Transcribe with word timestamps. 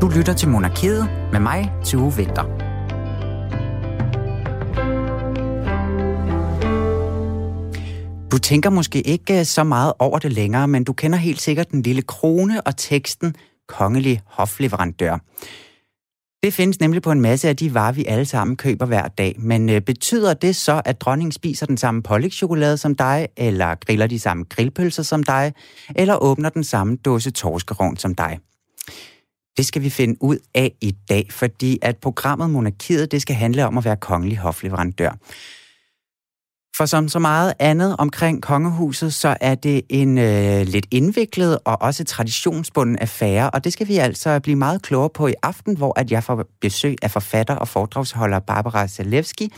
Du 0.00 0.08
lytter 0.08 0.34
til 0.34 0.48
Monarkiet 0.48 1.08
med 1.32 1.40
mig, 1.40 1.72
Tue 1.84 2.16
Vinter. 2.16 2.42
Du 8.32 8.38
tænker 8.38 8.70
måske 8.70 9.00
ikke 9.00 9.38
øh, 9.38 9.44
så 9.44 9.64
meget 9.64 9.92
over 9.98 10.18
det 10.18 10.32
længere, 10.32 10.68
men 10.68 10.84
du 10.84 10.92
kender 10.92 11.18
helt 11.18 11.40
sikkert 11.40 11.70
den 11.70 11.82
lille 11.82 12.02
krone 12.02 12.60
og 12.60 12.76
teksten 12.76 13.34
Kongelig 13.68 14.20
Hofleverandør. 14.26 15.18
Det 16.42 16.54
findes 16.54 16.80
nemlig 16.80 17.02
på 17.02 17.12
en 17.12 17.20
masse 17.20 17.48
af 17.48 17.56
de 17.56 17.74
varer, 17.74 17.92
vi 17.92 18.04
alle 18.04 18.24
sammen 18.24 18.56
køber 18.56 18.86
hver 18.86 19.08
dag. 19.08 19.36
Men 19.38 19.68
øh, 19.68 19.80
betyder 19.80 20.34
det 20.34 20.56
så, 20.56 20.82
at 20.84 21.00
dronningen 21.00 21.32
spiser 21.32 21.66
den 21.66 21.76
samme 21.76 22.02
pålægtschokolade 22.02 22.76
som 22.76 22.94
dig, 22.94 23.28
eller 23.36 23.74
griller 23.74 24.06
de 24.06 24.18
samme 24.18 24.44
grillpølser 24.48 25.02
som 25.02 25.22
dig, 25.22 25.52
eller 25.94 26.16
åbner 26.16 26.48
den 26.48 26.64
samme 26.64 26.96
dåse 26.96 27.30
torskerovn 27.30 27.96
som 27.96 28.14
dig? 28.14 28.38
Det 29.56 29.66
skal 29.66 29.82
vi 29.82 29.90
finde 29.90 30.22
ud 30.22 30.38
af 30.54 30.72
i 30.80 30.96
dag, 31.08 31.26
fordi 31.30 31.78
at 31.82 31.96
programmet 31.96 32.50
Monarkiet, 32.50 33.12
det 33.12 33.22
skal 33.22 33.36
handle 33.36 33.66
om 33.66 33.78
at 33.78 33.84
være 33.84 33.96
kongelig 33.96 34.38
hofleverandør. 34.38 35.18
For 36.76 36.86
som 36.86 37.08
så 37.08 37.18
meget 37.18 37.52
andet 37.58 37.96
omkring 37.98 38.42
kongehuset, 38.42 39.14
så 39.14 39.36
er 39.40 39.54
det 39.54 39.82
en 39.88 40.18
øh, 40.18 40.66
lidt 40.66 40.86
indviklet 40.90 41.58
og 41.64 41.82
også 41.82 42.04
traditionsbunden 42.04 42.98
affære, 42.98 43.50
og 43.50 43.64
det 43.64 43.72
skal 43.72 43.88
vi 43.88 43.96
altså 43.96 44.40
blive 44.40 44.56
meget 44.56 44.82
klogere 44.82 45.10
på 45.14 45.26
i 45.26 45.34
aften, 45.42 45.76
hvor 45.76 46.00
at 46.00 46.10
jeg 46.10 46.24
får 46.24 46.44
besøg 46.60 46.96
af 47.02 47.10
forfatter 47.10 47.54
og 47.54 47.68
foredragsholder 47.68 48.38
Barbara 48.38 48.86
Zalewski, 48.86 49.52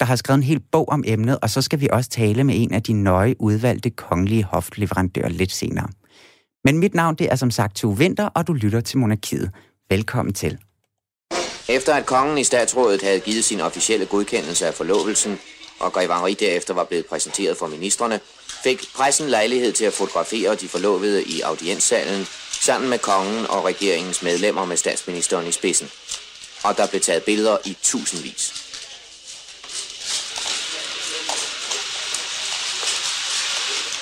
der 0.00 0.06
har 0.06 0.16
skrevet 0.16 0.36
en 0.36 0.42
hel 0.42 0.60
bog 0.72 0.88
om 0.88 1.04
emnet, 1.06 1.38
og 1.42 1.50
så 1.50 1.62
skal 1.62 1.80
vi 1.80 1.88
også 1.92 2.10
tale 2.10 2.44
med 2.44 2.54
en 2.62 2.74
af 2.74 2.82
de 2.82 2.92
nøje 2.92 3.34
udvalgte 3.40 3.90
kongelige 3.90 4.44
hofleverandører 4.44 5.28
lidt 5.28 5.52
senere. 5.52 5.88
Men 6.64 6.78
mit 6.78 6.94
navn 6.94 7.14
det 7.14 7.32
er 7.32 7.36
som 7.36 7.50
sagt 7.50 7.76
Tue 7.76 7.98
Vinter, 7.98 8.26
og 8.26 8.46
du 8.46 8.52
lytter 8.52 8.80
til 8.80 8.98
Monarkiet. 8.98 9.50
Velkommen 9.90 10.34
til. 10.34 10.58
Efter 11.68 11.94
at 11.94 12.06
kongen 12.06 12.38
i 12.38 12.44
statsrådet 12.44 13.02
havde 13.02 13.20
givet 13.20 13.44
sin 13.44 13.60
officielle 13.60 14.06
godkendelse 14.06 14.66
af 14.66 14.74
forlovelsen, 14.74 15.38
og 15.80 15.92
Grevangeri 15.92 16.34
derefter 16.34 16.74
var 16.74 16.84
blevet 16.84 17.06
præsenteret 17.06 17.56
for 17.56 17.66
ministerne, 17.66 18.20
fik 18.64 18.84
pressen 18.96 19.28
lejlighed 19.28 19.72
til 19.72 19.84
at 19.84 19.92
fotografere 19.92 20.54
de 20.54 20.68
forlovede 20.68 21.24
i 21.24 21.40
audienssalen 21.40 22.26
sammen 22.60 22.90
med 22.90 22.98
kongen 22.98 23.46
og 23.46 23.64
regeringens 23.64 24.22
medlemmer 24.22 24.64
med 24.64 24.76
statsministeren 24.76 25.46
i 25.46 25.52
spidsen. 25.52 25.88
Og 26.64 26.76
der 26.76 26.86
blev 26.86 27.00
taget 27.00 27.22
billeder 27.22 27.56
i 27.64 27.76
tusindvis. 27.82 28.64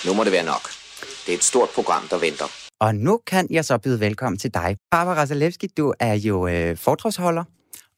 Nu 0.04 0.14
må 0.14 0.24
det 0.24 0.32
være 0.32 0.44
nok. 0.44 0.75
Det 1.26 1.32
er 1.32 1.36
et 1.36 1.44
stort 1.44 1.68
program, 1.74 2.02
der 2.10 2.18
venter. 2.18 2.44
Og 2.80 2.94
nu 2.94 3.20
kan 3.26 3.46
jeg 3.50 3.64
så 3.64 3.78
byde 3.78 4.00
velkommen 4.00 4.38
til 4.38 4.54
dig. 4.54 4.76
Barbara 4.90 5.26
Zalewski, 5.26 5.66
du 5.66 5.94
er 6.00 6.14
jo 6.14 6.46
øh, 6.46 6.76
foredragsholder, 6.76 7.44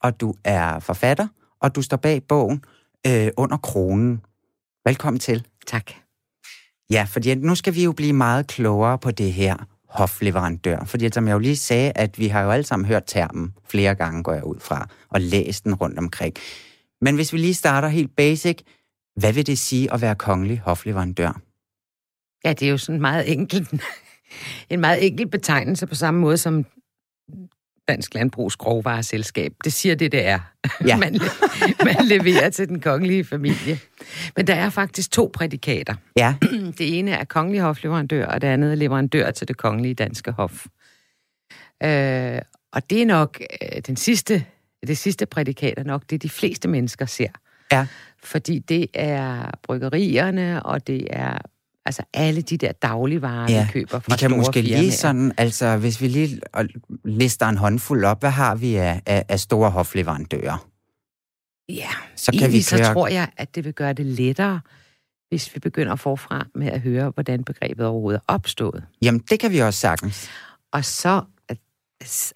og 0.03 0.21
du 0.21 0.35
er 0.45 0.79
forfatter, 0.79 1.29
og 1.61 1.75
du 1.75 1.83
står 1.83 1.97
bag 1.97 2.23
bogen 2.29 2.65
øh, 3.07 3.29
under 3.37 3.57
kronen. 3.57 4.21
Velkommen 4.85 5.21
til. 5.21 5.47
Tak. 5.67 5.91
Ja, 6.91 7.07
fordi 7.09 7.35
nu 7.35 7.55
skal 7.55 7.75
vi 7.75 7.85
jo 7.85 7.93
blive 7.93 8.13
meget 8.13 8.47
klogere 8.47 8.99
på 8.99 9.11
det 9.11 9.33
her 9.33 9.57
hofleverandør. 9.89 10.85
Fordi 10.85 11.11
som 11.13 11.29
jeg 11.29 11.35
jo 11.35 11.39
lige 11.39 11.57
sagde, 11.57 11.93
at 11.95 12.19
vi 12.19 12.29
har 12.29 12.43
jo 12.43 12.51
alle 12.51 12.65
sammen 12.65 12.87
hørt 12.87 13.03
termen 13.07 13.55
flere 13.69 13.95
gange, 13.95 14.23
går 14.23 14.33
jeg 14.33 14.45
ud 14.45 14.61
fra, 14.61 14.89
og 15.09 15.21
læst 15.21 15.65
den 15.65 15.75
rundt 15.75 15.99
omkring. 15.99 16.35
Men 17.01 17.15
hvis 17.15 17.33
vi 17.33 17.39
lige 17.39 17.55
starter 17.55 17.89
helt 17.89 18.17
basic, 18.17 18.59
hvad 19.17 19.33
vil 19.33 19.47
det 19.47 19.59
sige 19.59 19.93
at 19.93 20.01
være 20.01 20.15
kongelig 20.15 20.59
hofleverandør? 20.65 21.41
Ja, 22.45 22.53
det 22.53 22.67
er 22.67 22.71
jo 22.71 22.79
sådan 22.79 23.01
meget 23.01 23.33
enkelt. 23.33 23.69
en 24.71 24.81
meget 24.81 25.07
enkel 25.07 25.29
betegnelse 25.29 25.87
på 25.87 25.95
samme 25.95 26.21
måde 26.21 26.37
som 26.37 26.65
Dansk 27.89 28.15
Landbrugs 28.15 28.57
Grovvareselskab. 28.57 29.53
Det 29.65 29.73
siger 29.73 29.95
det, 29.95 30.13
det 30.13 30.27
er. 30.27 30.39
Ja. 30.87 30.97
man, 31.05 31.21
man 31.85 31.97
leverer 32.05 32.51
til 32.51 32.69
den 32.69 32.81
kongelige 32.81 33.25
familie. 33.25 33.79
Men 34.37 34.47
der 34.47 34.55
er 34.55 34.71
faktisk 34.71 35.11
to 35.11 35.31
prædikater. 35.35 35.95
Ja. 36.17 36.35
Det 36.79 36.99
ene 36.99 37.11
er 37.11 37.25
kongelig 37.25 37.61
hofleverandør, 37.61 38.27
og 38.27 38.41
det 38.41 38.49
andet 38.49 38.71
er 38.71 38.75
leverandør 38.75 39.31
til 39.31 39.49
det 39.49 39.57
kongelige 39.57 39.95
danske 39.95 40.31
hof. 40.31 40.67
Øh, 41.83 42.39
og 42.73 42.91
det 42.91 43.03
er 43.03 43.07
nok 43.07 43.41
øh, 43.63 43.81
den 43.87 43.97
sidste, 43.97 44.45
det 44.87 44.99
sidste 44.99 45.27
prædikat 45.27 45.75
er 45.77 45.85
nok 45.85 46.03
det, 46.11 46.23
de 46.23 46.29
fleste 46.29 46.69
mennesker 46.69 47.07
ser. 47.07 47.29
Ja. 47.73 47.87
Fordi 48.23 48.59
det 48.59 48.87
er 48.95 49.51
bryggerierne, 49.63 50.63
og 50.63 50.87
det 50.87 51.07
er 51.11 51.39
Altså 51.89 52.03
alle 52.15 52.43
de 52.43 52.57
der 52.57 52.73
dagligvarer, 52.73 53.53
ja. 53.53 53.65
vi 53.65 53.73
køber 53.73 54.01
fra 54.01 54.15
Vi 54.15 54.19
kan 54.19 54.37
måske 54.37 54.63
firmaer. 54.63 54.81
lige 54.81 54.93
sådan, 54.93 55.33
altså 55.37 55.77
hvis 55.77 56.01
vi 56.01 56.09
lige 56.09 56.41
lister 57.05 57.47
en 57.47 57.57
håndfuld 57.57 58.05
op, 58.05 58.21
hvad 58.21 58.31
har 58.31 58.55
vi 58.55 58.77
af, 58.77 59.03
af, 59.07 59.25
af 59.29 59.41
store 59.41 59.71
hofleverandører? 59.71 60.69
Ja, 61.69 61.91
så, 62.17 62.33
kan 62.39 62.49
vi 62.53 62.53
køre... 62.53 62.63
så 62.63 62.93
tror 62.93 63.09
jeg, 63.09 63.29
at 63.37 63.55
det 63.55 63.65
vil 63.65 63.73
gøre 63.73 63.93
det 63.93 64.07
lettere, 64.07 64.61
hvis 65.29 65.55
vi 65.55 65.61
begynder 65.61 65.97
forfra 65.97 66.47
med 66.55 66.67
at 66.67 66.81
høre, 66.81 67.11
hvordan 67.11 67.45
begrebet 67.45 67.87
overhovedet 67.87 68.19
er 68.19 68.35
opstået. 68.35 68.85
Jamen, 69.03 69.21
det 69.31 69.41
kan 69.41 69.53
vi 69.53 69.59
også 69.59 69.81
sagtens. 69.81 70.29
Og 70.73 70.85
så, 70.85 71.23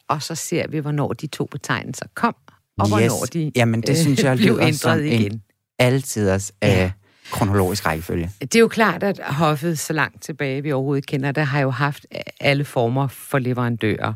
og 0.08 0.22
så 0.22 0.34
ser 0.34 0.68
vi, 0.68 0.78
hvornår 0.78 1.12
de 1.12 1.26
to 1.26 1.44
betegnelser 1.44 2.06
kom, 2.14 2.34
og 2.78 2.86
yes. 2.86 2.88
hvornår 2.88 3.24
de 3.32 3.52
Jamen, 3.56 3.82
det 3.82 3.98
synes 3.98 4.22
jeg 4.22 4.36
blev 4.36 4.58
ændret 4.62 5.04
igen. 5.04 5.32
En 5.32 5.42
altiders 5.78 6.52
ja. 6.62 6.84
øh, 6.84 6.90
kronologisk 7.32 7.86
rækkefølge. 7.86 8.30
Det 8.40 8.54
er 8.54 8.60
jo 8.60 8.68
klart, 8.68 9.02
at 9.02 9.20
hoffet 9.24 9.78
så 9.78 9.92
langt 9.92 10.22
tilbage, 10.22 10.62
vi 10.62 10.72
overhovedet 10.72 11.06
kender 11.06 11.32
det, 11.32 11.46
har 11.46 11.60
jo 11.60 11.70
haft 11.70 12.06
alle 12.40 12.64
former 12.64 13.08
for 13.08 13.38
leverandører. 13.38 14.14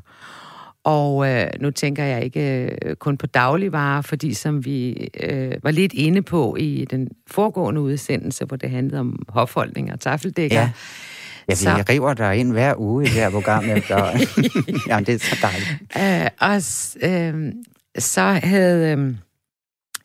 Og 0.85 1.29
øh, 1.29 1.47
nu 1.61 1.71
tænker 1.71 2.05
jeg 2.05 2.25
ikke 2.25 2.71
øh, 2.83 2.97
kun 2.97 3.17
på 3.17 3.27
dagligvarer, 3.27 4.03
fordi 4.03 4.35
som 4.35 4.65
vi 4.65 5.09
øh, 5.21 5.53
var 5.63 5.71
lidt 5.71 5.93
inde 5.93 6.23
på 6.23 6.57
i 6.57 6.87
den 6.91 7.09
foregående 7.27 7.81
udsendelse, 7.81 8.45
hvor 8.45 8.57
det 8.57 8.71
handlede 8.71 9.01
om 9.01 9.19
hofholdning 9.29 9.93
og 9.93 10.01
tafeldækker. 10.01 10.61
Ja. 10.61 10.71
Ja, 11.49 11.53
vi 11.53 11.57
så... 11.57 11.85
river 11.89 12.15
der 12.15 12.31
ind 12.31 12.53
hver 12.53 12.75
uge 12.79 13.05
i 13.05 13.09
her 13.09 13.31
program. 13.31 13.65
Efter... 13.77 13.97
Jamen, 14.89 15.07
det 15.07 15.15
er 15.15 15.19
så 15.19 15.39
dejligt. 15.43 15.71
Øh, 15.99 16.31
og 16.41 16.55
øh, 17.11 17.53
så 17.99 18.23
havde... 18.23 18.93
Øh, 18.93 19.15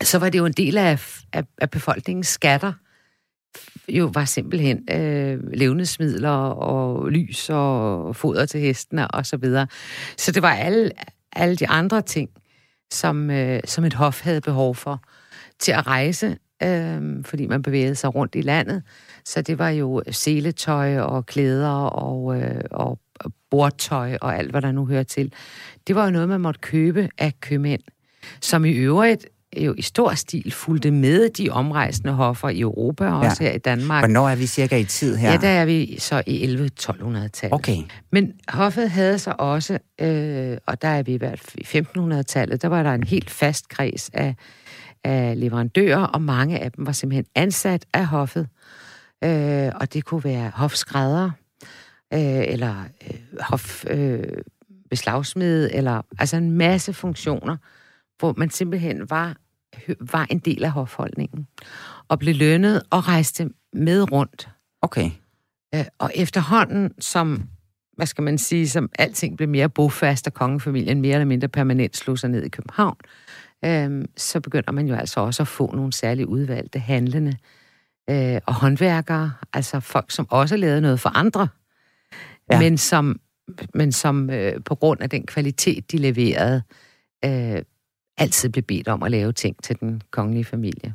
så 0.03 0.19
var 0.19 0.29
det 0.29 0.39
jo 0.39 0.45
en 0.45 0.53
del 0.53 0.77
af, 0.77 1.19
af, 1.33 1.43
af 1.57 1.69
befolkningens 1.69 2.27
skatter, 2.27 2.73
jo 3.97 4.11
var 4.13 4.25
simpelthen 4.25 4.83
øh, 4.91 5.53
levnedsmidler 5.53 6.29
og 6.29 7.09
lys 7.09 7.49
og 7.49 8.15
foder 8.15 8.45
til 8.45 8.59
hestene 8.59 9.11
og 9.11 9.25
så 9.25 9.37
videre. 9.37 9.67
Så 10.17 10.31
det 10.31 10.41
var 10.41 10.53
alle, 10.53 10.91
alle 11.33 11.55
de 11.55 11.67
andre 11.67 12.01
ting, 12.01 12.29
som, 12.91 13.29
øh, 13.29 13.59
som 13.65 13.83
et 13.83 13.93
hof 13.93 14.21
havde 14.21 14.41
behov 14.41 14.75
for 14.75 15.03
til 15.59 15.71
at 15.71 15.87
rejse, 15.87 16.37
øh, 16.63 17.25
fordi 17.25 17.47
man 17.47 17.61
bevægede 17.61 17.95
sig 17.95 18.15
rundt 18.15 18.35
i 18.35 18.41
landet. 18.41 18.83
Så 19.25 19.41
det 19.41 19.59
var 19.59 19.69
jo 19.69 20.03
seletøj 20.11 20.99
og 20.99 21.25
klæder 21.25 21.73
og, 21.75 22.41
øh, 22.41 22.61
og 22.71 22.99
bordtøj 23.49 24.17
og 24.21 24.37
alt, 24.37 24.51
hvad 24.51 24.61
der 24.61 24.71
nu 24.71 24.85
hører 24.85 25.03
til. 25.03 25.33
Det 25.87 25.95
var 25.95 26.05
jo 26.05 26.11
noget, 26.11 26.29
man 26.29 26.41
måtte 26.41 26.59
købe 26.59 27.09
af 27.17 27.33
købmænd, 27.39 27.81
som 28.41 28.65
i 28.65 28.71
øvrigt 28.71 29.25
jo 29.57 29.73
i 29.77 29.81
stor 29.81 30.13
stil 30.13 30.51
fulgte 30.51 30.91
med 30.91 31.29
de 31.29 31.49
omrejsende 31.49 32.13
hoffer 32.13 32.49
i 32.49 32.59
Europa 32.59 33.07
og 33.07 33.19
også 33.19 33.43
ja. 33.43 33.49
her 33.49 33.55
i 33.55 33.59
Danmark. 33.59 34.01
Hvornår 34.01 34.29
er 34.29 34.35
vi 34.35 34.45
cirka 34.47 34.77
i 34.77 34.83
tid 34.83 35.15
her? 35.15 35.31
Ja, 35.31 35.37
der 35.37 35.47
er 35.47 35.65
vi 35.65 35.95
så 35.99 36.23
i 36.27 36.45
11-1200-tallet. 36.45 37.53
Okay. 37.53 37.77
Men 38.11 38.33
hoffet 38.49 38.89
havde 38.89 39.19
så 39.19 39.33
også, 39.37 39.79
øh, 40.01 40.57
og 40.65 40.81
der 40.81 40.87
er 40.87 41.03
vi 41.03 41.13
i 41.13 41.17
hvert 41.17 41.39
fald 41.39 41.75
i 41.75 42.17
1500-tallet, 42.17 42.61
der 42.61 42.67
var 42.67 42.83
der 42.83 42.93
en 42.93 43.03
helt 43.03 43.29
fast 43.29 43.69
kreds 43.69 44.09
af, 44.13 44.35
af 45.03 45.39
leverandører, 45.39 46.03
og 46.03 46.21
mange 46.21 46.59
af 46.59 46.71
dem 46.71 46.85
var 46.85 46.91
simpelthen 46.91 47.25
ansat 47.35 47.85
af 47.93 48.05
hoffet. 48.05 48.47
Øh, 49.23 49.71
og 49.75 49.93
det 49.93 50.05
kunne 50.05 50.23
være 50.23 50.51
hofskrædder, 50.55 51.31
øh, 52.13 52.43
eller 52.47 52.75
øh, 53.07 53.17
hof... 53.39 53.85
Øh, 53.89 54.23
eller 55.71 56.01
altså 56.19 56.37
en 56.37 56.51
masse 56.51 56.93
funktioner, 56.93 57.57
hvor 58.21 58.33
man 58.37 58.49
simpelthen 58.49 59.09
var, 59.09 59.35
var 60.11 60.27
en 60.29 60.39
del 60.39 60.63
af 60.63 60.71
hofholdningen, 60.71 61.47
og 62.07 62.19
blev 62.19 62.35
lønnet 62.35 62.83
og 62.89 63.07
rejste 63.07 63.49
med 63.73 64.11
rundt. 64.11 64.49
Okay. 64.81 65.11
Øh, 65.75 65.85
og 65.99 66.11
efterhånden, 66.15 66.91
som, 66.99 67.43
hvad 67.97 68.05
skal 68.05 68.23
man 68.23 68.37
sige, 68.37 68.69
som 68.69 68.89
alting 68.99 69.37
blev 69.37 69.49
mere 69.49 69.69
bofast, 69.69 70.27
og 70.27 70.33
kongefamilien 70.33 71.01
mere 71.01 71.13
eller 71.13 71.25
mindre 71.25 71.47
permanent 71.47 71.97
slog 71.97 72.19
sig 72.19 72.29
ned 72.29 72.43
i 72.43 72.49
København, 72.49 72.97
øh, 73.65 74.05
så 74.17 74.39
begynder 74.39 74.71
man 74.71 74.87
jo 74.87 74.95
altså 74.95 75.19
også 75.19 75.43
at 75.43 75.47
få 75.47 75.71
nogle 75.75 75.93
særligt 75.93 76.27
udvalgte 76.27 76.79
handlende 76.79 77.37
øh, 78.09 78.41
og 78.45 78.53
håndværkere, 78.53 79.33
altså 79.53 79.79
folk, 79.79 80.11
som 80.11 80.27
også 80.29 80.57
lavede 80.57 80.81
noget 80.81 80.99
for 80.99 81.09
andre, 81.09 81.47
ja. 82.51 82.59
men 82.59 82.77
som, 82.77 83.19
men 83.73 83.91
som 83.91 84.29
øh, 84.29 84.63
på 84.65 84.75
grund 84.75 85.01
af 85.01 85.09
den 85.09 85.25
kvalitet, 85.25 85.91
de 85.91 85.97
leverede, 85.97 86.63
øh, 87.25 87.61
altid 88.17 88.49
blev 88.49 88.63
bedt 88.63 88.87
om 88.87 89.03
at 89.03 89.11
lave 89.11 89.31
ting 89.33 89.63
til 89.63 89.79
den 89.79 90.01
kongelige 90.11 90.45
familie. 90.45 90.93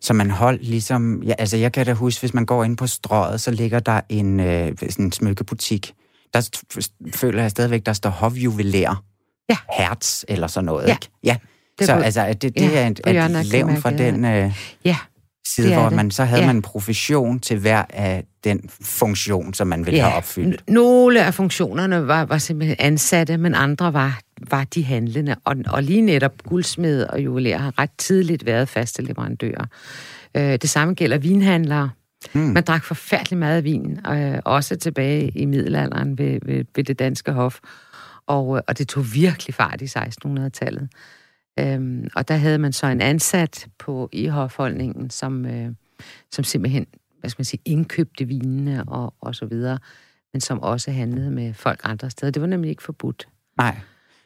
Så 0.00 0.12
man 0.12 0.30
holdt 0.30 0.64
ligesom, 0.64 1.22
ja, 1.22 1.34
altså 1.38 1.56
jeg 1.56 1.72
kan 1.72 1.86
da 1.86 1.92
huske, 1.92 2.20
hvis 2.22 2.34
man 2.34 2.46
går 2.46 2.64
ind 2.64 2.76
på 2.76 2.86
strøget, 2.86 3.40
så 3.40 3.50
ligger 3.50 3.78
der 3.78 4.00
en, 4.08 4.40
øh, 4.40 4.72
sådan 4.78 5.04
en 5.04 5.12
smykkebutik. 5.12 5.94
Der 6.34 6.48
føler 7.14 7.42
jeg 7.42 7.50
stadigvæk, 7.50 7.86
der 7.86 7.92
står 7.92 8.10
hofjuvelær. 8.10 9.02
Ja. 9.48 9.56
hertz 9.78 10.24
eller 10.28 10.46
sådan 10.46 10.64
noget, 10.64 10.86
Ja. 10.88 10.92
ikke? 10.92 11.08
Ja. 11.24 11.36
Det 11.78 11.86
så 11.86 11.92
altså, 11.92 12.28
det, 12.28 12.42
det 12.42 12.56
ja, 12.56 12.82
er 12.82 12.86
et, 12.86 13.36
et 13.40 13.46
levn 13.46 13.76
fra 13.76 13.90
den 13.90 14.24
øh, 14.24 14.52
Ja, 14.84 14.96
side, 15.48 15.66
Det 15.68 15.76
hvor 15.76 15.84
det. 15.84 15.92
man 15.96 16.10
så 16.10 16.24
havde 16.24 16.40
Ja. 16.42 16.46
man 16.46 16.56
en 16.56 16.62
profession 16.62 17.40
til 17.40 17.58
hver 17.58 17.84
af 17.90 18.24
den 18.44 18.60
funktion, 18.82 19.54
som 19.54 19.66
man 19.66 19.86
ville 19.86 20.00
have 20.00 20.14
opfyldt. 20.14 20.70
Nogle 20.70 21.24
af 21.24 21.34
funktionerne 21.34 22.06
var, 22.06 22.24
var 22.24 22.38
simpelthen 22.38 22.76
ansatte, 22.78 23.36
men 23.36 23.54
andre 23.54 23.92
var, 23.92 24.20
var 24.50 24.64
de 24.64 24.84
handlende. 24.84 25.36
Og, 25.44 25.56
og 25.66 25.82
lige 25.82 26.00
netop 26.00 26.42
guldsmed 26.42 27.04
og 27.04 27.20
juveler 27.24 27.58
har 27.58 27.78
ret 27.78 27.90
tidligt 27.98 28.46
været 28.46 28.68
faste 28.68 29.02
leverandører. 29.02 29.64
Øh, 30.36 30.42
det 30.42 30.70
samme 30.70 30.94
gælder 30.94 31.18
vinhandlere. 31.18 31.90
Mm. 32.32 32.40
Man 32.40 32.62
drak 32.62 32.84
forfærdelig 32.84 33.38
meget 33.38 33.64
vin, 33.64 33.98
øh, 34.12 34.38
også 34.44 34.76
tilbage 34.76 35.28
i 35.28 35.44
middelalderen 35.44 36.18
ved, 36.18 36.38
ved, 36.46 36.64
ved 36.76 36.84
det 36.84 36.98
danske 36.98 37.32
hof. 37.32 37.58
Og, 38.26 38.56
øh, 38.56 38.62
og 38.68 38.78
det 38.78 38.88
tog 38.88 39.14
virkelig 39.14 39.54
fart 39.54 39.82
i 39.82 39.84
1600-tallet. 39.86 40.88
Øhm, 41.60 42.08
og 42.16 42.28
der 42.28 42.36
havde 42.36 42.58
man 42.58 42.72
så 42.72 42.86
en 42.86 43.00
ansat 43.00 43.66
på 43.78 44.08
i 44.12 44.26
hofholdningen, 44.26 45.10
som, 45.10 45.46
øh, 45.46 45.70
som 46.32 46.44
simpelthen 46.44 46.86
hvad 47.20 47.30
skal 47.30 47.40
man 47.40 47.44
sige, 47.44 47.60
indkøbte 47.64 48.24
vinene 48.24 48.84
og, 48.88 49.14
og 49.20 49.34
så 49.34 49.46
videre, 49.46 49.78
men 50.32 50.40
som 50.40 50.62
også 50.62 50.90
handlede 50.90 51.30
med 51.30 51.54
folk 51.54 51.80
andre 51.84 52.10
steder. 52.10 52.32
Det 52.32 52.42
var 52.42 52.48
nemlig 52.48 52.70
ikke 52.70 52.82
forbudt. 52.82 53.28
Nej. 53.58 53.76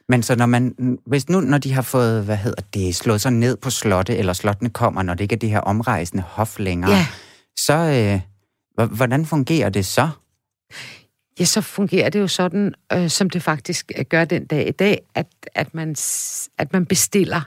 Men 0.08 0.22
så 0.22 0.36
når 0.36 0.46
man, 0.46 0.75
hvis 1.06 1.28
nu, 1.28 1.40
når 1.40 1.58
de 1.58 1.72
har 1.72 1.82
fået, 1.82 2.25
hvad 2.25 2.36
hedder 2.36 2.62
det, 2.75 2.94
slået 2.94 3.20
sig 3.20 3.32
ned 3.32 3.56
på 3.56 3.70
slotte, 3.70 4.16
eller 4.16 4.32
slottene 4.32 4.70
kommer, 4.70 5.02
når 5.02 5.14
det 5.14 5.24
ikke 5.24 5.34
er 5.34 5.38
det 5.38 5.50
her 5.50 5.60
omrejsende 5.60 6.22
hof 6.22 6.58
længere, 6.58 6.90
Ja. 6.90 7.06
så 7.58 7.74
øh, 8.78 8.86
hvordan 8.96 9.26
fungerer 9.26 9.69
det 9.69 9.86
så? 9.86 10.08
Ja, 11.40 11.44
så 11.44 11.61
fungerer 11.61 12.11
det 12.11 12.20
jo 12.20 12.26
sådan, 12.26 12.75
øh, 12.93 13.08
som 13.08 13.31
det 13.31 13.43
faktisk 13.43 13.93
øh, 13.99 14.05
gør 14.05 14.25
den 14.25 14.46
dag 14.46 14.69
i 14.69 14.73
dag, 14.73 15.00
at, 15.14 15.26
at, 15.55 15.75
man, 15.75 15.96
at 16.58 16.73
man 16.73 16.87
bestiller 16.87 17.40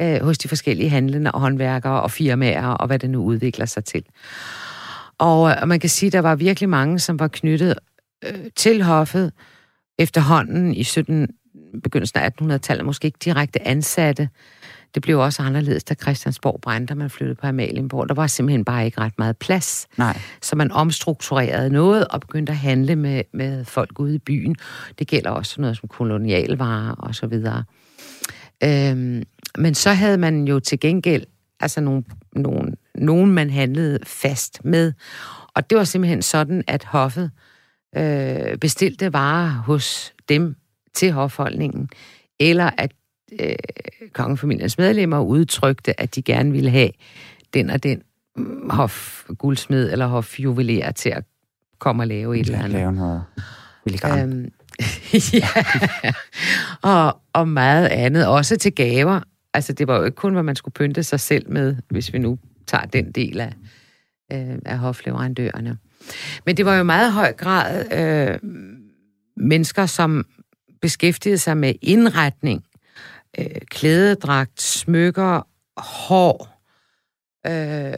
øh, 0.00 0.22
hos 0.22 0.38
de 0.38 0.48
forskellige 0.48 0.88
handlende 0.88 1.32
og 1.32 1.40
håndværkere 1.40 2.02
og 2.02 2.10
firmaer 2.10 2.66
og 2.66 2.86
hvad 2.86 2.98
det 2.98 3.10
nu 3.10 3.24
udvikler 3.24 3.66
sig 3.66 3.84
til. 3.84 4.04
Og, 5.18 5.50
øh, 5.50 5.56
og 5.60 5.68
man 5.68 5.80
kan 5.80 5.90
sige, 5.90 6.06
at 6.06 6.12
der 6.12 6.20
var 6.20 6.34
virkelig 6.34 6.68
mange, 6.68 6.98
som 6.98 7.18
var 7.18 7.28
knyttet 7.28 7.78
øh, 8.24 8.50
til 8.56 8.82
hoffet 8.82 9.32
efterhånden 9.98 10.74
i 10.74 10.84
17, 10.84 11.28
begyndelsen 11.82 12.18
af 12.18 12.30
1800-tallet, 12.42 12.84
måske 12.84 13.06
ikke 13.06 13.18
direkte 13.24 13.66
ansatte. 13.66 14.28
Det 14.94 15.02
blev 15.02 15.18
også 15.18 15.42
anderledes, 15.42 15.84
da 15.84 15.94
Christiansborg 15.94 16.60
brændte, 16.62 16.92
og 16.92 16.96
man 16.96 17.10
flyttede 17.10 17.34
på 17.40 17.46
Amalienborg. 17.46 18.08
Der 18.08 18.14
var 18.14 18.26
simpelthen 18.26 18.64
bare 18.64 18.84
ikke 18.84 19.00
ret 19.00 19.18
meget 19.18 19.36
plads. 19.36 19.86
Nej. 19.98 20.20
Så 20.42 20.56
man 20.56 20.72
omstrukturerede 20.72 21.70
noget 21.70 22.08
og 22.08 22.20
begyndte 22.20 22.52
at 22.52 22.58
handle 22.58 22.96
med, 22.96 23.22
med 23.32 23.64
folk 23.64 23.98
ude 24.00 24.14
i 24.14 24.18
byen. 24.18 24.56
Det 24.98 25.08
gælder 25.08 25.30
også 25.30 25.60
noget 25.60 25.76
som 25.76 25.88
kolonialvarer 25.88 26.94
og 26.94 27.14
så 27.14 27.26
videre. 27.26 27.64
Øhm, 28.64 29.22
men 29.58 29.74
så 29.74 29.90
havde 29.90 30.18
man 30.18 30.48
jo 30.48 30.60
til 30.60 30.80
gengæld 30.80 31.24
altså 31.60 31.80
nogle, 31.80 32.04
nogle, 32.32 32.72
nogen, 32.94 33.32
man 33.32 33.50
handlede 33.50 33.98
fast 34.04 34.64
med. 34.64 34.92
Og 35.54 35.70
det 35.70 35.78
var 35.78 35.84
simpelthen 35.84 36.22
sådan, 36.22 36.64
at 36.66 36.84
hoffet 36.84 37.30
øh, 37.96 38.58
bestilte 38.58 39.12
varer 39.12 39.48
hos 39.48 40.12
dem 40.28 40.56
til 40.94 41.12
hofholdningen, 41.12 41.88
eller 42.40 42.70
at 42.78 42.92
øh, 43.40 43.54
kongefamiliens 44.12 44.78
medlemmer 44.78 45.20
udtrykte, 45.20 46.00
at 46.00 46.14
de 46.14 46.22
gerne 46.22 46.52
ville 46.52 46.70
have 46.70 46.90
den 47.54 47.70
og 47.70 47.82
den 47.82 48.02
hofguldsmed 48.70 49.92
eller 49.92 50.06
hofjuveler 50.06 50.90
til 50.90 51.08
at 51.08 51.24
komme 51.78 52.02
og 52.02 52.06
lave 52.06 52.38
et 52.38 52.46
eller 52.46 52.58
andet. 52.58 52.72
Lave 52.72 52.92
noget. 52.92 53.22
Øhm, 54.04 54.52
ja, 55.32 55.48
og, 56.82 57.20
og 57.32 57.48
meget 57.48 57.86
andet, 57.86 58.26
også 58.26 58.56
til 58.56 58.74
gaver. 58.74 59.20
Altså, 59.54 59.72
det 59.72 59.88
var 59.88 59.96
jo 59.96 60.04
ikke 60.04 60.16
kun, 60.16 60.32
hvad 60.32 60.42
man 60.42 60.56
skulle 60.56 60.72
pynte 60.72 61.02
sig 61.02 61.20
selv 61.20 61.50
med, 61.50 61.76
hvis 61.90 62.12
vi 62.12 62.18
nu 62.18 62.38
tager 62.66 62.84
den 62.84 63.12
del 63.12 63.40
af, 63.40 63.52
øh, 64.32 64.58
af 64.64 64.78
hofleverandørerne. 64.78 65.78
Men 66.46 66.56
det 66.56 66.66
var 66.66 66.76
jo 66.76 66.82
meget 66.82 67.12
høj 67.12 67.32
grad 67.32 67.92
øh, 67.92 68.50
mennesker, 69.36 69.86
som 69.86 70.26
beskæftigede 70.80 71.38
sig 71.38 71.56
med 71.56 71.74
indretning, 71.82 72.64
øh, 73.38 73.46
klædedragt, 73.70 74.62
smykker, 74.62 75.46
hår, 75.80 76.48
øh, 77.46 77.92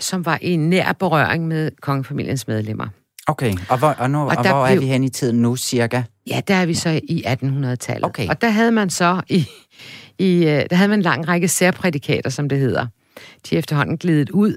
som 0.00 0.26
var 0.26 0.38
i 0.42 0.56
nær 0.56 0.92
berøring 0.92 1.48
med 1.48 1.70
kongefamiliens 1.82 2.48
medlemmer. 2.48 2.86
Okay, 3.28 3.54
og 3.70 3.78
hvor, 3.78 3.88
og 3.88 4.10
nu, 4.10 4.18
og 4.18 4.26
og 4.26 4.48
hvor 4.48 4.66
er 4.66 4.70
blev- 4.70 4.80
vi 4.80 4.86
hen 4.86 5.04
i 5.04 5.08
tiden 5.08 5.42
nu, 5.42 5.56
cirka? 5.56 6.02
Ja, 6.26 6.40
der 6.48 6.54
er 6.54 6.66
vi 6.66 6.74
så 6.74 7.00
i 7.08 7.24
1800-tallet. 7.26 8.04
Okay. 8.04 8.28
Og 8.28 8.40
der 8.40 8.48
havde 8.48 8.72
man 8.72 8.90
så 8.90 9.20
i, 9.28 9.46
i 10.18 10.36
øh, 10.38 10.64
der 10.70 10.74
havde 10.76 10.88
man 10.88 10.98
en 10.98 11.02
lang 11.02 11.28
række 11.28 11.48
særprædikater, 11.48 12.30
som 12.30 12.48
det 12.48 12.58
hedder. 12.58 12.86
De 13.50 13.54
er 13.54 13.58
efterhånden 13.58 13.96
glidet 13.98 14.30
ud, 14.30 14.56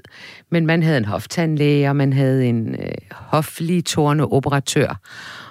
men 0.50 0.66
man 0.66 0.82
havde 0.82 0.98
en 0.98 1.04
hoftandlæge, 1.04 1.88
og 1.88 1.96
man 1.96 2.12
havde 2.12 2.46
en 2.46 2.74
øh, 2.74 2.92
hofligetårne 3.10 4.32
operatør, 4.32 5.00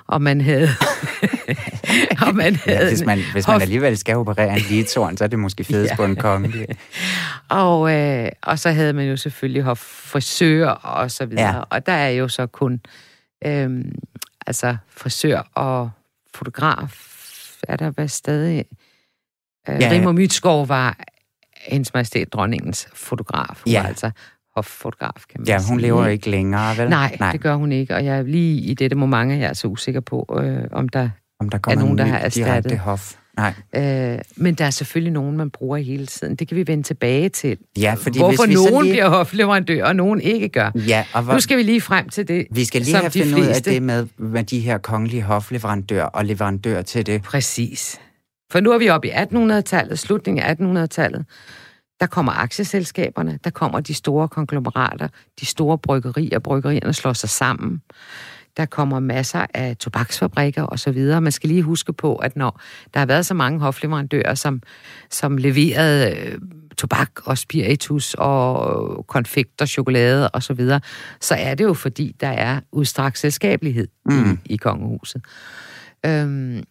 og 0.10 0.22
man 0.22 0.42
havde... 0.42 0.68
og 2.28 2.36
man 2.36 2.56
havde 2.56 2.78
Ja, 2.80 2.88
hvis 2.90 3.06
man, 3.06 3.20
hvis 3.34 3.48
man 3.48 3.62
alligevel 3.62 3.98
skal 3.98 4.16
operere 4.16 4.54
en 4.54 4.60
ligetårn, 4.70 5.18
så 5.18 5.24
er 5.24 5.28
det 5.28 5.40
måske 5.40 5.64
fedest 5.64 5.92
Ja. 5.92 5.96
på 5.96 6.06
en 6.06 6.16
konge. 6.16 6.68
Og, 7.50 7.94
øh, 7.94 8.30
og 8.44 8.60
så 8.60 8.72
havde 8.72 8.94
man 8.94 9.06
jo 9.10 9.18
selvfølgelig 9.18 9.64
hoffrisør 9.64 10.68
og 10.70 11.12
så 11.12 11.26
videre. 11.26 11.46
Ja. 11.50 11.56
Ja. 11.56 11.62
Og 11.70 11.86
der 11.86 11.94
er 11.94 12.10
jo 12.10 12.28
så 12.28 12.48
kun 12.48 12.82
øh, 13.46 13.86
altså 14.48 14.78
frisør 14.90 15.40
og 15.56 15.90
fotograf. 16.36 16.90
Er 17.68 17.76
der 17.76 17.90
hvad 17.90 18.08
stadig? 18.08 18.58
Øh, 18.60 18.66
Ja. 19.68 19.78
ja. 19.88 19.92
Rigmor 19.92 20.12
Mytskov 20.12 20.70
var 20.70 20.98
hendes 21.68 21.94
majestæt 21.94 22.34
dronningens 22.34 22.88
fotograf. 22.94 23.62
Hun 23.64 23.72
Ja. 23.72 23.82
var 23.82 23.88
altså 23.88 24.12
hoffotograf, 24.56 25.24
kan 25.30 25.40
man 25.42 25.48
Ja, 25.48 25.56
hun 25.57 25.62
sige. 25.63 25.81
lever 25.81 26.07
ikke 26.07 26.30
længere, 26.30 26.78
vel? 26.78 26.90
Nej, 26.90 27.18
Nej, 27.19 27.31
det 27.31 27.42
gør 27.42 27.56
hun 27.56 27.72
ikke. 27.72 27.96
Og 27.96 28.06
jeg 28.06 28.18
er 28.18 28.22
lige 28.24 28.62
i 28.62 28.74
dette 28.74 28.96
moment, 28.96 29.31
jeg 29.31 29.42
er 29.50 29.54
så 29.54 29.68
usikker 29.68 30.00
på, 30.01 30.40
øh, 30.44 30.63
om 30.72 30.90
der 30.90 31.10
Om 31.40 31.50
der 31.50 31.57
kommer 31.57 31.80
nogen, 31.81 31.94
en 31.94 31.98
der 31.98 32.06
har 32.06 32.18
erstattet. 32.18 32.80
hof. 32.80 33.13
Nej. 33.38 33.54
Øh, 33.75 34.19
men 34.36 34.54
der 34.56 34.66
er 34.66 34.69
selvfølgelig 34.69 35.13
nogen, 35.13 35.38
man 35.38 35.50
bruger 35.50 35.78
hele 35.78 36.06
tiden. 36.06 36.36
Det 36.36 36.48
kan 36.48 36.57
vi 36.57 36.68
vende 36.68 36.84
tilbage 36.84 37.30
til. 37.30 37.57
Ja, 37.78 37.94
fordi 37.94 38.19
Hvorfor 38.19 38.46
hvis 38.46 38.50
vi 38.50 38.56
så 38.63 38.69
nogen 38.69 38.84
lige... 38.86 38.94
bliver 38.94 39.10
hofleverandør, 39.10 39.86
og 39.86 39.96
nogen 39.96 40.22
ikke 40.22 40.50
gør. 40.50 40.72
Ja, 40.75 41.06
og 41.13 41.22
hvor... 41.24 41.34
Nu 41.34 41.40
skal 41.40 41.57
vi 41.57 41.63
lige 41.63 41.81
frem 41.81 42.10
til 42.10 42.28
det, 42.28 42.48
Vi 42.52 42.66
skal 42.66 42.81
lige 42.81 42.95
have 42.95 43.10
de 43.10 43.19
fundet 43.24 43.34
ud 43.38 43.40
af 43.42 43.45
fleste- 43.56 43.72
det 43.72 43.84
med, 43.84 44.07
med 44.18 44.44
de 44.44 44.60
her 44.60 44.78
kongelige 44.78 45.22
hofleverandører 45.22 46.06
og 46.06 46.25
leverandører 46.25 46.81
til 46.81 47.06
det. 47.06 47.22
Præcis. 47.24 48.00
For 48.52 48.60
nu 48.60 48.72
er 48.72 48.78
vi 48.78 48.90
oppe 48.90 49.07
i 49.07 49.12
1800-tallet, 49.12 50.00
slutningen 50.00 50.44
af 50.44 50.56
1800-tallet. 50.56 51.26
Der 52.00 52.08
kommer 52.08 52.32
aktieselskaberne, 52.32 53.40
der 53.44 53.50
kommer 53.50 53.80
de 53.80 53.94
store 53.94 54.28
konglomerater, 54.28 55.08
de 55.40 55.46
store 55.46 55.78
bryggerier, 55.78 56.40
bryggerierne 56.40 56.94
slår 56.94 57.14
sig 57.14 57.30
sammen. 57.30 57.82
Der 58.58 58.66
kommer 58.66 59.00
masser 59.00 59.46
af 59.54 59.78
tobaksfabrikker 59.78 60.66
osv. 60.66 60.98
Man 61.22 61.32
skal 61.32 61.48
lige 61.48 61.64
huske 61.64 61.94
på, 61.94 62.16
at 62.16 62.36
når 62.36 62.62
der 62.94 63.00
har 63.00 63.06
været 63.06 63.26
så 63.26 63.34
mange 63.34 63.60
hofleverandører, 63.60 64.36
som, 64.36 64.62
som 65.10 65.38
leverede 65.38 66.16
øh, 66.18 66.40
tobak 66.78 67.10
og 67.26 67.38
spiritus 67.38 68.16
og 68.18 69.08
konfekter, 69.08 69.66
chokolade 69.66 70.30
og 70.30 70.44
så 70.44 70.54
videre, 70.54 70.82
så 71.22 71.36
er 71.36 71.56
det 71.56 71.64
jo 71.64 71.74
fordi, 71.74 72.16
der 72.20 72.28
er 72.28 72.60
udstrakt 72.72 73.20
selskabelighed 73.20 73.88
mm. 74.06 74.40
i, 74.46 74.54
i 74.54 74.58
kongehuset. 74.58 75.22
Øhm, 76.06 76.64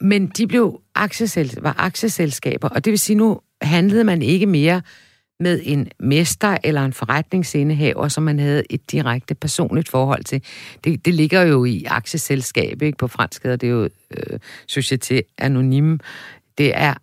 men 0.00 0.26
de 0.26 0.46
blev 0.46 0.80
aktiesel- 0.98 1.60
var 1.62 1.74
aktieselskaber, 1.78 2.68
og 2.68 2.84
det 2.84 2.90
vil 2.90 2.98
sige, 2.98 3.16
nu 3.16 3.40
handlede 3.62 4.04
man 4.04 4.22
ikke 4.22 4.46
mere 4.46 4.82
med 5.40 5.60
en 5.64 5.88
mester 6.00 6.56
eller 6.64 6.84
en 6.84 6.92
forretningsindehaver, 6.92 8.08
som 8.08 8.22
man 8.22 8.38
havde 8.38 8.62
et 8.70 8.92
direkte 8.92 9.34
personligt 9.34 9.88
forhold 9.88 10.24
til. 10.24 10.42
Det, 10.84 11.04
det 11.04 11.14
ligger 11.14 11.42
jo 11.42 11.64
i 11.64 11.84
aktieselskab, 11.84 12.82
ikke? 12.82 12.98
På 12.98 13.08
fransk 13.08 13.42
hedder 13.42 13.56
det 13.56 13.70
jo 13.70 13.88
øh, 14.10 14.38
Société 14.72 15.20
Anonyme. 15.38 15.98
Det 16.58 16.72
er 16.74 16.94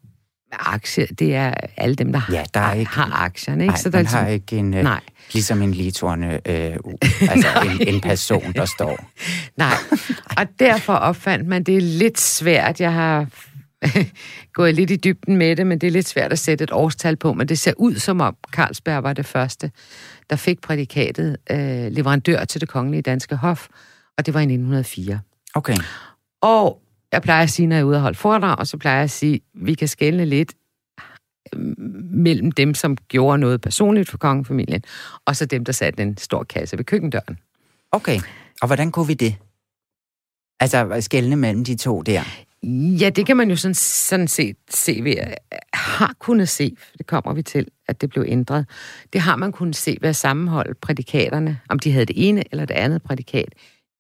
aktie, 0.60 1.06
det 1.20 1.36
er 1.36 1.54
alle 1.78 1.96
dem, 1.96 2.14
der 2.14 2.22
Ja, 2.32 2.44
der 2.54 2.60
er 2.60 2.64
har, 2.66 2.74
ikke- 2.74 2.92
har 2.92 3.12
aktierne, 3.24 3.64
ikke? 3.64 3.72
Nej, 3.72 3.78
Så 3.82 3.90
der 3.90 3.98
man 3.98 4.06
er 4.06 4.10
har 4.10 4.20
ligesom- 4.30 4.34
ikke 4.34 4.58
en, 4.58 4.74
øh, 4.74 4.84
Nej. 4.84 5.00
ligesom 5.34 5.62
en 5.62 5.72
ligetårne, 5.74 6.34
øh, 6.48 6.76
altså 7.32 7.48
en, 7.80 7.96
en 7.96 8.02
person, 8.02 8.54
der 8.54 8.66
står. 8.66 9.10
Nej, 9.58 9.74
og 10.38 10.48
derfor 10.60 10.94
opfandt 10.94 11.48
man, 11.48 11.64
det 11.64 11.78
er 11.78 11.82
lidt 11.82 12.20
svært, 12.20 12.80
jeg 12.82 12.94
har 12.94 13.28
gået 14.54 14.76
lidt 14.76 14.92
i 14.92 14.96
dybden 14.96 15.38
med 15.38 15.56
det, 15.56 15.68
men 15.68 15.80
det 15.80 15.88
er 15.88 15.92
lidt 15.92 16.08
svært 16.08 16.32
at 16.32 16.40
sætte 16.40 16.64
et 16.64 16.72
årstal 16.72 17.16
på, 17.16 17.34
men 17.34 17.48
det 17.48 17.60
ser 17.60 17.74
ud 17.78 17.96
som 17.96 18.22
om 18.22 18.36
Carlsberg 18.52 19.04
var 19.04 19.14
det 19.14 19.26
første, 19.26 19.72
der 20.30 20.36
fik 20.36 20.62
prædikatet 20.62 21.38
øh, 21.52 21.92
leverandør 21.92 22.46
til 22.46 22.62
det 22.62 22.70
kongelige 22.70 23.02
danske 23.02 23.36
hof, 23.36 23.68
og 24.18 24.26
det 24.26 24.34
var 24.34 24.40
i 24.40 24.44
1904. 24.44 25.20
Okay. 25.56 25.76
Og 26.42 26.82
jeg 27.12 27.22
plejer 27.22 27.44
at 27.44 27.50
sige, 27.50 27.68
når 27.68 27.76
jeg 27.76 27.82
er 27.82 27.86
ude 27.86 27.98
og 27.98 28.02
holde 28.02 28.18
foredrag, 28.18 28.60
og 28.60 28.68
så 28.68 28.78
plejer 28.78 28.98
jeg 28.98 29.04
at 29.04 29.12
sige, 29.12 29.36
at 29.36 29.42
vi 29.54 29.74
kan 29.74 29.88
skelne 29.88 30.26
lidt 30.26 30.54
øh, 31.56 31.62
mellem 32.14 32.52
dem, 32.52 32.74
som 32.74 32.98
gjorde 32.98 33.38
noget 33.38 33.62
personligt 33.62 34.10
for 34.10 34.18
kongefamilien, 34.18 34.84
og 35.26 35.36
så 35.36 35.46
dem, 35.46 35.66
der 35.66 35.72
satte 35.72 36.04
en 36.04 36.18
stor 36.18 36.44
kasse 36.44 36.78
ved 36.78 36.86
køkkendøren. 36.86 37.40
Okay. 37.92 38.20
Og 38.62 38.68
hvordan 38.68 38.92
kunne 38.92 39.08
vi 39.08 39.14
det? 39.14 39.36
Altså 40.60 40.98
skældne 41.00 41.36
mellem 41.36 41.64
de 41.64 41.76
to 41.76 42.02
der. 42.02 42.24
Ja, 43.00 43.10
det 43.10 43.26
kan 43.26 43.38
man 43.38 43.50
jo 43.50 43.56
sådan, 43.56 43.76
sådan 43.76 44.28
set 44.28 44.56
se 44.70 45.00
ved, 45.04 45.16
har 45.74 46.14
kunnet 46.20 46.50
se, 46.50 46.76
det 46.98 47.08
kommer 47.08 47.34
vi 47.34 47.42
til, 47.42 47.68
at 47.88 48.02
det 48.02 48.10
blev 48.10 48.26
ændret. 48.28 48.66
Det 49.14 49.22
har 49.22 49.36
man 49.36 49.52
kunnet 49.52 49.76
se 49.76 49.98
ved 50.02 50.10
at 50.10 50.16
sammenholde 50.16 50.74
prædikaterne, 50.82 51.60
om 51.70 51.80
de 51.80 51.92
havde 51.92 52.06
det 52.06 52.30
ene 52.30 52.44
eller 52.52 52.66
det 52.66 52.74
andet 52.74 53.04
prædikat, 53.04 53.50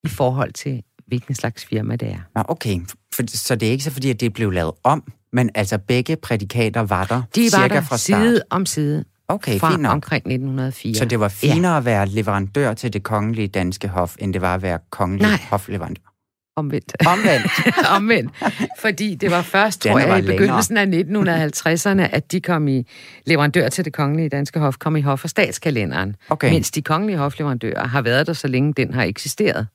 i 0.04 0.08
forhold 0.08 0.54
til, 0.54 0.84
hvilken 1.08 1.36
slags 1.36 1.66
firma 1.66 1.96
det 1.96 2.10
er. 2.10 2.20
Nå, 2.36 2.44
okay. 2.48 2.80
For, 3.16 3.24
så 3.28 3.56
det 3.56 3.68
er 3.68 3.72
ikke 3.72 3.84
så 3.84 3.92
fordi, 3.92 4.10
at 4.10 4.20
det 4.20 4.34
blev 4.34 4.52
lavet 4.52 4.72
om, 4.84 5.04
men 5.34 5.50
altså 5.56 5.78
begge 5.78 6.16
prædikater 6.16 6.82
var 6.82 7.04
der 7.04 7.22
De 7.36 7.42
var 7.42 7.50
cirka 7.50 7.76
der 7.76 7.82
fra 7.82 7.98
start? 7.98 8.22
side 8.22 8.42
om 8.50 8.66
side 8.66 9.06
Okay, 9.28 9.60
fra 9.60 9.70
fint 9.70 9.82
nok. 9.82 9.92
omkring 9.92 10.22
1904. 10.28 10.96
Så 10.96 11.06
det 11.06 11.20
var 11.20 11.28
finere 11.28 11.72
ja. 11.72 11.78
at 11.78 11.86
være 11.86 12.06
leverandør 12.08 12.74
til 12.74 12.94
det 12.94 13.04
kongelige 13.04 13.48
danske 13.48 13.88
hof, 13.88 14.16
end 14.20 14.34
det 14.34 14.42
var 14.42 14.56
at 14.56 14.62
være 14.62 14.80
kongelig 14.90 15.28
Nej. 15.28 15.40
hofleverandør. 15.50 16.13
Omvendt. 16.56 16.94
Omvendt. 17.08 17.52
Omvendt. 17.98 18.32
Fordi 18.80 19.16
det 19.16 19.32
var 19.32 19.42
først, 19.42 19.84
Den 19.84 19.92
tror 19.92 20.00
var 20.00 20.08
jeg, 20.08 20.18
i 20.18 20.22
længere. 20.22 20.38
begyndelsen 20.38 20.78
af 20.78 20.86
1950'erne, 20.86 22.16
at 22.16 22.32
de 22.32 22.42
kom 22.42 22.68
i 22.68 22.88
leverandør 23.26 23.70
til 23.70 23.86
det 23.86 23.94
kongelige 23.94 24.30
danske 24.30 24.60
hof, 24.60 24.78
kom 24.78 24.96
i 24.96 25.02
hof- 25.02 25.24
og 25.24 25.30
statskalenderen. 25.30 26.16
Okay. 26.30 26.52
Mens 26.52 26.72
de 26.72 26.82
kongelige 26.82 27.18
hofleverandører 27.18 27.88
har 27.88 28.02
været 28.02 28.28
der, 28.28 28.34
så 28.34 28.48
længe 28.48 28.74
den 28.74 28.94
har 28.94 29.04
eksisteret. 29.04 29.68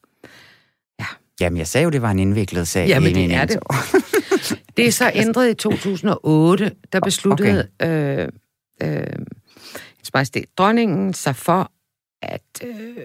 Jamen, 1.41 1.57
jeg 1.59 1.67
sagde 1.67 1.85
jo, 1.85 1.91
det 1.91 2.03
var 2.03 2.11
en 2.11 2.19
indviklet 2.19 2.69
sag. 2.69 2.89
Jamen, 2.89 3.15
det 3.15 3.35
er 3.35 3.45
det. 3.45 3.59
Det 4.77 4.87
er 4.87 4.93
så 4.93 5.11
ændret 5.15 5.51
i 5.51 5.55
2008, 5.55 6.73
der 6.93 7.01
besluttede 7.01 7.69
okay. 7.81 8.23
øh, 8.23 8.29
øh, 8.83 9.07
dronningen 10.59 11.15
sig 11.15 11.37
for 11.37 11.73
at 12.23 12.43
øh, 12.65 12.97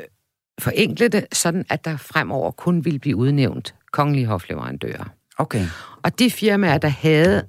forenkle 0.64 1.08
det, 1.08 1.26
sådan 1.32 1.66
at 1.70 1.86
der 1.86 1.98
fremover 1.98 2.52
kun 2.52 2.86
ville 2.86 3.00
blive 3.00 3.16
udnævnt 3.16 3.76
kongelige 3.92 4.26
hofleverandører. 4.26 5.06
Okay. 5.38 5.66
Og 6.04 6.20
de 6.20 6.32
firmaer, 6.32 6.78
der 6.78 6.88
havde 6.88 7.48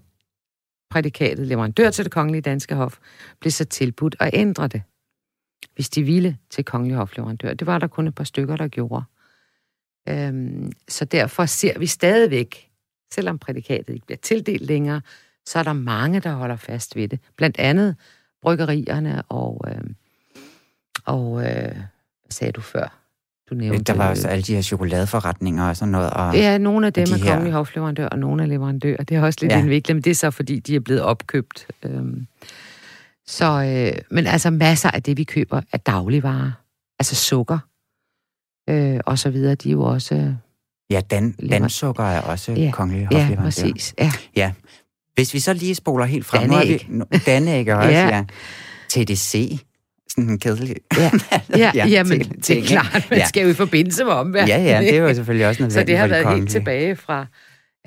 prædikatet 0.90 1.47
leverandør 1.47 1.90
til 1.90 2.04
det 2.04 2.12
kongelige 2.12 2.42
danske 2.42 2.75
hof, 2.75 2.99
blev 3.40 3.50
så 3.50 3.64
tilbudt 3.64 4.16
at 4.21 4.30
ændre 4.33 4.68
det, 4.68 4.83
hvis 5.75 5.90
de 5.90 6.02
ville 6.02 6.38
til 6.50 6.64
kongelig 6.64 6.97
hofleverandør. 6.97 7.54
Det 7.54 7.66
var 7.66 7.78
der 7.78 7.87
kun 7.87 8.06
et 8.06 8.14
par 8.14 8.25
stykker, 8.25 8.56
der 8.56 8.68
gjorde. 8.68 9.04
Øhm, 10.09 10.73
så 10.88 11.04
derfor 11.04 11.47
ser 11.47 11.78
vi 11.78 11.87
stadigvæk, 11.87 12.71
selvom 13.12 13.38
prædikatet 13.38 13.94
ikke 13.94 14.06
bliver 14.06 14.18
tildelt 14.18 14.62
længere, 14.66 15.00
så 15.47 15.59
er 15.59 15.62
der 15.62 15.73
mange, 15.73 16.21
der 16.21 16.33
holder 16.33 16.56
fast 16.56 16.97
ved 16.97 17.09
det. 17.09 17.21
Blandt 17.37 17.59
andet 17.59 17.97
bryggerierne 18.42 19.23
og, 19.23 19.64
øh, 19.68 19.85
og 21.04 21.40
øh, 21.40 21.75
hvad 21.75 22.30
sagde 22.30 22.52
du 22.52 22.61
før? 22.61 23.03
Du 23.51 23.55
nævnte, 23.55 23.83
Der 23.93 23.95
var 23.99 24.09
også 24.11 24.29
alle 24.29 24.43
de 24.43 24.55
her 24.55 24.63
chokoladeforretninger 24.63 25.69
og 25.69 25.77
sådan 25.77 25.93
noget. 25.93 26.11
Og... 26.11 26.35
Ja, 26.37 26.59
nogle 26.59 26.87
af 26.87 26.93
dem 26.93 27.07
de 27.07 27.13
er 27.13 27.17
her- 27.17 27.31
kongelige 27.31 27.53
hofleverandører, 27.55 28.09
og 28.09 28.19
nogle 28.19 28.43
er 28.43 28.47
leverandører. 28.47 29.03
Det 29.05 29.17
er 29.17 29.23
også 29.23 29.39
lidt 29.43 29.53
Ja. 29.53 29.57
ja. 29.57 29.63
indviklet, 29.63 29.97
men 29.97 30.03
det 30.03 30.11
er 30.11 30.15
så, 30.15 30.31
fordi 30.31 30.59
de 30.61 30.77
er 30.77 30.81
blevet 30.81 31.03
opkøbt. 31.03 31.67
Øhm. 31.83 32.27
Så, 33.27 33.45
øh, 33.63 33.99
men 34.11 34.27
altså 34.27 34.51
masser 34.51 34.91
af 34.91 35.03
det, 35.03 35.17
vi 35.17 35.25
køber, 35.25 35.61
er 35.73 35.77
dagligvarer. 35.79 36.51
Altså 36.99 37.15
sukker 37.15 37.59
øh, 38.71 39.01
og 39.07 39.19
så 39.19 39.31
videre. 39.31 39.55
De 39.55 39.69
er 39.69 39.73
jo 39.73 39.83
også... 39.83 40.35
Ja, 40.91 41.01
dan, 41.11 41.33
dansukker 41.51 42.05
er 42.05 42.21
også 42.21 42.53
Ja, 42.53 42.71
kongelige 42.73 43.09
Ja, 43.11 43.17
hofleverandører. 43.19 43.43
præcis. 43.45 43.95
Ja. 44.37 44.53
Hvis 45.15 45.35
vi 45.35 45.39
så 45.39 45.53
lige 45.53 45.75
spoler 45.75 46.05
helt 46.05 46.27
frem. 46.27 46.49
Nu 46.51 46.55
er 46.55 46.61
Danæg. 46.61 46.87
vi, 46.89 46.95
nu, 46.95 47.05
Danæg 47.27 47.75
også, 47.75 47.89
Ja. 47.91 48.07
ja. 48.17 48.25
TDC. 48.89 49.59
Sådan 50.14 50.38
kedelig... 50.38 50.76
Ja, 50.97 51.11
ja, 51.59 51.71
Ja, 51.75 51.87
ja 51.87 52.04
men 52.04 52.21
ting- 52.21 52.42
det 52.47 52.59
er 52.59 52.66
klart, 52.66 53.06
man 53.11 53.18
Ja. 53.18 53.26
skal 53.26 53.42
jo 53.42 53.49
i 53.49 53.54
forbindelse 53.54 54.04
med 54.04 54.12
omverdenen. 54.12 54.49
Ja, 54.49 54.62
ja, 54.62 54.80
det 54.80 54.97
er 54.97 55.00
jo 55.02 55.14
selvfølgelig 55.14 55.47
også 55.47 55.62
nødvendigt 55.62 55.80
Så 55.80 55.87
det 55.92 55.99
har 55.99 56.06
været 56.09 56.37
helt 56.37 56.50
tilbage 56.50 56.97
fra 56.97 57.26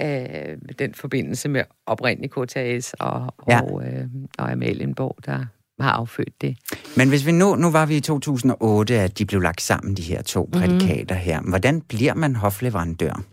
øh, 0.02 0.58
den 0.80 0.94
forbindelse 0.94 1.50
med 1.50 1.64
oprindelig 1.86 2.32
KTAS 2.32 2.96
og, 3.00 3.34
Ja. 3.50 3.62
og, 3.62 3.84
øh, 3.88 4.06
og 4.38 4.52
Amalienborg, 4.52 5.18
der 5.26 5.46
har 5.80 5.92
affødt 5.92 6.42
det. 6.42 6.58
Men 6.98 7.10
hvis 7.10 7.26
vi 7.26 7.32
nu, 7.32 7.56
nu 7.56 7.72
var 7.72 7.86
vi 7.86 7.98
i 7.98 8.02
2008, 8.02 9.00
at 9.00 9.18
de 9.18 9.26
blev 9.26 9.42
lagt 9.42 9.62
sammen, 9.62 9.98
de 9.98 10.02
her 10.02 10.22
to 10.22 10.44
Mhm. 10.44 10.52
prædikater 10.62 11.16
her. 11.16 11.42
Hvordan 11.42 11.82
bliver 11.82 12.14
man 12.14 12.36
hofleverandør? 12.36 13.24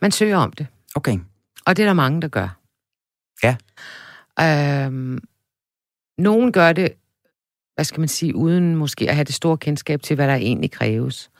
Man 0.00 0.10
søger 0.10 0.36
om 0.36 0.52
det. 0.52 0.66
Okay, 0.94 1.18
Og 1.66 1.76
det 1.76 1.82
er 1.82 1.86
der 1.86 1.94
mange, 1.94 2.22
der 2.22 2.28
gør. 2.28 2.56
Ja. 3.44 3.56
Øhm, 4.40 5.18
nogen 6.18 6.52
gør 6.52 6.72
det, 6.72 6.88
hvad 7.74 7.84
skal 7.84 8.00
man 8.00 8.08
sige, 8.08 8.34
uden 8.36 8.76
måske 8.76 9.08
at 9.08 9.14
have 9.14 9.24
det 9.24 9.34
store 9.34 9.58
kendskab 9.58 10.02
til, 10.02 10.14
hvad 10.16 10.28
der 10.28 10.34
egentlig 10.34 10.70
kræves. 10.70 11.30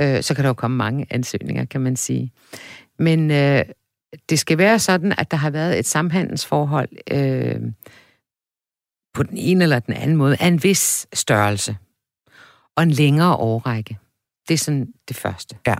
Øh, 0.00 0.22
så 0.22 0.34
kan 0.34 0.44
der 0.44 0.48
jo 0.48 0.54
komme 0.54 0.76
mange 0.76 1.06
ansøgninger, 1.10 1.64
kan 1.64 1.80
man 1.80 1.96
sige. 1.96 2.32
Men 2.98 3.30
øh, 3.30 3.64
det 4.30 4.38
skal 4.38 4.58
være 4.58 4.78
sådan, 4.78 5.14
at 5.18 5.30
der 5.30 5.36
har 5.36 5.50
været 5.50 5.78
et 5.78 5.86
samhandelsforhold 5.86 6.88
øh, 7.10 7.60
på 9.14 9.22
den 9.22 9.36
ene 9.36 9.62
eller 9.64 9.78
den 9.78 9.94
anden 9.94 10.16
måde 10.16 10.36
af 10.40 10.46
en 10.46 10.62
vis 10.62 11.06
størrelse 11.12 11.76
og 12.76 12.82
en 12.82 12.90
længere 12.90 13.36
årrække. 13.36 13.98
Det 14.48 14.54
er 14.54 14.58
sådan 14.58 14.88
det 15.08 15.16
første. 15.16 15.56
ja. 15.66 15.74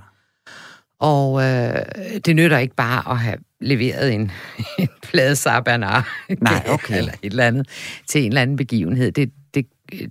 Og 0.98 1.42
øh, 1.42 1.84
det 2.24 2.36
nytter 2.36 2.58
ikke 2.58 2.74
bare 2.74 3.12
at 3.12 3.18
have 3.18 3.38
leveret 3.60 4.14
en, 4.14 4.30
en 4.78 4.88
plade 5.02 5.36
sabanar 5.36 6.24
Nej, 6.40 6.64
okay. 6.68 6.98
eller 6.98 7.12
et 7.12 7.30
eller 7.30 7.46
andet 7.46 7.68
til 8.08 8.20
en 8.20 8.28
eller 8.28 8.42
anden 8.42 8.56
begivenhed. 8.56 9.12
Det, 9.12 9.32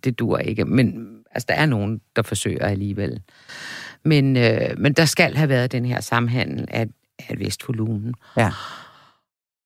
det, 0.04 0.20
dur 0.20 0.38
ikke. 0.38 0.66
Men 0.66 1.18
altså, 1.32 1.46
der 1.50 1.54
er 1.54 1.66
nogen, 1.66 2.02
der 2.16 2.22
forsøger 2.22 2.66
alligevel. 2.66 3.22
Men, 4.04 4.38
øh, 4.38 4.78
men 4.78 4.94
der 4.94 5.06
skal 5.06 5.36
have 5.36 5.50
været 5.50 5.72
den 5.72 5.86
her 5.86 6.02
samhandel 6.02 6.66
af, 6.70 6.88
af 7.20 7.34
et 7.34 7.40
vist 7.40 7.68
volumen. 7.68 8.14
Ja. 8.38 8.52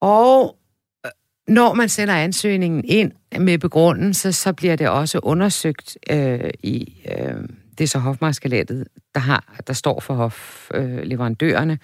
Og 0.02 0.58
øh, 1.06 1.12
når 1.48 1.74
man 1.74 1.90
sender 1.90 2.14
ansøgningen 2.14 2.84
ind 2.86 3.12
med 3.40 3.58
begrundelse, 3.58 4.34
så 4.34 4.54
bliver 4.54 4.76
det 4.76 4.90
også 4.90 5.20
undersøgt 5.24 5.98
øh, 6.10 6.50
i 6.64 7.02
øh, 7.18 7.36
det 7.78 7.84
er 7.84 7.88
så 7.88 8.00
hofmarskalatet, 8.00 8.88
der, 9.16 9.20
har, 9.20 9.54
der 9.68 9.74
står 9.74 10.00
for 10.00 10.14
hofleverandørerne. 10.14 11.02
Øh, 11.02 11.08
leverandørerne 11.08 11.80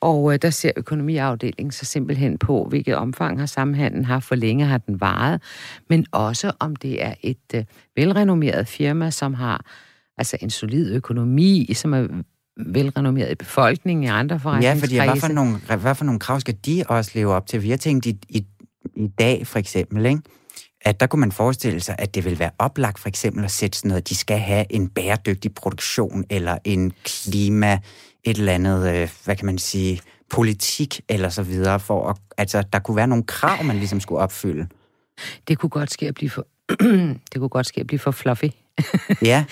og 0.00 0.32
øh, 0.32 0.38
der 0.42 0.50
ser 0.50 0.70
økonomiafdelingen 0.76 1.72
så 1.72 1.84
simpelthen 1.84 2.38
på, 2.38 2.66
hvilket 2.68 2.94
omfang 2.94 3.38
har 3.38 3.46
samhandlen 3.46 4.04
haft, 4.04 4.28
hvor 4.28 4.36
længe 4.36 4.64
har 4.66 4.78
den 4.78 5.00
varet, 5.00 5.42
men 5.88 6.06
også 6.12 6.52
om 6.60 6.76
det 6.76 7.04
er 7.04 7.14
et 7.22 7.36
øh, 7.54 7.64
velrenommeret 7.96 8.68
firma, 8.68 9.10
som 9.10 9.34
har 9.34 9.64
altså 10.18 10.36
en 10.40 10.50
solid 10.50 10.94
økonomi, 10.94 11.74
som 11.74 11.94
er 11.94 12.06
velrenommeret 12.66 13.30
i 13.30 13.34
befolkningen 13.34 14.04
i 14.04 14.06
andre 14.06 14.34
Ja, 14.34 14.38
forretningskredse. 14.38 14.80
fordi 14.80 14.94
hvad 15.10 15.20
for, 15.20 15.28
nogle, 15.28 15.56
hvad 15.80 15.94
for 15.94 16.04
nogle 16.04 16.20
krav 16.20 16.40
skal 16.40 16.56
de 16.66 16.84
også 16.88 17.10
leve 17.14 17.32
op 17.32 17.46
til? 17.46 17.62
Vi 17.62 17.70
har 17.70 17.76
tænkt 17.76 18.06
i, 18.06 18.16
i, 18.28 18.44
i 18.96 19.08
dag 19.18 19.46
for 19.46 19.58
eksempel, 19.58 20.06
ikke? 20.06 20.20
at 20.80 21.00
der 21.00 21.06
kunne 21.06 21.20
man 21.20 21.32
forestille 21.32 21.80
sig, 21.80 21.94
at 21.98 22.14
det 22.14 22.24
vil 22.24 22.38
være 22.38 22.50
oplagt 22.58 22.98
for 22.98 23.08
eksempel 23.08 23.44
at 23.44 23.50
sætte 23.50 23.78
sådan 23.78 23.88
noget, 23.88 24.08
de 24.08 24.14
skal 24.16 24.38
have 24.38 24.66
en 24.70 24.88
bæredygtig 24.88 25.54
produktion, 25.54 26.24
eller 26.30 26.58
en 26.64 26.92
klima, 27.04 27.78
et 28.24 28.38
eller 28.38 28.52
andet, 28.52 28.94
øh, 28.94 29.08
hvad 29.24 29.36
kan 29.36 29.46
man 29.46 29.58
sige, 29.58 30.00
politik, 30.30 31.00
eller 31.08 31.28
så 31.28 31.42
videre, 31.42 31.80
for 31.80 32.08
at, 32.10 32.16
altså, 32.36 32.62
der 32.72 32.78
kunne 32.78 32.96
være 32.96 33.06
nogle 33.06 33.24
krav, 33.24 33.64
man 33.64 33.76
ligesom 33.76 34.00
skulle 34.00 34.20
opfylde. 34.20 34.66
Det 35.48 35.58
kunne 35.58 35.70
godt 35.70 35.92
ske 35.92 36.08
at 36.08 36.14
blive 36.14 36.30
for, 36.30 36.46
det 37.32 37.36
kunne 37.36 37.48
godt 37.48 37.66
ske 37.66 37.80
at 37.80 37.86
blive 37.86 37.98
for 37.98 38.10
fluffy. 38.10 38.44
Ja, 39.22 39.44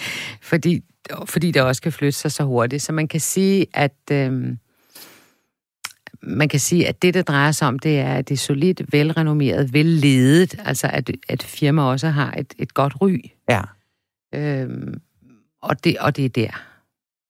fordi, 0.42 0.82
fordi 1.25 1.50
det 1.50 1.62
også 1.62 1.82
kan 1.82 1.92
flytte 1.92 2.18
sig 2.18 2.32
så 2.32 2.44
hurtigt. 2.44 2.82
Så 2.82 2.92
man 2.92 3.08
kan 3.08 3.20
sige, 3.20 3.66
at 3.75 3.94
øhm, 4.12 4.58
man 6.22 6.48
kan 6.48 6.60
sige, 6.60 6.88
at 6.88 7.02
det, 7.02 7.14
det 7.14 7.28
drejer 7.28 7.52
sig 7.52 7.68
om, 7.68 7.78
det 7.78 7.98
er, 7.98 8.14
at 8.14 8.28
det 8.28 8.34
er 8.34 8.38
solidt, 8.38 8.92
velrenommeret, 8.92 9.72
velledet, 9.72 10.60
altså 10.64 10.87
at, 10.92 11.10
at 11.28 11.42
firma 11.42 11.82
også 11.82 12.08
har 12.08 12.32
et, 12.38 12.54
et 12.58 12.75
godt 12.75 12.94
ry. 13.00 13.18
ja, 13.48 13.62
Øhm, 14.34 15.00
og, 15.62 15.84
det, 15.84 15.98
og 15.98 16.16
det 16.16 16.25
er 16.25 16.28
der. 16.28 16.62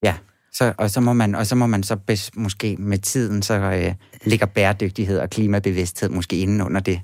ja. 0.03 0.15
Så, 0.53 0.73
og, 0.79 0.91
så 0.91 1.01
må 1.01 1.13
man, 1.13 1.35
og 1.35 1.47
så 1.47 1.55
må 1.55 1.67
man 1.67 1.83
så 1.83 1.97
bes, 1.97 2.31
måske 2.35 2.77
med 2.79 2.99
tiden, 2.99 3.43
så 3.43 3.55
øh, 3.55 3.95
ligger 4.25 4.47
bæredygtighed 4.47 5.19
og 5.19 5.31
klimabevidsthed 5.31 6.09
måske 6.09 6.37
inden 6.37 6.61
under 6.61 6.81
det. 6.81 7.01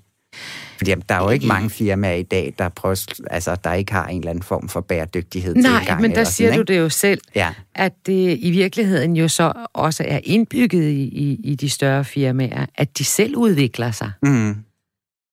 Fordi 0.77 0.95
der 1.09 1.15
er 1.15 1.23
jo 1.25 1.31
ikke 1.31 1.47
mange 1.47 1.71
firmaer 1.71 2.15
i 2.15 2.23
dag, 2.23 2.55
der, 2.59 2.69
prøver, 2.69 3.07
altså, 3.31 3.57
der 3.65 3.73
ikke 3.73 3.93
har 3.93 4.07
en 4.07 4.19
eller 4.19 4.31
anden 4.31 4.43
form 4.43 4.69
for 4.69 4.81
bæredygtighed 4.81 5.55
Nej, 5.55 5.79
tilgang 5.79 6.01
men 6.03 6.11
der 6.11 6.17
eller 6.17 6.31
siger 6.31 6.49
sådan, 6.51 6.59
du 6.59 6.63
ikke? 6.63 6.73
det 6.73 6.79
jo 6.79 6.89
selv, 6.89 7.21
Ja, 7.35 7.55
at 7.75 7.93
det 8.07 8.39
i 8.41 8.51
virkeligheden 8.51 9.17
jo 9.17 9.29
så 9.29 9.53
også 9.73 10.05
er 10.09 10.21
indbygget 10.25 10.91
i, 10.91 11.03
i, 11.03 11.41
i 11.45 11.55
de 11.55 11.71
større 11.71 12.05
firmaer, 12.05 12.67
at 12.75 12.99
de 12.99 13.05
selv 13.05 13.37
udvikler 13.37 13.91
sig. 13.91 14.11
mm, 14.23 14.57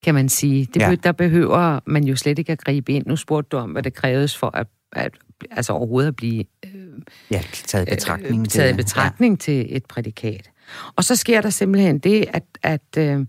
kan 0.04 0.14
man 0.16 0.30
sige. 0.30 0.66
Det, 0.74 0.82
Ja. 0.82 0.90
ja. 0.90 0.96
Der 0.96 1.12
behøver 1.12 1.80
man 1.88 2.04
jo 2.04 2.16
slet 2.16 2.40
ikke 2.40 2.52
at 2.52 2.60
gribe 2.64 2.92
ind. 2.94 3.06
Nu 3.08 3.16
spurgte 3.16 3.50
du 3.52 3.58
om, 3.58 3.72
hvad 3.72 3.84
det 3.84 3.94
kræves 3.94 4.38
for 4.38 4.58
at, 4.58 4.68
at 4.94 5.12
altså 5.52 5.74
overhovedet 5.74 6.08
at 6.08 6.16
blive 6.16 6.44
øh, 6.66 6.81
ja 7.32 7.42
taget 7.54 7.88
i 7.88 7.96
betragtning. 7.96 8.42
øh, 8.42 8.48
taget 8.48 8.70
til- 8.70 8.78
betragtning 8.84 9.34
ja. 9.34 9.38
til 9.38 9.76
et 9.76 9.86
prædikat. 9.86 10.50
Og 10.96 11.04
så 11.04 11.16
sker 11.16 11.42
der 11.42 11.50
simpelthen 11.50 12.00
det, 12.00 12.26
at, 12.34 12.44
at, 12.64 12.98
øh, 12.98 13.26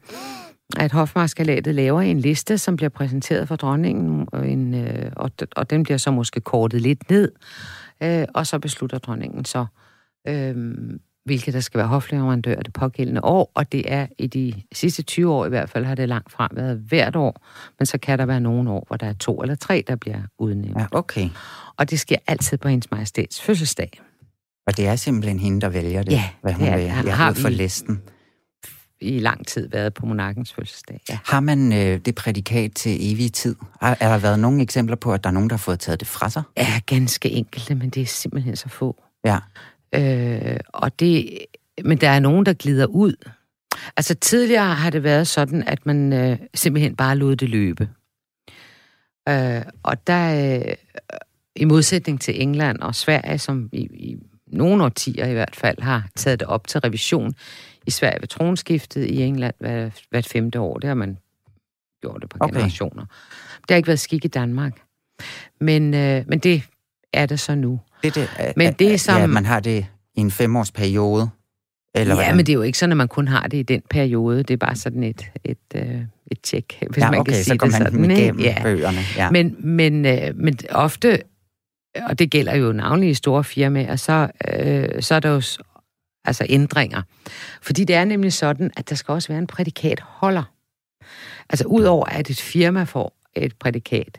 at 0.76 0.92
hofmarskalatet 0.92 1.74
laver 1.74 2.00
en 2.00 2.20
liste, 2.20 2.58
som 2.58 2.76
bliver 2.76 2.90
præsenteret 2.90 3.48
for 3.48 3.56
dronningen, 3.56 4.28
og, 4.32 4.48
en, 4.48 4.74
øh, 4.74 5.12
og, 5.16 5.30
og 5.56 5.70
den 5.70 5.82
bliver 5.82 5.98
så 5.98 6.10
måske 6.10 6.40
kortet 6.40 6.80
lidt 6.80 7.10
ned, 7.10 7.32
øh, 8.02 8.24
og 8.34 8.46
så 8.46 8.58
beslutter 8.58 8.98
dronningen 8.98 9.44
så, 9.44 9.66
øh, 10.28 10.56
hvilket 11.24 11.54
der 11.54 11.60
skal 11.60 11.78
være 11.78 11.86
hofleverandør 11.88 12.54
det 12.60 12.72
pågældende 12.72 13.24
år, 13.24 13.52
og 13.54 13.72
det 13.72 13.92
er 13.92 14.06
i 14.18 14.26
de 14.26 14.54
sidste 14.72 15.02
20 15.02 15.32
år 15.32 15.46
i 15.46 15.48
hvert 15.48 15.70
fald, 15.70 15.84
har 15.84 15.94
det 15.94 16.08
langt 16.08 16.32
fra 16.32 16.48
været 16.52 16.78
hvert 16.88 17.16
år, 17.16 17.46
men 17.78 17.86
så 17.86 17.98
kan 17.98 18.18
der 18.18 18.26
være 18.26 18.40
nogle 18.40 18.70
år, 18.70 18.84
hvor 18.88 18.96
der 18.96 19.06
er 19.06 19.12
to 19.12 19.42
eller 19.42 19.54
tre, 19.54 19.84
der 19.86 19.96
bliver 19.96 20.20
udnævnt. 20.38 20.78
Ja, 20.80 20.86
okay. 20.92 21.28
Og 21.76 21.90
det 21.90 22.00
sker 22.00 22.16
altid 22.26 22.58
på 22.58 22.68
hendes 22.68 22.90
majestæts 22.90 23.40
fødselsdag. 23.42 23.90
Og 24.66 24.76
det 24.76 24.86
er 24.86 24.96
simpelthen 24.96 25.38
hende, 25.40 25.60
der 25.60 25.68
vælger 25.68 26.02
det, 26.02 26.12
Ja, 26.12 26.24
hvad 26.42 26.52
hun 26.52 26.66
er- 26.66 26.76
vil. 26.76 26.84
Jeg 26.84 27.16
har 27.16 27.32
for 27.32 27.48
listen. 27.48 28.02
I 29.00 29.18
lang 29.18 29.46
tid 29.46 29.68
været 29.68 29.94
på 29.94 30.06
monarkens 30.06 30.52
fødselsdag, 30.54 31.00
ja. 31.08 31.18
Har 31.24 31.40
man 31.40 31.72
øh, 31.72 31.98
det 31.98 32.14
prædikat 32.14 32.72
til 32.74 33.12
evig 33.12 33.32
tid? 33.32 33.56
Har, 33.80 33.96
er 34.00 34.08
der 34.08 34.18
været 34.18 34.38
nogle 34.38 34.62
eksempler 34.62 34.96
på, 34.96 35.12
at 35.12 35.24
der 35.24 35.30
er 35.30 35.34
nogen, 35.34 35.50
der 35.50 35.54
har 35.56 35.58
fået 35.58 35.80
taget 35.80 36.00
det 36.00 36.08
fra 36.08 36.30
sig? 36.30 36.42
Er 36.56 36.80
ganske 36.86 37.30
enkelte, 37.30 37.74
men 37.74 37.90
det 37.90 38.02
er 38.02 38.06
simpelthen 38.06 38.56
så 38.56 38.68
få. 38.68 39.02
Ja. 39.24 39.38
Øh, 39.94 40.56
og 40.68 41.00
det, 41.00 41.38
men 41.84 41.98
der 41.98 42.08
er 42.08 42.20
nogen, 42.20 42.46
der 42.46 42.52
glider 42.52 42.86
ud. 42.86 43.14
Altså 43.96 44.14
tidligere 44.14 44.74
har 44.74 44.90
det 44.90 45.02
været 45.02 45.28
sådan, 45.28 45.62
at 45.62 45.86
man 45.86 46.12
øh, 46.12 46.38
simpelthen 46.54 46.96
bare 46.96 47.16
lod 47.16 47.36
det 47.36 47.48
løbe. 47.48 47.88
Øh, 49.28 49.62
og 49.82 50.06
der, 50.06 50.56
øh, 50.58 50.74
i 51.56 51.64
modsætning 51.64 52.20
til 52.20 52.42
England 52.42 52.78
og 52.78 52.94
Sverige, 52.94 53.38
som 53.38 53.68
i, 53.72 53.80
i 53.80 54.16
nogle 54.46 54.84
årtier 54.84 55.26
i 55.26 55.32
hvert 55.32 55.56
fald 55.56 55.80
har 55.80 56.08
taget 56.16 56.40
det 56.40 56.48
op 56.48 56.66
til 56.66 56.80
revision, 56.80 57.34
i 57.86 57.90
Sverige 57.90 58.20
ved 58.20 58.28
tronskiftet, 58.28 59.04
i 59.04 59.22
England 59.22 59.54
hvert, 59.58 60.02
hvert 60.10 60.26
femte 60.26 60.60
år, 60.60 60.78
det 60.78 60.88
har 60.88 60.94
man 60.94 61.18
gjort 62.00 62.22
det 62.22 62.30
på 62.30 62.36
Okay. 62.40 62.54
generationer. 62.54 63.04
Det 63.60 63.70
har 63.70 63.76
ikke 63.76 63.86
været 63.86 64.00
skik 64.00 64.24
i 64.24 64.28
Danmark. 64.28 64.80
Men, 65.60 65.94
øh, 65.94 66.24
men 66.28 66.38
det 66.38 66.62
er 67.12 67.26
det 67.26 67.40
så 67.40 67.54
nu. 67.54 67.80
Det, 68.02 68.14
det, 68.14 68.28
er, 68.38 68.52
Men 68.56 68.72
det 68.72 68.92
er 68.94 68.98
som- 68.98 69.20
Ja, 69.20 69.26
man 69.26 69.44
har 69.46 69.60
det 69.60 69.86
i 70.14 70.20
en 70.20 70.30
femårsperiode. 70.30 71.28
Eller 71.94 72.14
ja, 72.14 72.16
hvordan? 72.20 72.36
men 72.36 72.46
det 72.46 72.52
er 72.52 72.54
jo 72.54 72.62
ikke 72.62 72.78
sådan, 72.78 72.90
at 72.92 72.96
man 72.96 73.08
kun 73.08 73.28
har 73.28 73.46
det 73.46 73.56
i 73.58 73.62
den 73.62 73.82
periode. 73.90 74.42
Det 74.42 74.50
er 74.54 74.56
bare 74.58 74.76
sådan 74.76 75.02
et, 75.02 75.30
et, 75.44 75.58
øh, 75.74 76.00
et 76.30 76.40
tjek, 76.42 76.78
hvis 76.90 77.02
ja, 77.04 77.10
man 77.10 77.20
okay, 77.20 77.32
kan 77.32 77.34
sige 77.34 77.44
så 77.44 77.52
det 77.52 77.62
man 77.62 77.70
sådan. 77.72 78.10
igennem 78.10 78.40
Ja. 78.40 78.62
bøgerne. 78.62 78.98
Ja. 79.16 79.30
Men, 79.30 79.56
men, 79.76 80.06
øh, 80.06 80.36
men 80.36 80.58
ofte, 80.70 81.18
og 82.02 82.18
det 82.18 82.30
gælder 82.30 82.54
jo 82.56 82.72
navnlig 82.72 83.10
i 83.10 83.14
store 83.14 83.44
firmaer, 83.44 83.96
så, 83.96 84.28
øh, 84.58 85.02
så 85.02 85.14
er 85.14 85.20
der 85.20 85.28
jo 85.30 85.42
altså 86.24 86.46
ændringer. 86.48 87.02
Fordi 87.62 87.84
det 87.84 87.96
er 87.96 88.04
nemlig 88.04 88.32
sådan, 88.32 88.70
at 88.76 88.88
der 88.90 88.94
skal 88.96 89.12
også 89.12 89.28
være 89.28 89.38
en 89.38 89.46
prædikatholder. 89.46 90.42
Altså 91.50 91.64
udover 91.64 92.04
at 92.06 92.30
et 92.30 92.40
firma 92.40 92.82
får 92.84 93.16
et 93.36 93.54
prædikat, 93.60 94.18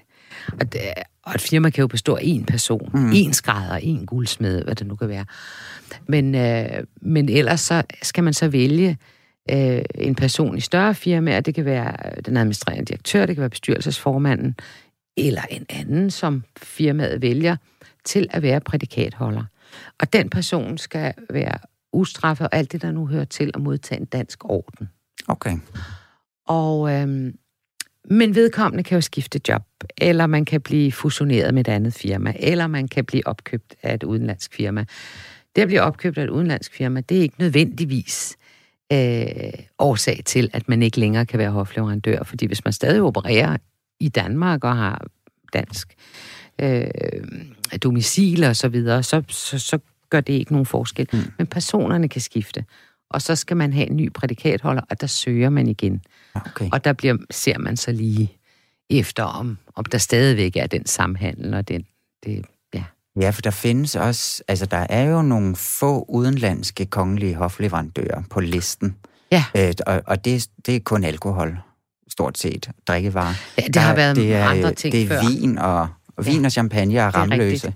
og, 0.60 0.74
det, 0.74 0.82
og 1.26 1.36
et 1.36 1.42
firma 1.42 1.70
kan 1.70 1.82
jo 1.82 1.88
bestå 1.88 2.16
af 2.16 2.22
en 2.24 2.46
person, 2.46 2.90
mm. 2.94 3.12
en 3.14 3.34
skrædder, 3.34 3.76
en 3.76 4.06
guldsmed, 4.06 4.64
hvad 4.64 4.76
det 4.76 4.88
nu 4.88 4.96
kan 4.96 5.10
være. 5.10 5.26
Men, 6.08 6.36
øh, 6.36 6.84
men 7.02 7.30
ellers 7.30 7.62
så 7.62 7.84
skal 8.02 8.24
man 8.24 8.34
så 8.34 8.48
vælge 8.48 8.98
øh, 9.52 9.82
en 9.96 10.16
person 10.16 10.58
i 10.58 10.62
større 10.62 10.96
firmaer. 10.96 11.42
Det 11.42 11.56
kan 11.56 11.66
være 11.66 12.22
den 12.26 12.38
administrerende 12.38 12.86
direktør, 12.86 13.26
det 13.26 13.36
kan 13.36 13.42
være 13.42 13.50
bestyrelsesformanden, 13.50 14.56
eller 15.18 15.42
en 15.50 15.66
anden, 15.70 16.12
som 16.12 16.44
firmaet 16.58 17.22
vælger 17.22 17.56
til 18.06 18.28
at 18.32 18.42
være 18.42 18.60
prædikatholder. 18.60 19.44
Og 20.00 20.14
den 20.14 20.30
person 20.30 20.78
skal 20.78 21.14
være 21.30 21.58
ustraffet 21.94 22.48
og 22.48 22.56
alt 22.56 22.72
det, 22.72 22.82
der 22.82 22.92
nu 22.92 23.08
hører 23.08 23.26
til 23.26 23.52
at 23.54 23.62
modtage 23.62 24.02
en 24.02 24.06
dansk 24.06 24.46
orden. 24.46 24.90
Okay. 25.28 25.58
Og, 26.48 26.92
øhm, 26.92 27.36
men 28.10 28.36
vedkommende 28.36 28.84
kan 28.84 28.96
jo 28.96 29.02
skifte 29.02 29.42
job, 29.50 29.64
eller 29.98 30.28
man 30.28 30.46
kan 30.46 30.62
blive 30.62 30.92
fusioneret 30.92 31.54
med 31.54 31.68
et 31.68 31.72
andet 31.72 31.94
firma, 31.94 32.34
eller 32.40 32.68
man 32.68 32.88
kan 32.88 33.06
blive 33.06 33.28
opkøbt 33.28 33.76
af 33.84 33.94
et 33.94 34.04
udenlandsk 34.04 34.54
firma. 34.54 34.86
Det 35.56 35.62
at 35.62 35.68
blive 35.68 35.82
opkøbt 35.82 36.18
af 36.18 36.24
et 36.24 36.30
udenlandsk 36.30 36.74
firma, 36.74 37.02
det 37.02 37.18
er 37.18 37.22
ikke 37.22 37.36
nødvendigvis 37.40 38.38
øh, 38.94 39.54
årsag 39.80 40.22
til, 40.26 40.50
at 40.54 40.70
man 40.70 40.84
ikke 40.84 41.00
længere 41.00 41.26
kan 41.26 41.40
være 41.40 41.52
hofleverandør, 41.52 42.24
fordi 42.24 42.46
hvis 42.46 42.66
man 42.66 42.74
stadig 42.74 43.02
opererer 43.02 43.58
i 44.00 44.10
Danmark 44.10 44.64
og 44.64 44.78
har 44.78 45.06
dansk 45.54 45.94
øh, 46.62 46.88
domicil 47.84 48.44
og 48.44 48.56
så 48.56 48.68
videre, 48.68 49.04
så, 49.04 49.24
så, 49.28 49.60
så 49.60 49.80
gør 50.10 50.22
det 50.22 50.34
ikke 50.34 50.52
nogen 50.52 50.66
forskel. 50.66 51.08
Mm. 51.14 51.20
Men 51.38 51.48
personerne 51.48 52.10
kan 52.10 52.22
skifte, 52.22 52.66
og 53.14 53.22
så 53.22 53.36
skal 53.36 53.58
man 53.58 53.74
have 53.74 53.90
en 53.90 53.96
ny 53.98 54.14
prædikatholder, 54.14 54.82
og 54.90 55.02
der 55.02 55.08
søger 55.08 55.50
man 55.50 55.68
igen. 55.68 56.02
Ja, 56.36 56.40
okay. 56.46 56.70
Og 56.72 56.84
der 56.86 56.94
bliver, 56.94 57.18
ser 57.32 57.58
man 57.58 57.78
så 57.78 57.92
lige 57.92 58.38
efter, 58.90 59.24
om, 59.24 59.58
om 59.76 59.86
der 59.86 59.98
stadigvæk 59.98 60.56
er 60.56 60.68
den 60.68 60.86
samhandel, 60.86 61.54
og 61.54 61.68
den, 61.68 61.84
det, 62.26 62.46
ja. 62.74 62.84
Ja, 63.22 63.30
for 63.30 63.42
der 63.42 63.52
findes 63.52 63.96
også, 63.96 64.44
altså 64.48 64.66
der 64.66 64.86
er 64.90 65.04
jo 65.04 65.22
nogle 65.22 65.56
få 65.56 66.06
udenlandske 66.10 66.86
kongelige 66.86 67.36
hofleverandører 67.36 68.24
på 68.30 68.40
listen. 68.40 68.96
Ja. 69.32 69.44
Øh, 69.58 69.74
og 69.88 70.02
og 70.08 70.26
det, 70.26 70.48
det 70.66 70.76
er 70.76 70.80
kun 70.80 71.04
alkohol, 71.04 71.58
stort 72.10 72.38
set, 72.38 72.70
drikkevarer. 72.88 73.34
Ja, 73.58 73.64
det 73.66 73.74
Der- 73.74 73.80
har 73.82 73.96
været 73.96 74.16
det 74.16 74.34
er, 74.34 74.46
andre 74.46 74.74
ting 74.74 74.92
Det 74.92 75.04
er 75.04 75.08
før. 75.08 75.30
vin 75.30 75.58
og, 75.58 75.88
og 76.18 76.26
vin 76.26 76.40
Ja. 76.42 76.46
og 76.46 76.52
champagne 76.52 77.06
og 77.06 77.16
ramløse. 77.16 77.74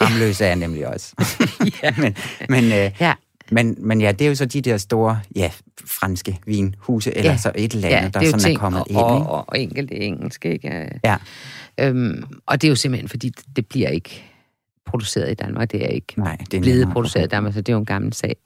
Ramløse 0.00 0.44
er 0.44 0.48
jeg 0.48 0.56
nemlig 0.56 0.86
også. 0.88 1.14
ja. 1.82 1.94
men, 2.02 2.16
men, 2.48 2.64
øh, 2.64 2.90
Ja. 3.00 3.14
Men, 3.50 3.76
men 3.78 4.00
ja, 4.00 4.12
det 4.12 4.24
er 4.24 4.28
jo 4.28 4.34
så 4.34 4.44
de 4.44 4.60
der 4.60 4.76
store, 4.76 5.20
ja, 5.36 5.50
franske 5.86 6.38
vinhuse, 6.46 7.16
eller 7.16 7.30
Ja. 7.30 7.36
så 7.36 7.52
et 7.54 7.72
eller 7.74 7.88
ja, 7.88 7.96
andet, 7.96 8.14
der 8.14 8.20
det 8.20 8.26
er 8.26 8.30
sådan 8.30 8.44
ting, 8.44 8.54
er 8.56 8.60
kommet 8.60 8.80
og, 8.80 8.86
ind. 8.90 8.96
og, 8.98 9.16
ikke? 9.18 9.28
og, 9.30 9.44
og 9.48 9.58
enkelte 9.60 9.94
engelsk, 9.94 10.44
ikke? 10.44 10.88
Ja. 11.04 11.16
Øhm, 11.80 12.24
og 12.46 12.62
det 12.62 12.68
er 12.68 12.70
jo 12.70 12.76
simpelthen, 12.76 13.08
fordi 13.08 13.32
det 13.56 13.66
bliver 13.66 13.88
ikke 13.88 14.24
produceret 14.86 15.30
i 15.30 15.34
Danmark. 15.34 15.70
Det 15.72 15.82
er 15.84 15.88
ikke 15.88 16.14
Nej, 16.16 16.36
det 16.50 16.56
er 16.56 16.60
blevet 16.60 16.88
produceret 16.92 17.24
i 17.24 17.28
Danmark, 17.28 17.54
så 17.54 17.60
det 17.60 17.68
er 17.68 17.72
jo 17.72 17.78
en 17.80 17.84
gammel 17.86 18.12
sag. 18.12 18.36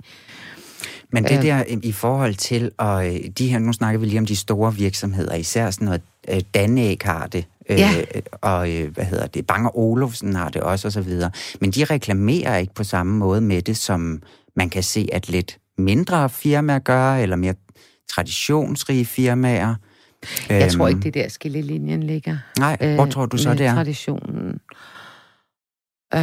Men 1.13 1.25
det 1.25 1.37
Øh. 1.39 1.43
der 1.43 1.65
øh, 1.69 1.77
i 1.83 1.93
forhold 1.93 2.35
til, 2.35 2.71
og 2.79 3.07
øh, 3.15 3.21
de 3.39 3.49
her, 3.49 3.59
nu 3.59 3.73
snakker 3.73 4.01
vi 4.01 4.07
lige 4.07 4.19
om 4.19 4.27
de 4.27 4.37
store 4.37 4.75
virksomheder, 4.75 5.35
især 5.35 5.71
sådan 5.71 5.85
noget, 5.85 6.03
øh, 6.29 6.41
Danæg 6.55 6.99
har 7.05 7.27
det, 7.27 7.45
øh, 7.69 7.79
Ja. 7.79 7.91
og 8.33 8.71
øh, 8.73 8.95
hvad 8.95 9.05
hedder 9.05 9.27
det, 9.27 9.47
Bang 9.47 9.71
Olufsen 9.75 10.35
har 10.35 10.49
det 10.49 10.63
også, 10.63 10.89
og 10.89 10.93
så 10.93 11.01
videre. 11.01 11.31
Men 11.61 11.71
de 11.71 11.85
reklamerer 11.85 12.57
ikke 12.57 12.75
på 12.75 12.85
samme 12.85 13.17
måde 13.19 13.41
med 13.41 13.63
det, 13.63 13.77
som 13.77 14.23
man 14.59 14.71
kan 14.71 14.83
se, 14.83 15.09
at 15.13 15.29
lidt 15.29 15.59
mindre 15.79 16.29
firmaer 16.31 16.79
gør, 16.79 17.15
eller 17.15 17.37
mere 17.37 17.55
traditionsrige 18.15 19.05
firmaer. 19.05 19.75
Jeg 20.49 20.73
tror 20.73 20.87
Øhm, 20.89 20.97
ikke, 20.97 21.11
det 21.11 21.17
er 21.17 21.23
der 21.23 21.29
skillelinjen 21.29 22.03
ligger. 22.03 22.37
Nej, 22.59 22.95
hvor 22.95 23.07
tror 23.07 23.27
du 23.27 23.37
så, 23.39 23.55
det 23.55 23.67
er? 23.67 23.75
traditionen. 23.75 24.61
Øh, 26.15 26.21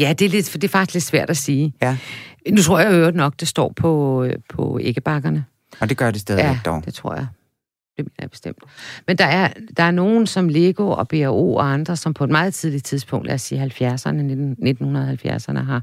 ja, 0.00 0.12
det 0.12 0.24
er, 0.24 0.28
lidt, 0.28 0.50
for 0.50 0.58
det 0.58 0.68
er 0.68 0.72
faktisk 0.72 0.94
lidt 0.94 1.04
svært 1.04 1.30
at 1.30 1.36
sige. 1.36 1.74
Ja. 1.82 1.96
Nu 2.50 2.62
tror 2.62 2.78
jeg 2.80 2.92
øvrigt 2.92 3.16
nok, 3.16 3.34
det 3.40 3.48
står 3.48 3.72
på, 3.76 4.22
øh, 4.24 4.32
på 4.48 4.78
æggebakkerne. 4.82 5.44
Og 5.80 5.88
det 5.88 5.96
gør 5.96 6.10
det 6.10 6.20
stadigvæk 6.20 6.44
Ja, 6.50 6.58
dog. 6.64 6.84
det 6.84 6.94
tror 6.94 7.14
jeg. 7.14 7.26
Det 7.96 8.04
mener 8.04 8.12
jeg 8.20 8.30
bestemt. 8.30 8.58
Men 9.06 9.18
der 9.18 9.24
er, 9.24 9.52
der 9.76 9.82
er 9.82 9.90
nogen 9.90 10.26
som 10.26 10.48
Lego 10.48 10.90
og 10.90 11.08
B&O 11.08 11.54
og 11.56 11.72
andre, 11.72 11.96
som 11.96 12.14
på 12.14 12.24
et 12.24 12.30
meget 12.30 12.54
tidligt 12.54 12.84
tidspunkt, 12.84 13.26
lad 13.26 13.34
os 13.34 13.42
sige 13.42 13.62
70'erne, 13.64 14.20
19- 14.20 14.68
1970'erne, 14.68 15.58
har, 15.62 15.82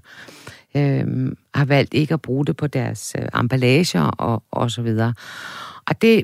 øhm, 0.75 1.37
har 1.53 1.65
valgt 1.65 1.93
ikke 1.93 2.13
at 2.13 2.21
bruge 2.21 2.45
det 2.45 2.57
på 2.57 2.67
deres 2.67 3.15
øh, 3.19 3.39
emballager 3.39 4.01
og, 4.01 4.43
og 4.51 4.71
så 4.71 4.81
videre. 4.81 5.13
Og 5.87 6.01
det, 6.01 6.23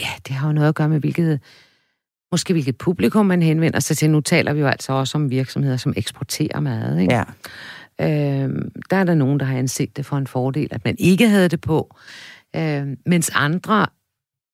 ja, 0.00 0.08
det 0.28 0.36
har 0.36 0.48
jo 0.48 0.52
noget 0.52 0.68
at 0.68 0.74
gøre 0.74 0.88
med, 0.88 1.00
hvilket, 1.00 1.40
måske 2.32 2.52
hvilket 2.52 2.78
publikum 2.78 3.26
man 3.26 3.42
henvender 3.42 3.80
sig 3.80 3.96
til. 3.96 4.10
Nu 4.10 4.20
taler 4.20 4.52
vi 4.52 4.60
jo 4.60 4.66
altså 4.66 4.92
også 4.92 5.18
om 5.18 5.30
virksomheder, 5.30 5.76
som 5.76 5.92
eksporterer 5.96 6.60
mad, 6.60 6.98
ikke? 6.98 7.14
Ja, 7.14 7.24
Øhm, 8.00 8.72
der 8.90 8.96
er 8.96 9.04
der 9.04 9.14
nogen, 9.14 9.40
der 9.40 9.46
har 9.46 9.58
anset 9.58 9.96
det 9.96 10.06
for 10.06 10.16
en 10.16 10.26
fordel, 10.26 10.68
at 10.70 10.84
man 10.84 10.96
ikke 10.98 11.28
havde 11.28 11.48
det 11.48 11.60
på, 11.60 11.96
øhm, 12.56 12.98
mens 13.06 13.30
andre 13.34 13.86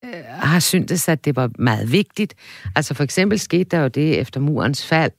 øh, 0.04 0.24
har 0.26 0.60
syntes, 0.60 1.08
at 1.08 1.24
det 1.24 1.36
var 1.36 1.50
meget 1.58 1.92
vigtigt. 1.92 2.34
Altså 2.76 2.94
for 2.94 3.04
eksempel 3.04 3.38
skete 3.38 3.64
der 3.64 3.78
jo 3.78 3.88
det 3.88 4.20
efter 4.20 4.40
murens 4.40 4.86
fald, 4.86 5.12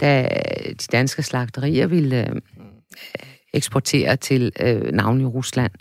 da 0.00 0.28
de 0.68 0.86
danske 0.92 1.22
slagterier 1.22 1.86
ville 1.86 2.28
øh, 2.28 2.40
eksportere 3.52 4.16
til 4.16 4.52
øh, 4.60 4.92
navnlig 4.92 5.34
Rusland. 5.34 5.72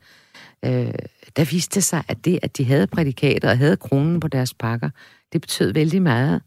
Øh, 0.66 0.94
der 1.36 1.46
viste 1.52 1.76
det 1.76 1.84
sig, 1.84 2.04
at 2.08 2.26
det, 2.26 2.40
at 2.42 2.58
de 2.58 2.66
havde 2.66 2.88
prædikater 2.88 3.50
og 3.50 3.58
havde 3.58 3.78
kronen 3.78 4.20
på 4.20 4.28
deres 4.28 4.54
pakker, 4.54 4.90
det 5.34 5.42
betød 5.42 5.74
vældig 5.74 6.02
meget. 6.02 6.42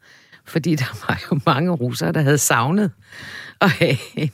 Fordi 0.47 0.75
der 0.83 1.07
var 1.09 1.23
jo 1.31 1.41
mange 1.47 1.71
russere, 1.71 2.13
der 2.13 2.21
havde 2.21 2.39
savnet 2.39 2.91
at 3.61 3.71
have 3.71 3.97
et, 4.17 4.33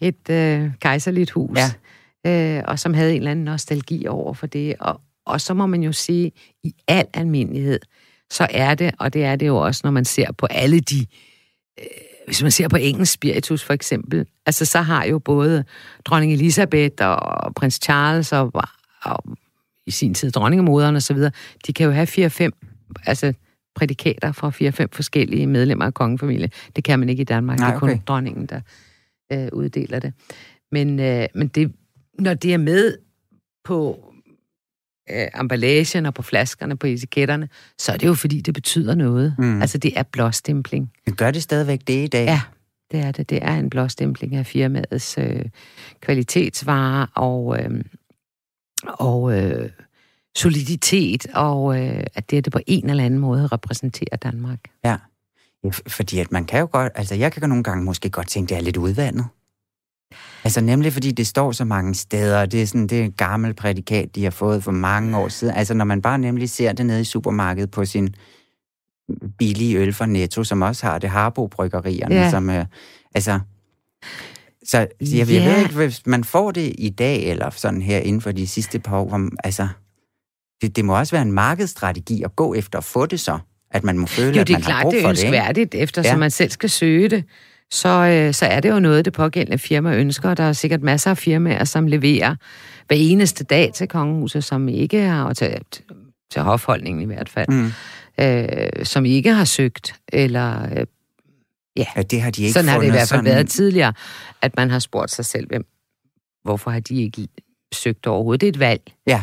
et 0.00 0.30
øh, 0.30 0.70
kejserligt 0.80 1.30
hus. 1.30 1.58
Ja. 1.58 2.58
Øh, 2.58 2.64
og 2.66 2.78
som 2.78 2.94
havde 2.94 3.10
en 3.10 3.16
eller 3.16 3.30
anden 3.30 3.44
nostalgi 3.44 4.06
over 4.06 4.34
for 4.34 4.46
det. 4.46 4.74
Og, 4.80 5.00
og 5.26 5.40
så 5.40 5.54
må 5.54 5.66
man 5.66 5.82
jo 5.82 5.92
sige, 5.92 6.32
i 6.64 6.74
al 6.88 7.06
almindelighed, 7.14 7.80
så 8.30 8.46
er 8.50 8.74
det, 8.74 8.94
og 8.98 9.12
det 9.12 9.24
er 9.24 9.36
det 9.36 9.46
jo 9.46 9.56
også, 9.56 9.80
når 9.84 9.90
man 9.90 10.04
ser 10.04 10.32
på 10.32 10.46
alle 10.46 10.80
de 10.80 11.06
øh, 11.80 12.07
hvis 12.28 12.42
man 12.42 12.50
ser 12.50 12.68
på 12.68 12.76
engelsk 12.76 13.12
spiritus 13.12 13.64
for 13.64 13.72
eksempel, 13.72 14.26
altså 14.46 14.64
så 14.64 14.80
har 14.80 15.04
jo 15.04 15.18
både 15.18 15.64
dronning 16.04 16.32
Elisabeth 16.32 16.94
og 17.00 17.54
prins 17.54 17.80
Charles 17.82 18.32
og, 18.32 18.52
og 19.02 19.24
i 19.86 19.90
sin 19.90 20.14
tid 20.14 20.30
dronningemoderen 20.30 20.96
og 20.96 21.02
så 21.02 21.14
videre, 21.14 21.30
de 21.66 21.72
kan 21.72 21.86
jo 21.86 21.92
have 21.92 22.06
fire-fem 22.06 22.52
altså 23.06 23.32
prædikater 23.74 24.32
fra 24.32 24.50
fire-fem 24.50 24.88
forskellige 24.92 25.46
medlemmer 25.46 25.84
af 25.84 25.94
kongefamilien. 25.94 26.50
Det 26.76 26.84
kan 26.84 26.98
man 26.98 27.08
ikke 27.08 27.20
i 27.20 27.24
Danmark. 27.24 27.58
Nej, 27.58 27.68
det 27.68 27.74
er 27.74 27.78
kun 27.78 27.90
okay. 27.90 28.00
dronningen, 28.06 28.46
der 28.46 28.60
øh, 29.32 29.48
uddeler 29.52 29.98
det. 29.98 30.12
Men, 30.72 31.00
øh, 31.00 31.26
men 31.34 31.48
det, 31.48 31.72
når 32.18 32.34
det 32.34 32.54
er 32.54 32.58
med 32.58 32.96
på 33.64 34.07
øh, 35.10 35.40
emballagen 35.40 36.06
og 36.06 36.14
på 36.14 36.22
flaskerne, 36.22 36.76
på 36.76 36.86
etiketterne, 36.86 37.48
så 37.78 37.92
er 37.92 37.96
det 37.96 38.06
jo 38.06 38.14
fordi, 38.14 38.40
det 38.40 38.54
betyder 38.54 38.94
noget. 38.94 39.34
Mm. 39.38 39.60
Altså, 39.60 39.78
det 39.78 39.98
er 39.98 40.02
blåstempling. 40.02 40.92
Men 41.06 41.14
gør 41.14 41.30
det 41.30 41.42
stadigvæk 41.42 41.80
det 41.86 42.04
i 42.04 42.06
dag? 42.06 42.24
Ja, 42.24 42.40
det 42.90 43.00
er 43.00 43.12
det. 43.12 43.30
Det 43.30 43.38
er 43.42 43.54
en 43.54 43.70
blåstempling 43.70 44.36
af 44.36 44.46
firmaets 44.46 45.18
øh, 45.18 45.44
kvalitetsvarer 46.00 47.06
og, 47.14 47.58
øh, 47.60 47.84
og 48.82 49.38
øh, 49.38 49.70
soliditet, 50.36 51.26
og 51.34 51.80
øh, 51.80 52.04
at 52.14 52.30
det, 52.30 52.44
det 52.44 52.52
på 52.52 52.60
en 52.66 52.90
eller 52.90 53.04
anden 53.04 53.20
måde 53.20 53.46
repræsenterer 53.46 54.16
Danmark. 54.16 54.58
Ja. 54.84 54.96
ja, 55.64 55.70
fordi 55.86 56.18
at 56.18 56.32
man 56.32 56.44
kan 56.44 56.60
jo 56.60 56.68
godt, 56.72 56.92
altså 56.94 57.14
jeg 57.14 57.32
kan 57.32 57.48
nogle 57.48 57.64
gange 57.64 57.84
måske 57.84 58.10
godt 58.10 58.28
tænke, 58.28 58.48
det 58.48 58.56
er 58.56 58.60
lidt 58.60 58.76
udvandet. 58.76 59.26
Altså 60.44 60.60
nemlig 60.60 60.92
fordi 60.92 61.10
det 61.10 61.26
står 61.26 61.52
så 61.52 61.64
mange 61.64 61.94
steder, 61.94 62.46
det 62.46 62.62
er 62.62 62.66
sådan 62.66 62.86
det 62.86 63.00
er 63.00 63.04
et 63.04 63.16
gammelt 63.16 63.56
prædikat, 63.56 64.14
de 64.14 64.24
har 64.24 64.30
fået 64.30 64.64
for 64.64 64.72
mange 64.72 65.18
år 65.18 65.28
siden. 65.28 65.54
Altså 65.54 65.74
når 65.74 65.84
man 65.84 66.02
bare 66.02 66.18
nemlig 66.18 66.50
ser 66.50 66.72
det 66.72 66.86
nede 66.86 67.00
i 67.00 67.04
supermarkedet 67.04 67.70
på 67.70 67.84
sin 67.84 68.14
billige 69.38 69.78
øl 69.78 69.92
fra 69.92 70.06
Netto, 70.06 70.44
som 70.44 70.62
også 70.62 70.86
har 70.86 70.98
det 70.98 71.10
Harbo-bryggerierne, 71.10 72.14
ja. 72.14 72.30
som 72.30 72.50
øh, 72.50 72.64
altså... 73.14 73.40
Så 74.64 74.78
jeg, 74.78 74.88
jeg 75.00 75.28
ja. 75.28 75.48
ved 75.48 75.62
ikke, 75.62 75.74
hvis 75.74 76.06
man 76.06 76.24
får 76.24 76.50
det 76.50 76.74
i 76.78 76.88
dag, 76.88 77.30
eller 77.30 77.50
sådan 77.50 77.82
her 77.82 77.98
inden 77.98 78.20
for 78.20 78.32
de 78.32 78.46
sidste 78.46 78.78
par 78.78 78.98
år, 78.98 79.10
om, 79.10 79.36
altså, 79.44 79.68
det, 80.62 80.76
det 80.76 80.84
må 80.84 80.98
også 80.98 81.14
være 81.16 81.22
en 81.22 81.32
markedsstrategi 81.32 82.22
at 82.22 82.36
gå 82.36 82.54
efter 82.54 82.78
at 82.78 82.84
få 82.84 83.06
det 83.06 83.20
så, 83.20 83.38
at 83.70 83.84
man 83.84 83.98
må 83.98 84.06
føle, 84.06 84.36
jo, 84.36 84.40
at 84.40 84.50
man 84.50 84.62
klart, 84.62 84.74
har 84.74 84.82
brug 84.82 84.92
for 84.92 84.98
det. 84.98 85.02
Jo, 85.02 85.08
det 85.08 85.22
er 85.22 85.26
ønskværdigt, 85.26 85.74
eftersom 85.74 86.10
ja. 86.10 86.16
man 86.16 86.30
selv 86.30 86.50
skal 86.50 86.70
søge 86.70 87.08
det 87.08 87.24
så, 87.72 87.88
øh, 87.88 88.34
så 88.34 88.46
er 88.46 88.60
det 88.60 88.70
jo 88.70 88.80
noget, 88.80 89.04
det 89.04 89.12
pågældende 89.12 89.58
firma 89.58 89.96
ønsker. 89.96 90.34
Der 90.34 90.44
er 90.44 90.52
sikkert 90.52 90.82
masser 90.82 91.10
af 91.10 91.18
firmaer, 91.18 91.64
som 91.64 91.86
leverer 91.86 92.34
hver 92.86 92.96
eneste 92.96 93.44
dag 93.44 93.72
til 93.74 93.88
kongehuset, 93.88 94.44
som 94.44 94.68
ikke 94.68 95.00
har, 95.00 95.24
og 95.24 95.36
til, 95.36 95.58
til 96.30 96.42
hofholdningen 96.42 97.02
i 97.02 97.06
hvert 97.06 97.28
fald, 97.28 97.48
mm. 97.48 97.72
øh, 98.24 98.84
som 98.84 99.04
ikke 99.04 99.34
har 99.34 99.44
søgt, 99.44 99.94
eller 100.08 100.62
øh, 100.62 100.86
ja, 101.76 101.86
ja, 101.96 102.02
det 102.02 102.20
har 102.20 102.30
de 102.30 102.42
ikke 102.42 102.52
sådan 102.52 102.68
har 102.68 102.78
det 102.78 102.86
i 102.86 102.90
hvert 102.90 102.98
fald 102.98 103.06
sådan... 103.08 103.24
været 103.24 103.48
tidligere, 103.48 103.92
at 104.42 104.56
man 104.56 104.70
har 104.70 104.78
spurgt 104.78 105.10
sig 105.10 105.24
selv, 105.24 105.48
hvem, 105.48 105.66
hvorfor 106.44 106.70
har 106.70 106.80
de 106.80 107.02
ikke 107.02 107.28
søgt 107.74 108.06
overhovedet? 108.06 108.40
Det 108.40 108.46
er 108.46 108.52
et 108.52 108.58
valg. 108.58 108.82
Ja, 109.06 109.22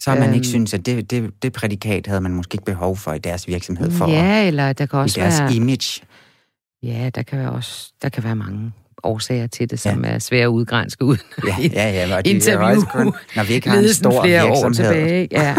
så 0.00 0.10
har 0.10 0.18
man 0.18 0.28
øhm, 0.28 0.34
ikke 0.34 0.46
synes, 0.46 0.74
at 0.74 0.86
det, 0.86 1.10
det, 1.10 1.30
det 1.42 1.52
prædikat 1.52 2.06
havde 2.06 2.20
man 2.20 2.32
måske 2.32 2.54
ikke 2.54 2.64
behov 2.64 2.96
for 2.96 3.12
i 3.12 3.18
deres 3.18 3.48
virksomhed 3.48 3.90
for 3.90 4.08
Ja, 4.08 4.46
eller 4.46 4.72
der 4.72 4.86
kan 4.86 4.98
også 4.98 5.20
i 5.20 5.22
deres 5.22 5.40
være... 5.40 5.54
image. 5.54 6.02
Ja, 6.82 7.10
der 7.14 7.22
kan 7.22 7.38
være 7.38 7.50
også 7.50 7.92
der 8.02 8.08
kan 8.08 8.24
være 8.24 8.36
mange 8.36 8.72
årsager 9.02 9.46
til 9.46 9.70
det, 9.70 9.80
som 9.80 10.04
ja. 10.04 10.10
er 10.10 10.18
svære 10.18 10.42
at 10.42 10.46
udgrænske 10.46 11.04
uden 11.04 11.20
ja, 11.46 11.56
ja, 11.72 11.90
ja, 11.90 12.16
og 12.16 12.22
interview. 12.34 12.68
Er 12.68 12.74
også 12.74 12.86
kun, 12.86 13.12
når 13.36 13.44
vi 13.44 13.52
ikke 13.52 13.68
har 13.68 13.78
en 13.78 13.88
stor 13.88 14.24
flere 14.24 14.46
virksomhed. 14.46 14.86
År 14.86 14.92
tilbage. 14.92 15.28
Ja. 15.30 15.54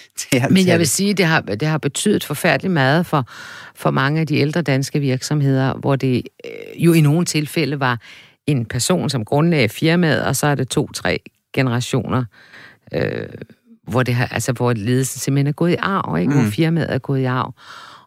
Men 0.54 0.66
jeg 0.66 0.78
vil 0.78 0.88
sige, 0.88 1.14
det 1.14 1.26
har, 1.26 1.40
det 1.40 1.68
har 1.68 1.78
betydet 1.78 2.24
forfærdeligt 2.24 2.72
meget 2.72 3.06
for, 3.06 3.28
for 3.74 3.90
mange 3.90 4.20
af 4.20 4.26
de 4.26 4.36
ældre 4.36 4.62
danske 4.62 5.00
virksomheder, 5.00 5.74
hvor 5.74 5.96
det 5.96 6.22
øh, 6.44 6.84
jo 6.84 6.92
i 6.92 7.00
nogle 7.00 7.24
tilfælde 7.24 7.80
var 7.80 8.00
en 8.46 8.64
person, 8.64 9.10
som 9.10 9.24
grundlagde 9.24 9.68
firmaet, 9.68 10.24
og 10.24 10.36
så 10.36 10.46
er 10.46 10.54
det 10.54 10.68
to-tre 10.68 11.20
generationer, 11.54 12.24
øh, 12.92 13.28
hvor, 13.88 14.02
det 14.02 14.14
har, 14.14 14.26
altså, 14.26 14.52
hvor 14.52 14.72
ledelsen 14.72 15.20
simpelthen 15.20 15.46
er 15.46 15.52
gået 15.52 15.72
i 15.72 15.76
arv, 15.78 16.18
ikke? 16.18 16.32
Mm. 16.32 16.40
hvor 16.40 16.50
firmaet 16.50 16.94
er 16.94 16.98
gået 16.98 17.20
i 17.20 17.24
arv. 17.24 17.54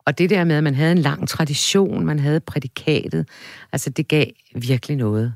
Og 0.06 0.18
det 0.18 0.30
der 0.30 0.44
med, 0.44 0.56
at 0.56 0.64
man 0.64 0.76
havde 0.76 0.92
en 0.92 0.98
lang 0.98 1.28
tradition, 1.28 2.06
man 2.06 2.20
havde 2.20 2.40
prædikatet, 2.40 3.28
altså 3.72 3.90
det 3.90 4.08
gav 4.08 4.26
virkelig 4.56 4.98
noget. 4.98 5.34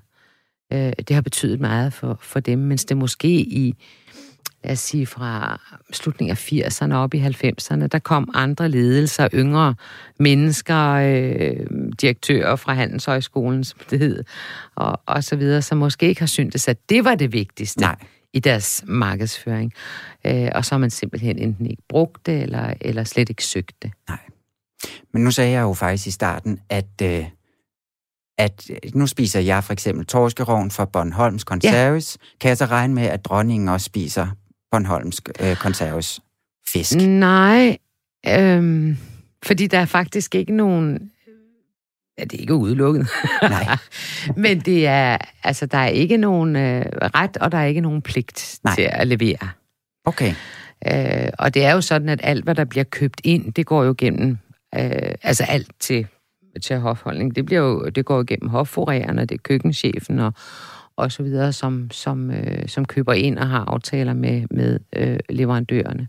Øh, 0.73 0.93
det 1.07 1.09
har 1.09 1.21
betydet 1.21 1.59
meget 1.59 1.93
for, 1.93 2.19
for 2.21 2.39
dem, 2.39 2.59
mens 2.59 2.85
det 2.85 2.97
måske 2.97 3.39
i, 3.39 3.75
lad 4.63 4.71
os 4.71 4.79
sige, 4.79 5.05
fra 5.05 5.61
slutningen 5.91 6.31
af 6.31 6.51
80'erne 6.51 6.93
op 6.93 7.13
i 7.13 7.19
90'erne, 7.19 7.87
der 7.87 7.99
kom 7.99 8.29
andre 8.33 8.69
ledelser, 8.69 9.27
yngre 9.33 9.75
mennesker, 10.19 10.89
øh, 10.89 11.65
direktører 12.01 12.55
fra 12.55 12.73
Handelshøjskolen, 12.73 13.63
som 13.63 13.79
det 13.89 13.99
hed, 13.99 14.23
og, 14.75 15.01
og 15.05 15.23
så 15.23 15.35
videre, 15.35 15.61
som 15.61 15.77
måske 15.77 16.07
ikke 16.07 16.21
har 16.21 16.27
syntes, 16.27 16.67
at 16.67 16.89
det 16.89 17.05
var 17.05 17.15
det 17.15 17.33
vigtigste. 17.33 17.81
Nej 17.81 17.95
i 18.33 18.39
deres 18.39 18.83
markedsføring. 18.87 19.73
Øh, 20.25 20.49
og 20.55 20.65
så 20.65 20.75
har 20.75 20.79
man 20.79 20.89
simpelthen 20.89 21.37
enten 21.37 21.65
ikke 21.65 21.83
brugt 21.89 22.25
det, 22.25 22.41
eller, 22.41 22.73
eller 22.81 23.03
slet 23.03 23.29
ikke 23.29 23.45
søgt 23.45 23.81
det. 23.81 23.91
Nej. 24.09 24.19
Men 25.13 25.23
nu 25.23 25.31
sagde 25.31 25.51
jeg 25.51 25.61
jo 25.61 25.73
faktisk 25.73 26.07
i 26.07 26.11
starten, 26.11 26.59
at, 26.69 27.01
øh, 27.03 27.25
at 28.37 28.69
nu 28.93 29.07
spiser 29.07 29.39
jeg 29.39 29.63
for 29.63 29.73
eksempel 29.73 30.05
torskeroven 30.05 30.71
fra 30.71 30.85
Bornholms 30.85 31.41
Conserves. 31.41 32.17
Ja. 32.21 32.37
Kan 32.39 32.49
jeg 32.49 32.57
så 32.57 32.65
regne 32.65 32.93
med, 32.93 33.03
at 33.03 33.25
dronningen 33.25 33.69
også 33.69 33.85
spiser 33.85 34.27
Bornholms 34.71 35.21
øh, 35.39 35.55
Conserves 35.55 36.21
fisk? 36.73 36.95
Nej, 36.95 37.77
øh, 38.27 38.95
fordi 39.45 39.67
der 39.67 39.79
er 39.79 39.85
faktisk 39.85 40.35
ikke 40.35 40.55
nogen... 40.55 41.09
Ja, 42.17 42.23
det 42.23 42.33
er 42.33 42.39
ikke 42.39 42.55
udelukket. 42.55 43.07
Nej. 43.41 43.77
Men 44.43 44.59
det 44.59 44.87
er, 44.87 45.17
altså, 45.43 45.65
der 45.65 45.77
er 45.77 45.87
ikke 45.87 46.17
nogen 46.17 46.55
øh, 46.55 46.85
ret, 46.91 47.37
og 47.37 47.51
der 47.51 47.57
er 47.57 47.65
ikke 47.65 47.81
nogen 47.81 48.01
pligt 48.01 48.59
Nej. 48.63 48.75
til 48.75 48.89
at 48.91 49.07
levere. 49.07 49.49
Okay. 50.05 50.33
Øh, 50.87 51.29
og 51.39 51.53
det 51.53 51.65
er 51.65 51.73
jo 51.73 51.81
sådan, 51.81 52.09
at 52.09 52.19
alt, 52.23 52.43
hvad 52.43 52.55
der 52.55 52.65
bliver 52.65 52.83
købt 52.83 53.21
ind, 53.23 53.53
det 53.53 53.65
går 53.65 53.83
jo 53.83 53.95
gennem 53.97 54.37
Øh, 54.75 55.15
altså 55.23 55.43
alt 55.43 55.71
til, 55.79 56.07
til 56.61 56.77
hofholdning. 56.77 57.35
Det, 57.35 57.45
bliver 57.45 57.61
jo, 57.61 57.89
det 57.89 58.05
går 58.05 58.21
igennem 58.21 58.49
hofforærerne, 58.49 59.21
det 59.21 59.35
er 59.35 59.41
køkkenchefen 59.43 60.19
og, 60.19 60.33
og 60.95 61.11
så 61.11 61.23
videre, 61.23 61.53
som, 61.53 61.91
som, 61.91 62.31
øh, 62.31 62.67
som 62.67 62.85
køber 62.85 63.13
ind 63.13 63.37
og 63.37 63.47
har 63.47 63.65
aftaler 63.65 64.13
med, 64.13 64.43
med 64.51 64.79
øh, 64.95 65.19
leverandørerne. 65.29 66.07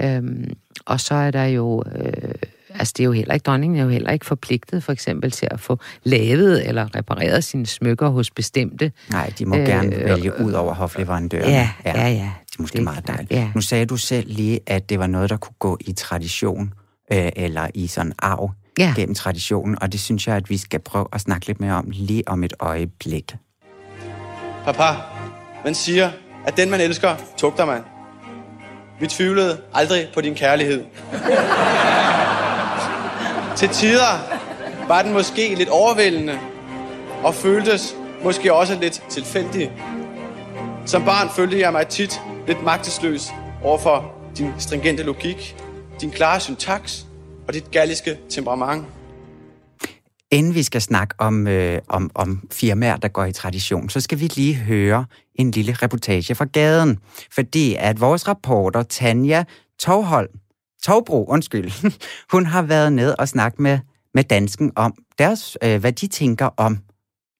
Øhm, 0.00 0.52
og 0.86 1.00
så 1.00 1.14
er 1.14 1.30
der 1.30 1.44
jo... 1.44 1.84
Øh, 1.96 2.34
altså 2.70 2.94
det 2.96 3.02
er 3.02 3.04
jo 3.04 3.12
heller 3.12 3.34
ikke, 3.34 3.44
dronningen 3.44 3.78
er 3.78 3.82
jo 3.82 3.88
heller 3.88 4.10
ikke 4.10 4.26
forpligtet 4.26 4.82
for 4.82 4.92
eksempel 4.92 5.30
til 5.30 5.48
at 5.50 5.60
få 5.60 5.78
lavet 6.02 6.68
eller 6.68 6.96
repareret 6.96 7.44
sine 7.44 7.66
smykker 7.66 8.08
hos 8.08 8.30
bestemte. 8.30 8.92
Nej, 9.10 9.32
de 9.38 9.46
må 9.46 9.56
øh, 9.56 9.66
gerne 9.66 9.90
vælge 9.90 10.40
ud 10.40 10.52
over 10.52 10.74
hofleverandøren. 10.74 11.50
Ja, 11.50 11.70
ja, 11.84 12.00
ja. 12.00 12.08
ja. 12.08 12.30
Det 12.46 12.56
er 12.58 12.62
måske 12.62 12.76
det, 12.76 12.84
meget 12.84 13.06
dejligt. 13.06 13.30
Ja. 13.30 13.50
Nu 13.54 13.60
sagde 13.60 13.86
du 13.86 13.96
selv 13.96 14.26
lige, 14.28 14.60
at 14.66 14.90
det 14.90 14.98
var 14.98 15.06
noget, 15.06 15.30
der 15.30 15.36
kunne 15.36 15.54
gå 15.58 15.78
i 15.80 15.92
tradition 15.92 16.72
øh, 17.12 17.28
eller 17.36 17.68
i 17.74 17.86
sådan 17.86 18.12
arv 18.18 18.50
ja. 18.78 18.92
gennem 18.96 19.14
traditionen, 19.14 19.82
og 19.82 19.92
det 19.92 20.00
synes 20.00 20.26
jeg, 20.26 20.36
at 20.36 20.50
vi 20.50 20.58
skal 20.58 20.80
prøve 20.80 21.06
at 21.12 21.20
snakke 21.20 21.46
lidt 21.46 21.60
mere 21.60 21.74
om 21.74 21.84
lige 21.90 22.28
om 22.28 22.44
et 22.44 22.52
øjeblik. 22.60 23.34
Papa, 24.64 24.96
man 25.64 25.74
siger, 25.74 26.10
at 26.46 26.56
den 26.56 26.70
man 26.70 26.80
elsker, 26.80 27.16
tugter 27.36 27.64
man. 27.64 27.82
Vi 29.00 29.06
tvivlede 29.06 29.60
aldrig 29.74 30.08
på 30.14 30.20
din 30.20 30.34
kærlighed. 30.34 30.84
Til 33.56 33.68
tider 33.68 34.38
var 34.88 35.02
den 35.02 35.12
måske 35.12 35.54
lidt 35.54 35.68
overvældende, 35.68 36.38
og 37.24 37.34
føltes 37.34 37.94
måske 38.24 38.54
også 38.54 38.78
lidt 38.80 39.02
tilfældig. 39.08 39.72
Som 40.86 41.04
barn 41.04 41.28
følte 41.36 41.60
jeg 41.60 41.72
mig 41.72 41.86
tit 41.86 42.20
lidt 42.46 42.62
magtesløs 42.62 43.28
overfor 43.62 44.12
din 44.38 44.52
stringente 44.58 45.02
logik, 45.02 45.56
din 46.00 46.10
klare 46.10 46.40
syntaks 46.40 47.06
og 47.48 47.54
dit 47.54 47.70
galliske 47.70 48.18
temperament. 48.28 48.84
Inden 50.30 50.54
vi 50.54 50.62
skal 50.62 50.80
snakke 50.80 51.14
om, 51.18 51.46
øh, 51.46 51.78
om, 51.88 52.10
om 52.14 52.48
firmaer, 52.52 52.96
der 52.96 53.08
går 53.08 53.24
i 53.24 53.32
tradition, 53.32 53.88
så 53.88 54.00
skal 54.00 54.20
vi 54.20 54.26
lige 54.26 54.54
høre 54.54 55.04
en 55.34 55.50
lille 55.50 55.72
reportage 55.72 56.34
fra 56.34 56.44
gaden. 56.44 56.98
Fordi 57.32 57.74
at 57.78 58.00
vores 58.00 58.28
reporter, 58.28 58.82
Tanja 58.82 59.44
Tovholm, 59.78 60.38
Tovbro, 60.82 61.24
undskyld, 61.24 61.92
hun 62.32 62.46
har 62.46 62.62
været 62.62 62.92
ned 62.92 63.14
og 63.18 63.28
snakket 63.28 63.60
med, 63.60 63.78
med 64.14 64.24
dansken 64.24 64.72
om 64.76 64.94
deres, 65.18 65.56
øh, 65.64 65.80
hvad 65.80 65.92
de 65.92 66.06
tænker 66.06 66.50
om 66.56 66.78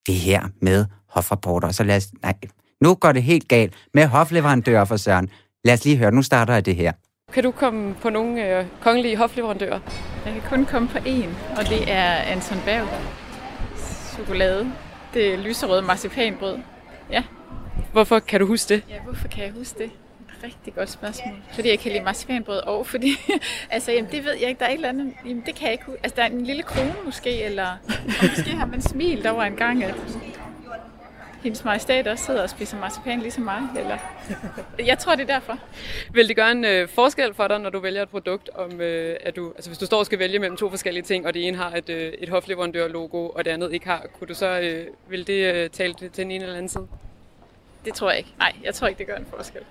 det 0.07 0.15
her 0.15 0.49
med 0.63 0.87
hofrapporter. 1.09 1.73
Så 1.73 1.85
lad 1.85 1.97
os, 1.97 2.09
nej, 2.23 2.35
nu 2.81 2.95
går 2.95 3.13
det 3.13 3.23
helt 3.23 3.49
galt 3.49 3.75
med 3.95 4.07
hofleverandører 4.07 4.85
for 4.85 4.97
Søren. 4.97 5.29
Lad 5.65 5.75
os 5.75 5.85
lige 5.85 5.97
høre, 5.97 6.13
nu 6.13 6.23
starter 6.23 6.55
jeg 6.55 6.67
det 6.67 6.77
her. 6.77 6.93
Kan 7.39 7.45
du 7.45 7.51
komme 7.51 7.95
på 7.95 8.11
nogle 8.11 8.59
øh, 8.59 8.67
kongelige 8.81 9.17
hofleverandører? 9.17 9.81
Jeg 10.27 10.33
kan 10.33 10.43
kun 10.49 10.65
komme 10.65 10.89
på 10.89 10.99
én, 10.99 11.29
og 11.59 11.69
det 11.69 11.93
er 11.93 12.13
Anton 12.13 12.59
Berg. 12.65 12.89
Chokolade. 14.15 14.73
Det 15.15 15.35
er 15.35 15.37
lyserøde 15.37 15.83
marcipanbrød. 15.83 16.59
Ja. 17.11 17.23
Hvorfor 17.93 18.19
kan 18.19 18.41
du 18.41 18.47
huske 18.47 18.75
det? 18.75 18.83
Ja, 18.89 19.01
hvorfor 19.05 19.29
kan 19.29 19.45
jeg 19.45 19.53
huske 19.53 19.79
det? 19.79 19.91
Rigtig 20.45 20.75
godt 20.75 20.91
spørgsmål. 20.91 21.35
Fordi 21.53 21.69
jeg 21.69 21.79
kan 21.79 21.93
lide 21.93 22.05
marcipanbrød, 22.05 22.59
og 22.59 22.87
fordi, 22.87 23.17
altså, 23.71 23.93
jamen, 23.93 24.11
det 24.11 24.25
ved 24.25 24.33
jeg 24.41 24.49
ikke, 24.49 24.59
der 24.59 24.67
er 24.67 24.71
et 24.71 24.75
eller 24.75 24.89
andet, 24.89 25.13
jamen, 25.25 25.43
det 25.47 25.55
kan 25.55 25.65
jeg 25.65 25.73
ikke 25.73 25.85
huske. 25.85 26.01
Altså, 26.03 26.17
der 26.17 26.23
er 26.23 26.29
en 26.29 26.45
lille 26.45 26.63
krone 26.63 26.95
måske, 27.05 27.43
eller 27.43 27.67
og 27.89 28.29
måske 28.37 28.51
har 28.51 28.67
man 28.67 28.83
smil, 28.83 29.23
der 29.23 29.31
var 29.31 29.45
en 29.45 29.57
gang, 29.57 29.85
at 29.85 29.95
hendes 31.43 31.65
majestæt 31.65 32.09
også 32.09 32.25
sidder 32.25 32.43
og 32.43 32.51
spiser 32.51 32.79
marcipan 32.79 33.21
ligesom 33.21 33.45
mig. 33.45 33.63
Eller... 33.77 33.99
Jeg 34.87 34.99
tror, 34.99 35.15
det 35.15 35.31
er 35.31 35.35
derfor. 35.35 35.59
Vil 36.13 36.29
det 36.29 36.37
gøre 36.37 36.53
en 36.53 36.65
øh, 36.65 36.89
forskel 36.89 37.35
for 37.35 37.49
dig, 37.49 37.59
når 37.59 37.71
du 37.71 37.79
vælger 37.79 38.03
et 38.03 38.09
produkt, 38.09 38.51
om 38.55 38.81
øh, 38.81 39.17
at 39.21 39.37
du, 39.37 39.53
altså 39.57 39.71
hvis 39.71 39.79
du 39.79 39.87
står 39.87 39.99
og 39.99 40.07
skal 40.07 40.19
vælge 40.19 40.39
mellem 40.39 40.57
to 40.57 40.71
forskellige 40.71 41.05
ting, 41.05 41.27
og 41.27 41.35
det 41.35 41.49
ene 41.49 41.57
har 41.57 41.71
et, 41.71 41.89
øh, 41.89 42.13
et 42.19 42.29
hofleverandør-logo, 42.29 43.29
og 43.29 43.45
det 43.45 43.51
andet 43.51 43.73
ikke 43.73 43.87
har, 43.87 44.07
kunne 44.19 44.29
du 44.29 44.35
så, 44.35 44.61
øh, 44.61 44.87
vil 45.09 45.27
det 45.27 45.55
øh, 45.55 45.71
tale 45.71 45.95
til, 45.95 46.11
til 46.11 46.25
en 46.25 46.31
eller 46.31 46.55
anden 46.55 46.69
side? 46.69 46.89
det 47.89 47.95
tror 47.95 48.11
jeg 48.11 48.19
ikke. 48.19 48.35
Nej, 48.39 48.53
jeg 48.63 48.75
tror 48.75 48.87
ikke, 48.89 48.99
det 48.99 49.07
gør 49.07 49.17
en 49.17 49.27
forskel. 49.27 49.63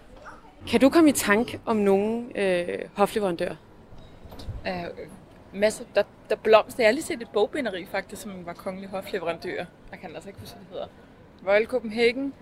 Kan 0.68 0.80
du 0.82 0.90
komme 0.90 1.10
i 1.10 1.14
tanke 1.14 1.60
om 1.66 1.76
nogen 1.76 2.32
øh, 2.36 2.80
hofleverandør? 2.94 3.56
Øh, 4.68 4.74
masser, 5.54 5.86
der, 5.96 6.04
der 6.30 6.36
blomster. 6.36 6.84
Jeg 6.84 6.88
har 6.88 6.94
lige 6.94 7.04
set 7.04 7.22
et 7.22 7.30
bogbinderi 7.34 7.86
faktisk, 7.86 8.22
som 8.22 8.46
var 8.46 8.54
kongelig 8.54 8.90
hofleverandør. 8.90 9.66
Jeg 9.92 10.00
kan 10.02 10.16
altså 10.16 10.30
ikke 10.30 10.40
huske, 10.40 10.56
hvad 10.56 10.66
det 10.66 10.72
hedder. 10.72 10.88
Royal 11.48 11.66
Copenhagen. 11.66 12.34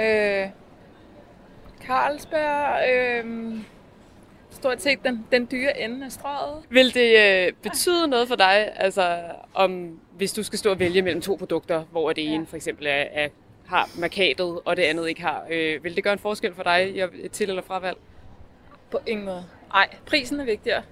Øh, 0.00 0.46
Carlsberg. 1.86 2.90
Øh, 2.90 3.54
stort 4.50 4.82
set 4.82 4.98
den, 5.04 5.26
den 5.32 5.48
dyre 5.50 5.80
ende 5.80 6.06
af 6.06 6.12
strøget. 6.12 6.64
Vil 6.70 6.94
det 6.94 7.16
øh, 7.46 7.52
betyde 7.62 8.08
noget 8.08 8.28
for 8.28 8.36
dig, 8.36 8.72
altså 8.76 9.18
om 9.54 10.00
hvis 10.16 10.32
du 10.32 10.42
skal 10.42 10.58
stå 10.58 10.70
og 10.70 10.78
vælge 10.78 11.02
mellem 11.02 11.20
to 11.20 11.34
produkter, 11.34 11.84
hvor 11.90 12.12
det 12.12 12.34
ene 12.34 12.46
for 12.46 12.56
eksempel 12.56 12.86
er, 12.86 12.90
er 13.12 13.28
har 13.66 13.90
markatet, 14.00 14.60
og 14.64 14.76
det 14.76 14.82
andet 14.82 15.08
ikke 15.08 15.22
har. 15.22 15.44
Øh, 15.50 15.84
vil 15.84 15.96
det 15.96 16.04
gøre 16.04 16.12
en 16.12 16.18
forskel 16.18 16.54
for 16.54 16.62
dig 16.62 16.96
i 17.24 17.28
til- 17.28 17.48
eller 17.48 17.62
fravalg? 17.62 17.96
På 18.90 18.98
ingen 19.06 19.26
måde. 19.26 19.44
Nej, 19.72 19.88
prisen 20.06 20.40
er 20.40 20.44
vigtigere 20.44 20.82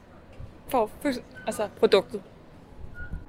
for, 0.69 0.91
for 1.01 1.13
altså 1.47 1.69
produktet. 1.79 2.23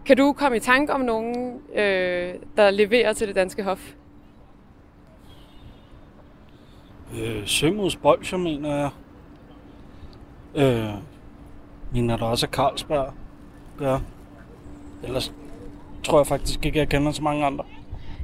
Kan 0.06 0.18
du 0.18 0.34
komme 0.34 0.58
i 0.58 0.60
tanke 0.60 0.94
om 0.94 1.02
nogen, 1.02 1.62
øh, 1.76 2.34
der 2.58 2.70
leverer 2.70 3.14
til 3.14 3.28
det 3.28 3.36
danske 3.36 3.64
hof? 3.64 3.94
Øh, 7.14 7.48
Sømos 7.48 7.96
Bolsjer, 7.96 8.40
mener 8.40 8.76
jeg. 8.76 8.90
Øh, 10.56 10.94
mener 11.94 12.18
der 12.18 12.26
også 12.26 12.46
er 12.46 12.52
Carlsberg 12.52 13.14
gør. 13.78 14.00
Ellers 15.04 15.34
tror 16.04 16.20
jeg 16.20 16.28
faktisk 16.28 16.66
ikke, 16.66 16.80
jeg 16.80 16.90
kender 16.90 17.12
så 17.12 17.22
mange 17.24 17.46
andre. 17.46 17.66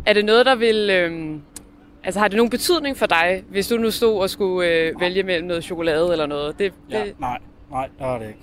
Er 0.06 0.14
det 0.14 0.26
noget, 0.26 0.46
der 0.46 0.56
vil... 0.56 0.90
Øh, 0.90 1.40
altså 2.04 2.20
har 2.20 2.28
det 2.28 2.38
nogen 2.38 2.50
betydning 2.50 2.98
for 2.98 3.06
dig, 3.06 3.44
hvis 3.50 3.68
du 3.68 3.78
nu 3.78 3.92
stod 3.92 4.22
og 4.22 4.30
skulle 4.30 4.70
øh, 4.70 5.00
vælge 5.00 5.24
mellem 5.24 5.48
noget 5.48 5.64
chokolade 5.64 6.12
eller 6.12 6.26
noget? 6.26 6.60
Det, 6.60 6.74
Ja, 6.90 7.04
det, 7.06 7.20
nej, 7.20 7.40
nej, 7.72 7.90
der 8.00 8.06
er 8.06 8.20
det 8.20 8.28
ikke. 8.28 8.40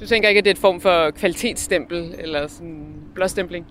du 0.00 0.06
tænker 0.06 0.28
ikke, 0.28 0.38
at 0.38 0.44
det 0.44 0.50
er 0.50 0.54
et 0.54 0.58
form 0.58 0.80
for 0.80 1.10
kvalitetsstempel 1.10 2.14
eller 2.18 2.46
sådan 2.46 2.94
blåstempling? 3.14 3.66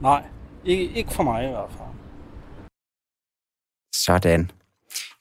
Nej, 0.00 0.24
ikke, 0.64 0.90
ikke 0.94 1.12
for 1.12 1.22
mig 1.22 1.44
i 1.44 1.48
hvert 1.48 1.70
fald. 1.70 1.88
Sådan. 3.94 4.50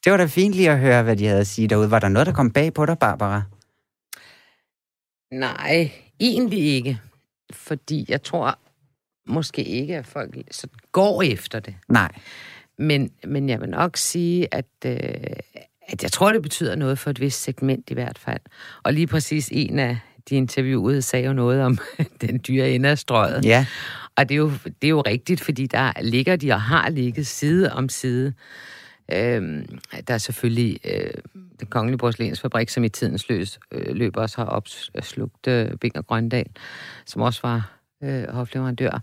Det 0.06 0.12
var 0.12 0.18
da 0.18 0.26
fint 0.26 0.54
lige 0.54 0.72
at 0.72 0.80
høre, 0.80 1.04
hvad 1.04 1.15
de 1.15 1.26
havde 1.26 1.39
at 1.39 1.48
sige 1.48 1.68
derude. 1.68 1.91
Var 1.91 2.00
der 2.00 2.10
noget, 2.10 2.26
der 2.26 2.34
kom 2.34 2.52
bag 2.52 2.74
på 2.74 2.86
dig, 2.86 3.00
Barbara? 3.00 3.41
Nej, 5.32 5.91
egentlig 6.20 6.60
ikke. 6.60 7.00
Fordi 7.54 8.06
jeg 8.10 8.24
tror 8.24 8.60
måske 9.28 9.63
ikke, 9.63 9.98
at 9.98 10.06
folk 10.06 10.36
så 10.52 10.68
går 10.91 11.22
efter 11.22 11.60
det. 11.60 11.76
Nej. 11.89 12.12
Men, 12.78 13.12
men 13.24 13.50
jeg 13.50 13.62
vil 13.62 13.70
nok 13.70 13.98
sige, 13.98 14.48
at, 14.54 14.65
øh, 14.86 15.00
at 15.88 16.04
jeg 16.04 16.12
tror, 16.12 16.32
det 16.32 16.41
betyder 16.41 16.76
noget 16.76 17.00
for 17.00 17.10
et 17.10 17.20
vist 17.20 17.44
segment 17.44 17.89
i 17.89 17.94
hvert 17.94 18.20
fald. 18.20 18.41
Og 18.84 18.94
lige 18.94 19.08
præcis 19.08 19.50
en 19.52 19.80
af 19.80 19.98
de 20.30 20.36
interviewede 20.36 21.02
sagde 21.02 21.26
jo 21.26 21.34
noget 21.34 21.62
om 21.62 21.78
den 22.22 22.41
dyre 22.48 22.70
ende 22.70 22.89
af 22.89 22.98
strøget. 22.98 23.46
Ja. 23.46 23.65
Og 24.18 24.30
det 24.30 24.36
er, 24.36 24.39
jo, 24.39 24.52
det 24.65 24.84
er 24.84 24.89
jo 24.89 25.02
rigtigt, 25.02 25.41
fordi 25.41 25.68
der 25.68 25.91
ligger 26.02 26.36
de 26.36 26.52
og 26.52 26.62
har 26.62 26.89
ligget 26.89 27.28
side 27.28 27.74
om 27.74 27.89
side. 27.89 28.34
Øh, 29.12 29.65
der 30.08 30.13
er 30.13 30.18
selvfølgelig 30.18 30.80
øh, 30.84 31.13
den 31.60 31.68
kongelige 31.68 31.98
porcelænsfabrik, 31.98 32.70
som 32.70 32.84
i 32.84 32.89
tidens 32.89 33.30
løs, 33.30 33.60
øh, 33.72 33.96
løb 33.96 34.18
også 34.18 34.38
har 34.38 34.46
opslugt 34.46 35.48
øh, 35.48 35.72
Bing 35.78 35.98
og 35.98 36.08
Grøndal, 36.08 36.46
som 37.06 37.22
også 37.22 37.39
var 37.44 37.72
øh, 38.04 38.30
hofleverandør. 38.30 39.02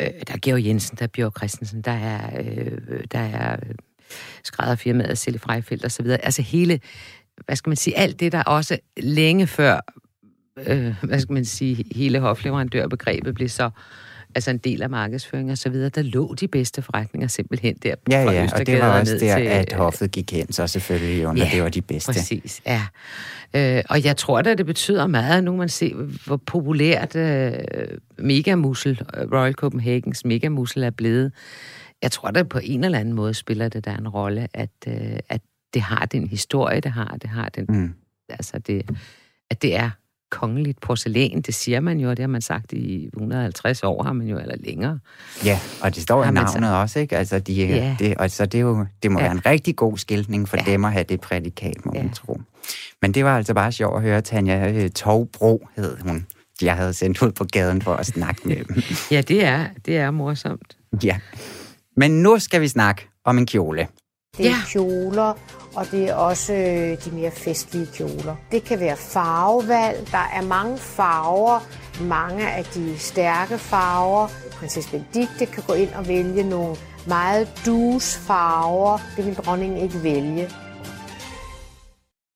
Øh, 0.00 0.06
der 0.06 0.34
er 0.34 0.38
Georg 0.42 0.64
Jensen, 0.64 0.96
der 0.98 1.02
er 1.02 1.08
Bjørn 1.08 1.32
Christensen, 1.36 1.82
der 1.82 1.92
er, 1.92 2.40
øh, 2.40 3.04
der 3.12 3.18
er 3.18 3.52
øh, 3.52 3.74
skrædderfirmaet 4.44 5.18
Sille 5.18 5.38
Freifeldt 5.38 5.84
og 5.84 5.90
så 5.90 6.02
videre. 6.02 6.24
Altså 6.24 6.42
hele, 6.42 6.80
hvad 7.44 7.56
skal 7.56 7.70
man 7.70 7.76
sige, 7.76 7.96
alt 7.96 8.20
det, 8.20 8.32
der 8.32 8.42
også 8.42 8.78
længe 8.96 9.46
før, 9.46 9.80
øh, 10.66 10.94
hvad 11.02 11.20
skal 11.20 11.32
man 11.32 11.44
sige, 11.44 11.84
hele 11.94 12.20
hofleverandørbegrebet 12.20 13.34
blev 13.34 13.48
så 13.48 13.70
altså 14.34 14.50
en 14.50 14.58
del 14.58 14.82
af 14.82 14.90
markedsføring 14.90 15.50
og 15.52 15.58
så 15.58 15.68
videre, 15.68 15.88
der 15.88 16.02
lå 16.02 16.34
de 16.34 16.48
bedste 16.48 16.82
forretninger 16.82 17.28
simpelthen 17.28 17.74
der 17.82 17.94
Ja, 18.10 18.24
fra 18.26 18.32
ja, 18.32 18.48
og 18.54 18.66
det 18.66 18.80
var 18.80 18.88
og 18.92 19.00
også 19.00 19.12
der, 19.12 19.36
til, 19.36 19.44
at 19.46 19.72
hoffet 19.72 20.10
gik 20.10 20.32
hen, 20.32 20.52
så 20.52 20.66
selvfølgelig 20.66 21.22
når 21.22 21.34
Ja, 21.36 21.48
det 21.52 21.62
var 21.62 21.68
de 21.68 21.82
bedste. 21.82 22.12
Præcis, 22.12 22.62
ja. 22.66 22.82
Øh, 23.56 23.82
og 23.90 24.04
jeg 24.04 24.16
tror 24.16 24.42
da, 24.42 24.54
det 24.54 24.66
betyder 24.66 25.06
meget. 25.06 25.44
Nu 25.44 25.56
man 25.56 25.68
se, 25.68 25.94
hvor 26.26 26.36
populært 26.36 27.16
øh, 27.16 27.52
Megamusel, 28.18 29.00
øh, 29.16 29.32
Royal 29.32 29.52
Copenhagens 29.54 30.24
Megamusel 30.24 30.82
er 30.82 30.90
blevet. 30.90 31.32
Jeg 32.02 32.12
tror 32.12 32.30
da 32.30 32.42
på 32.42 32.60
en 32.62 32.84
eller 32.84 32.98
anden 32.98 33.14
måde 33.14 33.34
spiller 33.34 33.68
det 33.68 33.84
der 33.84 33.96
en 33.96 34.08
rolle, 34.08 34.48
at, 34.54 34.70
øh, 34.88 35.18
at 35.28 35.40
det 35.74 35.82
har 35.82 36.06
den 36.06 36.26
historie, 36.26 36.80
det 36.80 36.92
har. 36.92 37.16
Det 37.22 37.30
har 37.30 37.48
den, 37.48 37.66
Mm. 37.68 37.94
altså 38.28 38.58
det, 38.58 38.90
at 39.50 39.62
det 39.62 39.76
er 39.76 39.90
kongeligt 40.30 40.80
porcelæn, 40.80 41.40
det 41.40 41.54
siger 41.54 41.80
man 41.80 42.00
jo, 42.00 42.10
og 42.10 42.16
det 42.16 42.22
har 42.22 42.28
man 42.28 42.42
sagt 42.42 42.72
i 42.72 43.06
150 43.14 43.82
år, 43.82 44.02
har 44.02 44.12
man 44.12 44.26
jo, 44.26 44.38
eller 44.38 44.54
længere. 44.60 44.98
Ja, 45.44 45.60
og 45.82 45.94
det 45.94 46.02
står 46.02 46.22
i 46.22 46.24
Har 46.24 46.32
man 46.32 46.48
så- 46.48 46.60
navnet 46.60 46.80
også, 46.80 46.98
ikke? 46.98 47.16
Altså, 47.16 47.38
de, 47.38 47.52
Ja. 47.54 47.96
det, 47.98 48.14
og 48.16 48.30
så 48.30 48.46
det, 48.46 48.58
er 48.58 48.62
jo, 48.62 48.86
det 49.02 49.10
må 49.12 49.18
Ja. 49.18 49.24
være 49.24 49.32
en 49.34 49.46
rigtig 49.46 49.76
god 49.76 49.98
skiltning 49.98 50.48
for 50.48 50.56
Ja. 50.56 50.72
dem 50.72 50.84
at 50.84 50.92
have 50.92 51.04
det 51.04 51.20
prædikat, 51.20 51.86
må 51.86 51.92
Ja. 51.94 52.02
man 52.02 52.12
tro. 52.12 52.40
Men 53.02 53.14
det 53.14 53.24
var 53.24 53.36
altså 53.36 53.54
bare 53.54 53.72
sjovt 53.72 53.96
at 53.96 54.02
høre, 54.02 54.20
Tanja 54.20 54.72
øh, 54.72 54.90
Tovbro 54.90 55.68
hed 55.76 55.96
hun. 56.02 56.26
Jeg 56.62 56.76
havde 56.76 56.92
sendt 56.94 57.22
ud 57.22 57.32
på 57.32 57.44
gaden 57.44 57.82
for 57.82 57.94
at 57.94 58.06
snakke 58.06 58.48
med 58.48 58.56
dem. 58.64 58.82
Ja, 59.10 59.20
det 59.20 59.44
er, 59.44 59.64
det 59.86 59.96
er 59.96 60.10
morsomt. 60.10 60.76
Ja. 61.04 61.18
Men 61.96 62.22
nu 62.22 62.38
skal 62.38 62.60
vi 62.60 62.68
snakke 62.68 63.08
om 63.24 63.38
en 63.38 63.46
kjole. 63.46 63.88
Det 64.36 64.46
er 64.46 64.50
Ja. 64.50 64.56
kjoler, 64.68 65.32
og 65.76 65.90
det 65.90 66.08
er 66.08 66.14
også 66.14 66.52
øh, 66.52 67.04
de 67.04 67.10
mere 67.10 67.30
festlige 67.30 67.86
kjoler. 67.86 68.36
Det 68.52 68.64
kan 68.64 68.80
være 68.80 68.96
farvevalg. 68.96 70.08
Der 70.12 70.30
er 70.34 70.42
mange 70.42 70.78
farver. 70.78 71.60
Mange 72.00 72.50
af 72.50 72.64
de 72.64 72.98
stærke 72.98 73.58
farver. 73.58 74.28
Prinsesse 74.52 74.90
Benedikte 74.90 75.46
kan 75.46 75.62
gå 75.66 75.72
ind 75.72 75.94
og 75.94 76.08
vælge 76.08 76.42
nogle 76.42 76.76
meget 77.06 77.48
dus 77.66 78.16
farver. 78.16 78.98
Det 79.16 79.26
vil 79.26 79.34
dronningen 79.34 79.78
ikke 79.78 80.02
vælge. 80.02 80.50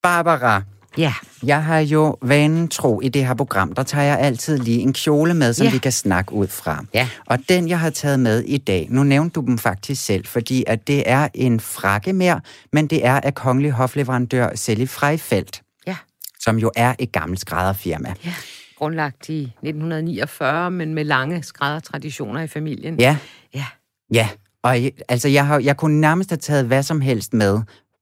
Barbara, 0.03 0.62
Ja, 0.98 1.14
jeg 1.42 1.64
har 1.64 1.79
jo 1.79 2.16
vanen 2.22 2.68
tro 2.68 3.00
i 3.00 3.09
det 3.09 3.26
her 3.26 3.35
program, 3.35 3.72
der 3.72 3.83
tager 3.83 4.05
jeg 4.05 4.18
altid 4.18 4.59
lige 4.59 4.79
en 4.81 4.92
kjole 4.92 5.35
med, 5.35 5.53
som 5.53 5.66
Ja. 5.66 5.72
vi 5.72 5.79
kan 5.79 5.92
snakke 5.92 6.33
ud 6.33 6.46
fra. 6.46 6.85
Ja. 6.94 7.09
Og 7.26 7.38
den, 7.48 7.68
jeg 7.68 7.81
har 7.81 7.90
taget 7.90 8.20
med 8.20 8.40
i 8.42 8.59
dag, 8.59 8.87
nu 8.90 9.03
nævnte 9.03 9.35
du 9.40 9.46
dem 9.46 9.59
faktisk 9.59 10.05
selv, 10.05 10.26
fordi 10.26 10.64
at 10.66 10.87
det 10.87 11.03
er 11.11 11.29
en 11.35 11.61
frakke 11.61 12.12
mere, 12.12 12.40
men 12.72 12.87
det 12.87 13.07
er 13.07 13.20
af 13.20 13.35
kongelig 13.35 13.70
hofleverandør 13.72 14.48
Sally 14.55 14.87
Freifeldt, 14.87 15.62
ja, 15.87 15.96
som 16.40 16.59
jo 16.59 16.70
er 16.76 16.94
et 16.98 17.12
gammelt 17.12 17.40
skrædderfirma. 17.40 18.14
ja. 18.24 18.35
Grundlagt 18.79 19.29
i 19.29 19.42
1949, 19.62 20.70
men 20.70 20.94
med 20.94 21.05
lange 21.05 21.42
skræddertraditioner 21.42 22.40
i 22.42 22.46
familien. 22.46 23.00
Ja, 23.00 23.16
Ja. 23.55 23.64
ja. 24.12 24.29
Og 24.62 24.76
altså, 25.09 25.29
jeg, 25.29 25.46
har, 25.46 25.59
jeg 25.59 25.76
kunne 25.76 26.00
nærmest 26.00 26.31
have 26.31 26.38
taget 26.38 26.66
hvad 26.66 26.83
som 26.83 27.00
helst 27.00 27.35
med 27.35 27.61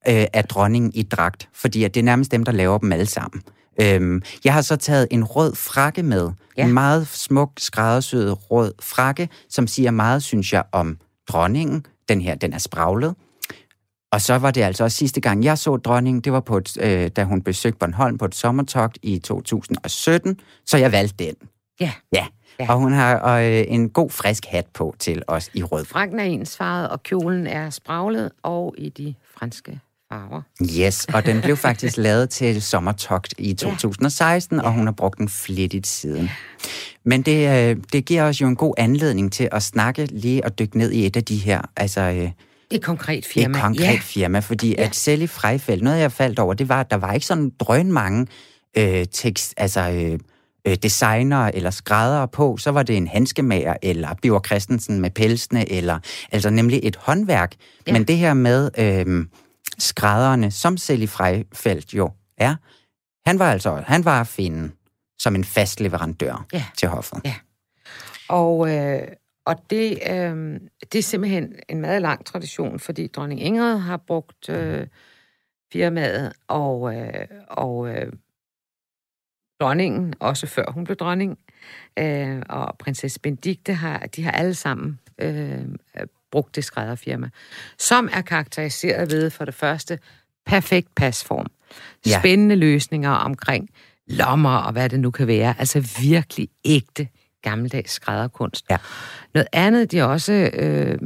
øh, 0.08 0.26
af 0.32 0.44
dronningen 0.44 0.90
i 0.94 1.02
dragt, 1.02 1.48
fordi 1.54 1.84
at 1.84 1.94
det 1.94 2.00
er 2.00 2.04
nærmest 2.04 2.32
dem, 2.32 2.44
der 2.44 2.52
laver 2.52 2.78
dem 2.78 2.92
alle 2.92 3.06
sammen. 3.06 3.42
Øhm, 3.80 4.22
jeg 4.44 4.54
har 4.54 4.60
så 4.62 4.76
taget 4.76 5.08
en 5.10 5.24
rød 5.24 5.54
frakke 5.54 6.02
med. 6.02 6.30
Ja. 6.56 6.64
En 6.64 6.72
meget 6.72 7.06
smuk, 7.06 7.50
skræddersyet 7.58 8.50
rød 8.50 8.72
frakke, 8.82 9.28
som 9.48 9.66
siger 9.66 9.90
meget, 9.90 10.22
synes 10.22 10.52
jeg, 10.52 10.62
om 10.72 10.98
dronningen. 11.28 11.86
Den 12.08 12.20
her, 12.20 12.34
den 12.34 12.52
er 12.52 12.58
spraglet. 12.58 13.14
Og 14.12 14.20
så 14.20 14.38
var 14.38 14.50
det 14.50 14.62
altså 14.62 14.84
også 14.84 14.96
sidste 14.96 15.20
gang, 15.20 15.44
jeg 15.44 15.58
så 15.58 15.76
dronningen, 15.76 16.20
det 16.20 16.32
var 16.32 16.40
på 16.40 16.56
et, 16.56 16.76
øh, 16.80 17.08
da 17.08 17.24
hun 17.24 17.42
besøgte 17.42 17.78
Bornholm 17.78 18.18
på 18.18 18.24
et 18.24 18.34
sommertogt 18.34 18.98
i 19.02 19.18
2017, 19.18 20.40
så 20.66 20.76
jeg 20.78 20.92
valgte 20.92 21.24
den. 21.24 21.34
Ja. 21.80 21.92
Ja, 22.12 22.26
Ja. 22.60 22.72
og 22.72 22.78
hun 22.78 22.92
har 22.92 23.38
øh, 23.38 23.64
en 23.68 23.90
god 23.90 24.10
frisk 24.10 24.44
hat 24.46 24.66
på 24.74 24.94
til 24.98 25.22
os 25.26 25.50
i 25.54 25.62
rød. 25.62 25.84
Frakken 25.84 26.20
er 26.20 26.24
ensfarvet, 26.24 26.88
og 26.88 27.02
kjolen 27.02 27.46
er 27.46 27.70
spraglet 27.70 28.30
og 28.42 28.74
i 28.78 28.88
de 28.88 29.14
franske 29.38 29.80
farver. 30.12 30.42
Yes, 30.78 31.06
og 31.14 31.26
den 31.26 31.40
blev 31.40 31.56
faktisk 31.56 31.96
lavet 32.06 32.30
til 32.30 32.62
sommertogt 32.62 33.34
i 33.38 33.54
2016, 33.54 34.60
og 34.60 34.72
hun 34.72 34.86
har 34.86 34.92
brugt 34.92 35.18
den 35.18 35.28
flittigt 35.28 35.86
siden. 35.86 36.30
Men 37.04 37.22
det, 37.22 37.70
øh, 37.70 37.76
det 37.92 38.04
giver 38.04 38.22
os 38.22 38.40
jo 38.40 38.46
en 38.46 38.56
god 38.56 38.74
anledning 38.78 39.32
til 39.32 39.48
at 39.52 39.62
snakke 39.62 40.04
lige 40.04 40.44
og 40.44 40.58
dykke 40.58 40.78
ned 40.78 40.92
i 40.92 41.06
et 41.06 41.16
af 41.16 41.24
de 41.24 41.36
her, 41.36 41.60
altså 41.76 42.00
øh, 42.00 42.30
Et 42.70 42.82
konkret 42.82 43.24
firma. 43.26 43.58
et 43.58 43.62
konkret 43.64 43.84
ja. 43.84 43.98
firma, 44.02 44.38
fordi 44.38 44.74
Ja. 44.78 44.82
at 44.84 44.94
Sally 44.96 45.26
Freifeldt, 45.26 45.82
noget 45.82 45.98
jeg 46.00 46.12
faldt 46.12 46.38
over, 46.38 46.54
det 46.54 46.68
var, 46.68 46.80
at 46.80 46.90
der 46.90 46.96
var 46.96 47.12
ikke 47.12 47.26
sådan 47.26 47.52
drøn 47.60 47.92
mange 47.92 48.26
øh, 48.78 49.06
tekst, 49.12 49.54
altså 49.56 49.90
øh, 49.90 50.18
øh, 50.66 50.76
designere 50.82 51.56
eller 51.56 51.70
skræddere 51.70 52.28
på, 52.28 52.56
så 52.56 52.70
var 52.70 52.82
det 52.82 52.96
en 52.96 53.08
handskemager 53.08 53.74
eller 53.82 54.08
Biver 54.22 54.40
Christensen 54.46 55.00
med 55.00 55.10
pelsene, 55.10 55.72
eller 55.72 55.98
altså 56.32 56.50
nemlig 56.50 56.80
et 56.82 56.96
håndværk. 56.96 57.54
Ja. 57.86 57.92
Men 57.92 58.04
det 58.04 58.16
her 58.16 58.34
med 58.34 58.70
øh, 58.78 59.26
skrædderne, 59.78 60.50
som 60.50 60.76
Sally 60.76 61.06
Freifeldt 61.06 61.94
jo 61.94 62.10
er, 62.36 62.54
han 63.28 63.38
var 63.38 63.52
altså 63.52 63.74
han 63.86 64.04
var 64.04 64.20
at 64.20 64.26
finde 64.26 64.70
som 65.18 65.34
en 65.34 65.44
fast 65.44 65.80
leverandør 65.80 66.46
Ja. 66.52 66.64
til 66.78 66.88
hoffet. 66.88 67.20
Ja. 67.24 67.34
Og, 68.28 68.74
øh, 68.76 69.08
Og 69.46 69.56
det, 69.70 69.98
øh, 70.10 70.60
det 70.92 70.98
er 70.98 71.02
simpelthen 71.02 71.54
en 71.68 71.80
meget 71.80 72.02
lang 72.02 72.26
tradition, 72.26 72.78
fordi 72.80 73.06
dronning 73.06 73.40
Ingrid 73.42 73.78
har 73.78 73.96
brugt 73.96 74.48
øh, 74.48 74.86
firmaet, 75.72 76.32
og, 76.48 76.94
øh, 76.96 77.26
og 77.48 77.88
øh, 77.88 78.12
dronningen, 79.60 80.14
også 80.20 80.46
før 80.46 80.70
hun 80.70 80.84
blev 80.84 80.96
dronning, 80.96 81.38
øh, 81.98 82.42
og 82.48 82.78
prinsesse 82.78 83.20
Benedikte, 83.20 83.74
har, 83.74 83.98
de 83.98 84.22
har 84.24 84.30
alle 84.30 84.54
sammen 84.54 85.00
øh, 85.18 85.64
brugt 86.32 86.56
det 86.56 86.64
skrædderfirma, 86.64 87.28
som 87.78 88.08
er 88.12 88.20
karakteriseret 88.20 89.10
ved 89.12 89.30
for 89.30 89.44
det 89.44 89.54
første 89.54 89.98
perfekt 90.46 90.94
pasform, 90.96 91.46
Ja. 92.06 92.18
spændende 92.18 92.56
løsninger 92.56 93.10
omkring 93.10 93.68
lommer 94.06 94.56
og 94.56 94.72
hvad 94.72 94.88
det 94.88 95.00
nu 95.00 95.10
kan 95.10 95.26
være, 95.26 95.54
altså 95.58 95.80
virkelig 96.00 96.48
ægte 96.64 97.08
gammeldags 97.42 97.92
skrædderkunst. 97.92 98.64
Ja. 98.70 98.76
Noget 99.34 99.48
andet, 99.52 99.92
de 99.92 100.02
også 100.02 100.32
øh, 100.32 100.98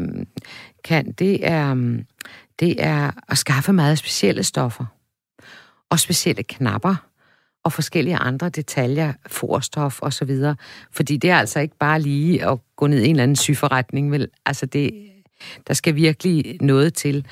kan, 0.84 1.12
det 1.12 1.46
er, 1.46 1.74
det 2.60 2.84
er 2.84 3.10
at 3.28 3.38
skaffe 3.38 3.72
meget 3.72 3.98
specielle 3.98 4.42
stoffer 4.44 4.84
og 5.90 6.00
specielle 6.00 6.42
knapper 6.42 6.94
og 7.64 7.72
forskellige 7.72 8.16
andre 8.16 8.48
detaljer, 8.48 9.12
forstof 9.26 10.00
og 10.00 10.12
så 10.12 10.24
videre. 10.24 10.56
Fordi 10.90 11.16
det 11.16 11.30
er 11.30 11.38
altså 11.38 11.60
ikke 11.60 11.76
bare 11.78 12.00
lige 12.00 12.46
at 12.50 12.58
gå 12.76 12.86
ned 12.86 12.98
i 12.98 13.04
en 13.04 13.10
eller 13.10 13.22
anden 13.22 13.36
syforretning, 13.36 14.10
vel? 14.10 14.28
Altså 14.46 14.66
det, 14.66 14.90
der 15.68 15.74
skal 15.74 15.94
virkelig 15.94 16.56
noget 16.60 16.94
til 16.94 17.26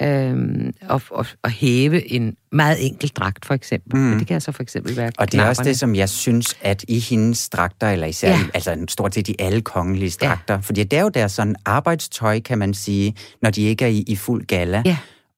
øhm, 0.00 0.72
at, 0.80 1.02
at, 1.18 1.36
at 1.44 1.50
hæve 1.50 2.12
en 2.12 2.36
meget 2.52 2.86
enkel 2.86 3.08
dragt, 3.08 3.46
for 3.46 3.54
eksempel. 3.54 4.00
Mm. 4.00 4.18
Det 4.18 4.26
kan 4.26 4.40
så 4.40 4.52
for 4.52 4.62
eksempel 4.62 4.96
være 4.96 5.12
Og 5.18 5.32
det 5.32 5.40
er 5.40 5.48
også 5.48 5.62
det, 5.64 5.78
som 5.78 5.94
jeg 5.94 6.08
synes, 6.08 6.56
at 6.60 6.84
i 6.88 6.98
hendes 6.98 7.48
dragter, 7.48 7.90
eller 7.90 8.06
især. 8.06 8.28
Ja. 8.28 8.38
altså 8.54 8.84
stort 8.88 9.14
set 9.14 9.28
i 9.28 9.36
alle 9.38 9.60
kongelige 9.60 10.10
dragter, 10.10 10.54
ja. 10.54 10.60
fordi 10.60 10.84
det 10.84 10.98
er 10.98 11.02
jo 11.02 11.08
deres 11.08 11.32
sådan 11.32 11.56
arbejdstøj, 11.64 12.40
kan 12.40 12.58
man 12.58 12.74
sige, 12.74 13.14
når 13.42 13.50
de 13.50 13.62
ikke 13.62 13.84
er 13.84 13.88
i, 13.88 14.04
i 14.06 14.16
fuld 14.16 14.46
gala. 14.46 14.82
Ja. 14.84 14.96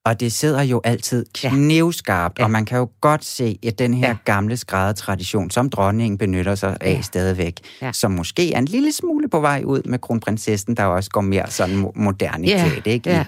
Og 0.08 0.20
det 0.20 0.32
sidder 0.32 0.62
jo 0.62 0.80
altid 0.84 1.26
knivskarpt, 1.34 2.38
ja. 2.38 2.42
Ja. 2.42 2.44
og 2.46 2.50
man 2.50 2.64
kan 2.64 2.78
jo 2.78 2.90
godt 3.00 3.24
se, 3.24 3.58
at 3.66 3.78
den 3.78 3.94
her 3.94 4.08
ja. 4.08 4.16
Gamle 4.24 4.56
skræddertradition, 4.56 5.50
som 5.50 5.70
dronningen 5.70 6.18
benytter 6.18 6.54
sig 6.54 6.76
af 6.80 6.92
Ja. 6.92 7.00
stadigvæk, 7.02 7.60
ja. 7.82 7.92
Som 7.92 8.10
måske 8.10 8.52
er 8.54 8.58
en 8.58 8.64
lille 8.64 8.92
smule 8.92 9.28
på 9.28 9.40
vej 9.40 9.62
ud 9.66 9.82
med 9.84 9.98
kronprinsessen, 9.98 10.76
der 10.76 10.84
også 10.84 11.10
går 11.10 11.20
mere 11.20 11.50
sådan 11.50 11.82
mo- 11.84 11.92
moderne 11.94 12.46
Ja, 12.46 12.68
klædt, 12.68 12.86
ikke? 12.86 13.10
ja. 13.10 13.24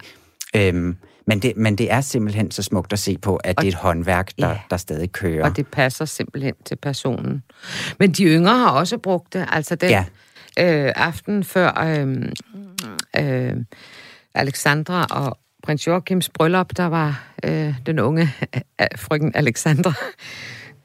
Øhm, 0.57 0.97
men, 1.27 1.39
det, 1.39 1.53
men 1.57 1.77
det 1.77 1.93
er 1.93 2.01
simpelthen 2.01 2.51
så 2.51 2.63
smukt 2.63 2.93
at 2.93 2.99
se 2.99 3.19
på, 3.19 3.37
at 3.37 3.57
Og- 3.59 3.63
det 3.65 3.69
er 3.69 3.73
et 3.77 3.79
håndværk, 3.83 4.31
der, 4.39 4.49
Ja. 4.49 4.59
der 4.71 4.77
stadig 4.77 5.13
kører. 5.13 5.45
Og 5.45 5.57
det 5.57 5.67
passer 5.67 6.05
simpelthen 6.05 6.55
til 6.67 6.77
personen. 6.77 7.43
Men 7.99 8.13
de 8.13 8.25
yngre 8.25 8.59
har 8.59 8.71
også 8.71 8.99
brugt 8.99 9.33
det. 9.33 9.47
Altså 9.53 9.75
den 9.75 9.91
Ja. 9.91 10.05
øh, 10.59 10.93
aften 10.97 11.45
før 11.45 11.83
øh, 11.85 12.23
øh, 13.19 13.57
Alexandra 14.35 15.07
og 15.11 15.39
prins 15.63 15.87
Joachims 15.87 16.29
bryllup, 16.29 16.77
der 16.77 16.87
var 16.87 17.25
øh, 17.45 17.75
den 17.87 17.99
unge 17.99 18.23
øh, 18.81 18.87
frøken 18.97 19.33
Alexandra 19.35 19.93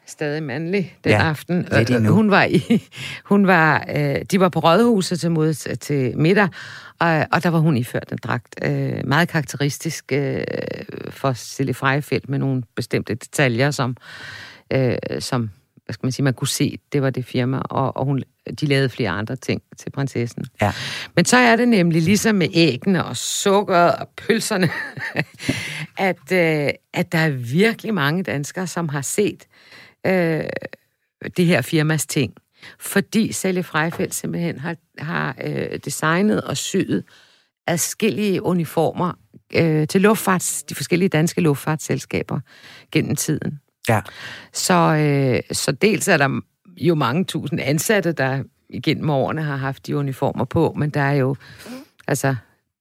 stadig 0.07 0.43
mandlig 0.43 0.97
den 1.03 1.11
Ja, 1.11 1.29
aften. 1.29 1.67
endnu. 1.89 2.13
hun 2.13 2.31
var 2.31 2.43
i, 2.43 2.83
hun 3.31 3.47
var, 3.47 3.85
øh, 3.95 4.15
de 4.31 4.39
var 4.39 4.49
på 4.49 4.59
rådhuset 4.59 5.19
til, 5.19 5.31
mod, 5.31 5.75
til 5.77 6.17
middag, 6.17 6.49
og, 6.99 7.25
og 7.31 7.43
der 7.43 7.49
var 7.49 7.59
hun 7.59 7.77
iført 7.77 8.11
en 8.11 8.17
dragt. 8.23 8.55
Øh, 8.63 9.07
meget 9.07 9.29
karakteristisk 9.29 10.11
øh, 10.11 10.43
for 11.09 11.33
Silje 11.33 11.73
Freifeldt 11.73 12.29
med 12.29 12.39
nogle 12.39 12.63
bestemte 12.75 13.15
detaljer, 13.15 13.71
som, 13.71 13.97
øh, 14.73 14.95
som 15.19 15.49
hvad 15.85 15.93
skal 15.93 16.05
man 16.05 16.11
sige, 16.11 16.23
man 16.23 16.33
kunne 16.33 16.47
se, 16.47 16.77
det 16.93 17.01
var 17.01 17.09
det 17.09 17.25
firma, 17.25 17.57
og, 17.57 17.97
og 17.97 18.05
hun, 18.05 18.23
de 18.59 18.65
lavede 18.65 18.89
flere 18.89 19.09
andre 19.09 19.35
ting 19.35 19.61
til 19.77 19.89
prinsessen. 19.89 20.45
Ja. 20.61 20.73
Men 21.15 21.25
så 21.25 21.37
er 21.37 21.55
det 21.55 21.67
nemlig 21.67 22.01
ligesom 22.01 22.35
med 22.35 22.47
æggene 22.53 23.05
og 23.05 23.17
sukkeret 23.17 23.95
og 23.95 24.09
pølserne, 24.17 24.69
at, 26.09 26.31
øh, 26.31 26.69
at 26.93 27.11
der 27.11 27.17
er 27.17 27.29
virkelig 27.29 27.93
mange 27.93 28.23
danskere, 28.23 28.67
som 28.67 28.89
har 28.89 29.01
set 29.01 29.47
øh, 30.05 30.43
det 31.37 31.45
her 31.45 31.61
firmas 31.61 32.05
ting. 32.05 32.33
Fordi 32.79 33.31
Sally 33.31 33.61
Freifeldt 33.61 34.13
simpelthen 34.13 34.59
har, 34.59 34.75
har 34.97 35.35
øh, 35.43 35.79
designet 35.85 36.41
og 36.41 36.57
syet 36.57 37.03
adskillige 37.67 38.43
uniformer 38.43 39.13
øh, 39.55 39.87
til 39.87 40.01
luftfarts, 40.01 40.63
de 40.63 40.75
forskellige 40.75 41.09
danske 41.09 41.41
luftfartsselskaber 41.41 42.39
gennem 42.91 43.15
tiden. 43.15 43.59
Ja. 43.89 44.01
Så, 44.53 44.73
øh, 44.73 45.55
så 45.55 45.71
dels 45.71 46.07
er 46.07 46.17
der 46.17 46.41
jo 46.77 46.95
mange 46.95 47.25
tusind 47.25 47.59
ansatte, 47.61 48.11
der 48.11 48.43
igennem 48.69 49.09
årene 49.09 49.43
har 49.43 49.55
haft 49.55 49.87
de 49.87 49.97
uniformer 49.97 50.45
på, 50.45 50.73
men 50.77 50.89
der 50.89 51.01
er 51.01 51.13
jo 51.13 51.35
altså 52.07 52.35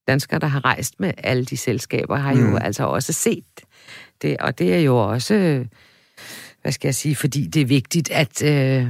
danskere, 0.07 0.39
der 0.39 0.47
har 0.47 0.65
rejst 0.65 0.99
med 0.99 1.11
alle 1.17 1.45
de 1.45 1.57
selskaber, 1.57 2.15
har 2.17 2.31
jo 2.35 2.47
Mm. 2.49 2.57
altså 2.61 2.83
også 2.83 3.13
set 3.13 3.43
det, 4.21 4.37
og 4.37 4.59
det 4.59 4.73
er 4.75 4.79
jo 4.79 4.97
også, 4.97 5.65
hvad 6.61 6.71
skal 6.71 6.87
jeg 6.87 6.95
sige, 6.95 7.15
fordi 7.15 7.47
det 7.47 7.61
er 7.61 7.65
vigtigt, 7.65 8.11
at, 8.11 8.43
øh, 8.43 8.87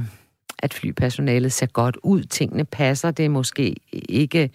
at 0.58 0.74
flypersonalet 0.74 1.52
ser 1.52 1.66
godt 1.66 1.96
ud, 2.02 2.22
tingene 2.22 2.64
passer, 2.64 3.10
det 3.10 3.24
er 3.24 3.28
måske 3.28 3.76
ikke 3.92 4.50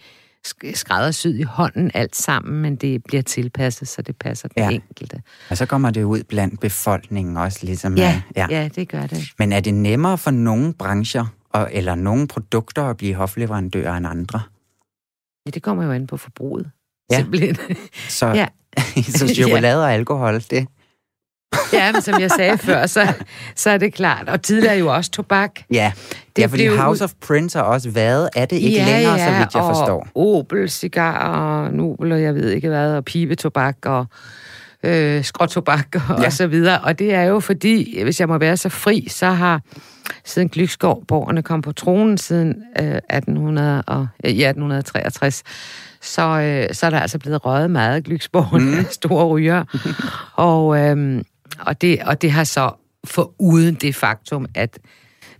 skræddersyet 0.74 1.38
i 1.38 1.42
hånden 1.42 1.90
alt 1.94 2.16
sammen, 2.16 2.62
men 2.62 2.76
det 2.76 3.04
bliver 3.04 3.22
tilpasset, 3.22 3.88
så 3.88 4.02
det 4.02 4.16
passer 4.16 4.48
den 4.48 4.62
Ja. 4.62 4.70
enkelte. 4.70 5.22
Og 5.50 5.56
så 5.56 5.66
kommer 5.66 5.90
det 5.90 6.02
ud 6.02 6.22
blandt 6.22 6.60
befolkningen 6.60 7.36
også, 7.36 7.58
ligesom... 7.62 7.96
Ja, 7.96 8.22
øh, 8.28 8.32
ja. 8.36 8.46
ja, 8.50 8.68
det 8.68 8.88
gør 8.88 9.06
det. 9.06 9.28
Men 9.38 9.52
er 9.52 9.60
det 9.60 9.74
nemmere 9.74 10.18
for 10.18 10.30
nogle 10.30 10.74
brancher 10.74 11.26
og, 11.50 11.68
eller 11.72 11.94
nogle 11.94 12.28
produkter 12.28 12.82
at 12.82 12.96
blive 12.96 13.14
hofleverandør 13.14 13.94
end 13.94 14.06
andre? 14.06 14.40
Ja, 15.46 15.50
det 15.50 15.62
kommer 15.62 15.84
jo 15.84 15.90
an 15.92 16.06
på 16.06 16.16
forbruget. 16.16 16.70
Ja. 17.12 17.16
Simpelthen. 17.16 17.56
Så, 18.08 18.26
Ja. 18.26 18.46
så 19.18 19.28
chokolade 19.34 19.82
og 19.84 19.92
alkohol, 19.92 20.34
det... 20.34 20.66
Ja, 21.72 21.92
men 21.92 22.02
som 22.02 22.20
jeg 22.20 22.30
sagde 22.30 22.58
før, 22.58 22.86
så, 22.86 23.12
så 23.56 23.70
er 23.70 23.78
det 23.78 23.94
klart. 23.94 24.28
Og 24.28 24.42
tidligere 24.42 24.76
jo 24.78 24.94
også 24.94 25.10
tobak. 25.10 25.50
Ja, 25.72 25.92
Det 26.36 26.42
ja 26.42 26.46
fordi 26.46 26.62
blev- 26.68 26.76
House 26.78 27.04
of 27.04 27.12
Prince 27.26 27.58
har 27.58 27.64
også 27.64 27.90
været, 27.90 28.28
er 28.36 28.44
det 28.44 28.56
ikke 28.56 28.84
længere, 28.84 29.18
så 29.18 29.24
vidt 29.38 29.54
jeg 29.54 29.62
og 29.62 29.76
forstår. 29.76 30.08
Opel, 30.14 30.70
cigar 30.70 31.28
og 31.28 31.72
Nobel, 31.74 32.12
og 32.12 32.22
jeg 32.22 32.34
ved 32.34 32.50
ikke 32.50 32.68
hvad, 32.68 32.94
og 32.96 33.04
pibetobak 33.04 33.76
og 33.84 34.06
øh, 34.82 35.24
skråtobak 35.24 35.86
og, 35.94 36.00
Ja. 36.08 36.20
ja. 36.20 36.26
og 36.26 36.32
så 36.32 36.46
videre. 36.46 36.78
Og 36.80 36.98
det 36.98 37.14
er 37.14 37.22
jo 37.22 37.40
fordi, 37.40 38.02
hvis 38.02 38.20
jeg 38.20 38.28
må 38.28 38.38
være 38.38 38.56
så 38.56 38.68
fri, 38.68 39.06
så 39.10 39.26
har 39.26 39.60
siden 40.24 40.50
Glücksborg-borgerne 40.56 41.42
kom 41.42 41.62
på 41.62 41.72
tronen 41.72 42.18
siden 42.18 42.54
øh, 42.80 42.86
1800 42.86 43.82
og, 43.86 44.06
øh, 44.26 44.38
ja, 44.40 44.48
1863, 44.48 45.42
så, 46.00 46.22
øh, 46.22 46.74
så 46.74 46.86
er 46.86 46.90
der 46.90 47.00
altså 47.00 47.18
blevet 47.18 47.44
røget 47.46 47.70
meget 47.70 48.08
Glücksborg, 48.08 48.58
mm. 48.58 48.86
store 49.00 49.26
ryger. 49.26 49.64
og, 50.34 50.78
øh, 50.78 51.22
og, 51.58 51.80
det, 51.80 52.02
og 52.02 52.22
det 52.22 52.30
har 52.30 52.44
så 52.44 52.70
for 53.04 53.34
uden 53.38 53.74
det 53.74 53.94
faktum, 53.94 54.46
at 54.54 54.78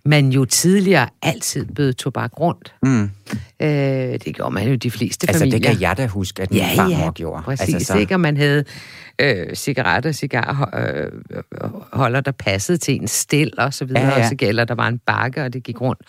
man 0.05 0.29
jo 0.29 0.45
tidligere 0.45 1.09
altid 1.23 1.67
bød 1.67 1.93
tobak 1.93 2.41
rundt. 2.41 2.75
Mm. 2.83 3.11
Øh, 3.61 3.69
det 4.25 4.35
gjorde 4.35 4.55
man 4.55 4.69
jo 4.69 4.75
de 4.75 4.91
fleste 4.91 5.29
Altså, 5.29 5.41
familier. 5.41 5.59
det 5.59 5.69
kan 5.69 5.81
jeg 5.81 5.97
da 5.97 6.07
huske, 6.07 6.43
at 6.43 6.51
min 6.51 6.61
ja, 6.61 6.75
farmor 6.77 7.05
ja, 7.05 7.11
gjorde. 7.11 7.43
Præcis, 7.43 7.75
altså, 7.75 7.93
så... 7.93 7.99
ikke? 7.99 8.15
Og 8.15 8.21
man 8.21 8.37
havde 8.37 8.65
øh, 9.19 9.55
cigaretter, 9.55 10.13
cigar, 10.13 10.71
øh, 10.75 11.13
holder, 11.93 12.21
der 12.21 12.33
passede 12.33 12.79
til 12.79 12.95
en 13.01 13.09
stil 13.09 13.53
og 13.59 13.75
så 13.75 13.85
videre, 13.85 14.01
Ja, 14.03 14.07
ja, 14.09 14.13
ja. 14.13 14.19
ja. 14.19 14.25
og 14.25 14.29
så 14.29 14.35
gælder 14.35 14.65
der 14.65 14.75
var 14.75 14.89
en 14.89 14.99
bakke, 14.99 15.43
og 15.45 15.53
det 15.53 15.63
gik 15.63 15.81
rundt. 15.81 16.01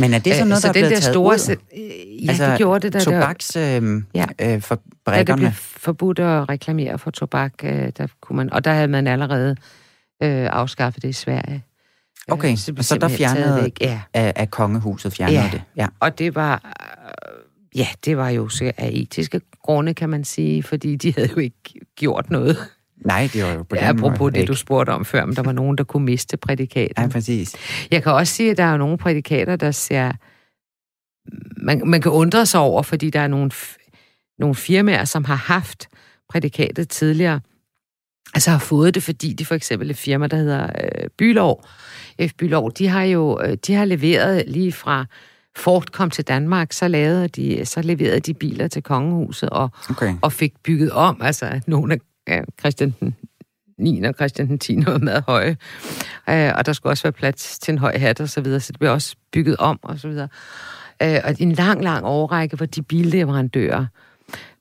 Men 0.00 0.14
er 0.14 0.18
det 0.18 0.34
så 0.34 0.42
Øh, 0.42 0.48
noget, 0.48 0.62
så 0.62 0.66
der 0.66 0.68
er 0.68 0.72
den 0.72 0.80
blevet 0.80 0.90
der 0.90 1.00
taget 1.00 1.14
store, 1.14 1.34
ud? 1.34 1.38
se- 1.38 1.52
øh, 1.52 2.24
Ja, 2.24 2.28
altså, 2.28 2.50
det 2.50 2.58
gjorde 2.58 2.80
det, 2.80 2.92
da, 2.92 2.98
tobaks, 3.00 3.56
øh, 3.56 3.62
Ja. 3.62 4.24
øh, 4.40 4.46
da 4.48 4.54
det 4.54 4.64
fabrikkerne. 4.64 5.36
blev 5.40 5.50
forbudt 5.56 6.18
at 6.18 6.48
reklamere 6.48 6.98
for 6.98 7.10
tobak, 7.10 7.52
øh, 7.64 7.92
der 7.98 8.06
kunne 8.20 8.36
man, 8.36 8.52
og 8.52 8.64
der 8.64 8.72
havde 8.72 8.88
man 8.88 9.06
allerede 9.06 9.50
øh, 10.22 10.46
afskaffet 10.52 11.02
det 11.02 11.08
i 11.08 11.12
Sverige. 11.12 11.64
Okay, 12.28 12.50
Øh, 12.52 12.56
det 12.56 12.64
blev 12.66 12.78
og 12.78 12.84
så 12.84 12.94
der 12.94 13.08
taget 13.08 13.18
fjernede 13.18 13.62
væk, 13.62 13.76
Ja. 13.80 14.00
af, 14.14 14.32
af 14.36 14.50
kongehuset 14.50 15.12
fjernede 15.12 15.38
Ja. 15.40 15.48
det. 15.52 15.62
Ja. 15.76 15.86
Og 16.00 16.18
det 16.18 16.34
var, 16.34 16.54
øh, 16.64 17.78
ja, 17.80 17.86
det 18.04 18.16
var 18.16 18.28
jo 18.28 18.48
så 18.48 18.72
af 18.76 18.90
etiske 18.92 19.40
grunde, 19.74 19.94
kan 19.94 20.08
man 20.08 20.24
sige, 20.24 20.62
fordi 20.62 20.96
de 20.96 21.12
havde 21.16 21.28
jo 21.30 21.38
ikke 21.38 21.80
gjort 21.96 22.30
noget. 22.30 22.56
Nej, 23.04 23.28
det 23.32 23.44
var 23.44 23.52
jo 23.52 23.62
på 23.62 23.76
Ja, 23.76 23.80
den 23.80 23.98
apropos 23.98 24.18
måde 24.18 24.32
det, 24.32 24.38
ikke. 24.40 24.50
du 24.50 24.54
spurgte 24.56 24.90
om 24.90 25.04
før, 25.04 25.26
men 25.26 25.36
der 25.36 25.42
var 25.42 25.52
nogen, 25.52 25.78
der 25.78 25.84
kunne 25.84 26.04
miste 26.04 26.36
prædikatet. 26.36 26.98
Ja, 26.98 27.08
præcis. 27.08 27.56
Jeg 27.90 28.02
kan 28.02 28.12
også 28.12 28.34
sige, 28.34 28.50
at 28.50 28.56
der 28.56 28.64
er 28.64 28.70
jo 28.72 28.76
nogle 28.78 28.98
prædikater, 28.98 29.56
der 29.56 29.70
ser... 29.70 30.12
Man, 31.64 31.82
man 31.86 32.00
kan 32.00 32.12
undre 32.12 32.46
sig 32.46 32.60
over, 32.60 32.82
fordi 32.82 33.10
der 33.10 33.20
er 33.20 33.28
nogle, 33.28 33.50
nogle 34.38 34.54
firmaer, 34.54 35.04
som 35.04 35.24
har 35.24 35.34
haft 35.34 35.88
prædikatet 36.28 36.88
tidligere, 36.88 37.40
altså 38.34 38.50
har 38.50 38.58
fået 38.58 38.94
det, 38.94 39.02
fordi 39.02 39.32
de 39.32 39.44
for 39.44 39.54
eksempel 39.54 39.90
et 39.90 39.96
firma, 39.96 40.26
der 40.26 40.36
hedder 40.36 40.64
øh, 40.64 41.08
Bylov, 41.18 41.64
F. 42.28 42.30
Bylov, 42.38 42.72
de 42.72 42.88
har 42.88 43.02
jo 43.02 43.40
øh, 43.42 43.56
de 43.66 43.74
har 43.74 43.84
leveret 43.84 44.44
lige 44.46 44.72
fra 44.72 45.06
Ford 45.56 45.90
kom 45.92 46.10
til 46.10 46.24
Danmark, 46.24 46.72
så, 46.72 46.88
lavede 46.88 47.28
de, 47.28 47.66
så 47.66 47.82
leverede 47.82 48.20
de 48.20 48.34
biler 48.34 48.68
til 48.68 48.82
kongehuset 48.82 49.50
og, 49.50 49.70
Okay. 49.90 50.14
og 50.22 50.32
fik 50.32 50.52
bygget 50.64 50.90
om, 50.92 51.20
altså 51.22 51.60
nogle 51.66 51.94
af 51.94 52.00
ja, 52.28 52.42
Christian 52.60 52.94
den 53.00 53.14
9. 53.78 54.02
og 54.02 54.14
Christian 54.14 54.48
den 54.48 54.58
10. 54.58 54.76
var 54.86 54.98
meget 54.98 55.24
høje. 55.26 55.56
Øh, 56.28 56.52
og 56.56 56.66
der 56.66 56.72
skulle 56.72 56.92
også 56.92 57.02
være 57.02 57.12
plads 57.12 57.58
til 57.58 57.72
en 57.72 57.78
høj 57.78 57.98
hat 57.98 58.20
og 58.20 58.28
så 58.28 58.40
videre, 58.40 58.60
så 58.60 58.72
det 58.72 58.78
blev 58.78 58.92
også 58.92 59.16
bygget 59.32 59.56
om 59.56 59.78
og 59.82 59.98
så 59.98 60.08
videre. 60.08 60.28
Øh, 61.02 61.18
og 61.24 61.34
en 61.38 61.52
lang, 61.52 61.84
lang 61.84 62.04
overrække 62.04 62.60
var 62.60 62.66
de 62.66 62.82
billeverandører. 62.82 63.86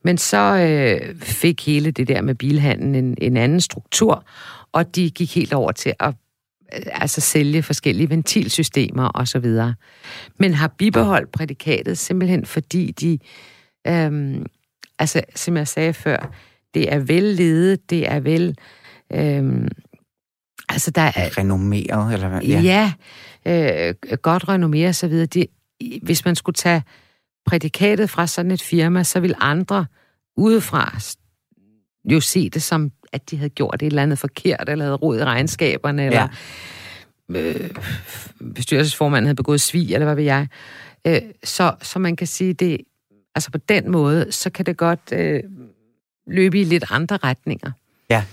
Men 0.04 0.18
så 0.18 0.38
øh, 0.38 1.16
fik 1.16 1.66
hele 1.66 1.92
det 1.92 2.08
der 2.08 2.22
med 2.22 2.36
bilhandlen 2.36 2.96
en, 2.96 3.16
en 3.18 3.38
anden 3.38 3.62
struktur, 3.62 4.24
og 4.72 4.96
de 4.96 5.10
gik 5.10 5.36
helt 5.36 5.54
over 5.54 5.72
til 5.72 5.94
at 6.00 6.14
altså 6.72 7.22
sælge 7.22 7.64
forskellige 7.64 8.10
ventilsystemer 8.10 9.12
osv. 9.14 9.46
Men 10.40 10.54
har 10.54 10.68
bibeholdt 10.68 11.32
prædikatet 11.32 11.98
simpelthen 11.98 12.46
fordi 12.46 12.92
de, 12.92 13.20
øhm, 13.88 14.46
altså 15.00 15.22
som 15.36 15.58
jeg 15.58 15.68
sagde 15.68 15.94
før, 15.94 16.32
det 16.74 16.94
er 16.94 17.00
vel 17.00 17.24
ledet, 17.24 17.90
det 17.90 18.12
er 18.12 18.20
vel, 18.20 18.58
øhm, 19.14 19.68
altså 20.70 20.92
der 20.92 21.02
er... 21.02 21.38
Renommeret, 21.38 22.14
eller 22.14 22.30
hvad? 22.30 22.42
Ja, 22.42 22.60
ja 22.60 22.92
øh, 23.46 24.18
godt 24.22 24.50
renommeret 24.50 24.90
og 24.90 24.96
så 24.96 25.08
videre. 25.08 25.26
Det, 25.26 25.46
hvis 26.02 26.26
man 26.26 26.36
skulle 26.36 26.56
tage 26.56 26.84
prædikatet 27.46 28.10
fra 28.10 28.28
sådan 28.28 28.52
et 28.52 28.62
firma, 28.62 29.04
så 29.04 29.20
vil 29.20 29.36
andre 29.40 29.86
udefra 30.38 31.00
jo 32.16 32.22
se 32.22 32.50
det 32.50 32.64
som, 32.64 32.92
at 33.14 33.30
de 33.32 33.38
havde 33.38 33.50
gjort 33.50 33.82
et 33.82 33.86
eller 33.86 34.04
andet 34.04 34.20
forkert, 34.20 34.70
eller 34.70 34.86
havde 34.86 34.96
rod 34.96 35.20
i 35.20 35.24
regnskaberne, 35.24 36.06
eller 36.06 36.28
ja. 37.30 37.40
øh, 37.40 37.70
bestyrelsesformanden 38.56 39.26
havde 39.26 39.36
begået 39.36 39.62
svig, 39.62 39.94
eller 39.94 40.06
hvad 40.06 40.16
ved 40.16 40.24
jeg. 40.24 40.48
Øh, 41.08 41.22
så, 41.44 41.74
så 41.82 42.00
man 42.00 42.16
kan 42.16 42.28
sige, 42.28 42.54
det, 42.54 42.78
altså 43.36 43.52
på 43.52 43.58
den 43.58 43.92
måde, 43.92 44.32
så 44.32 44.50
kan 44.50 44.66
det 44.66 44.78
godt 44.78 45.12
øh, 45.12 45.44
løbe 46.28 46.62
i 46.62 46.64
lidt 46.64 46.86
andre 46.90 47.18
retninger. 47.18 47.72
Ja. 48.10 48.24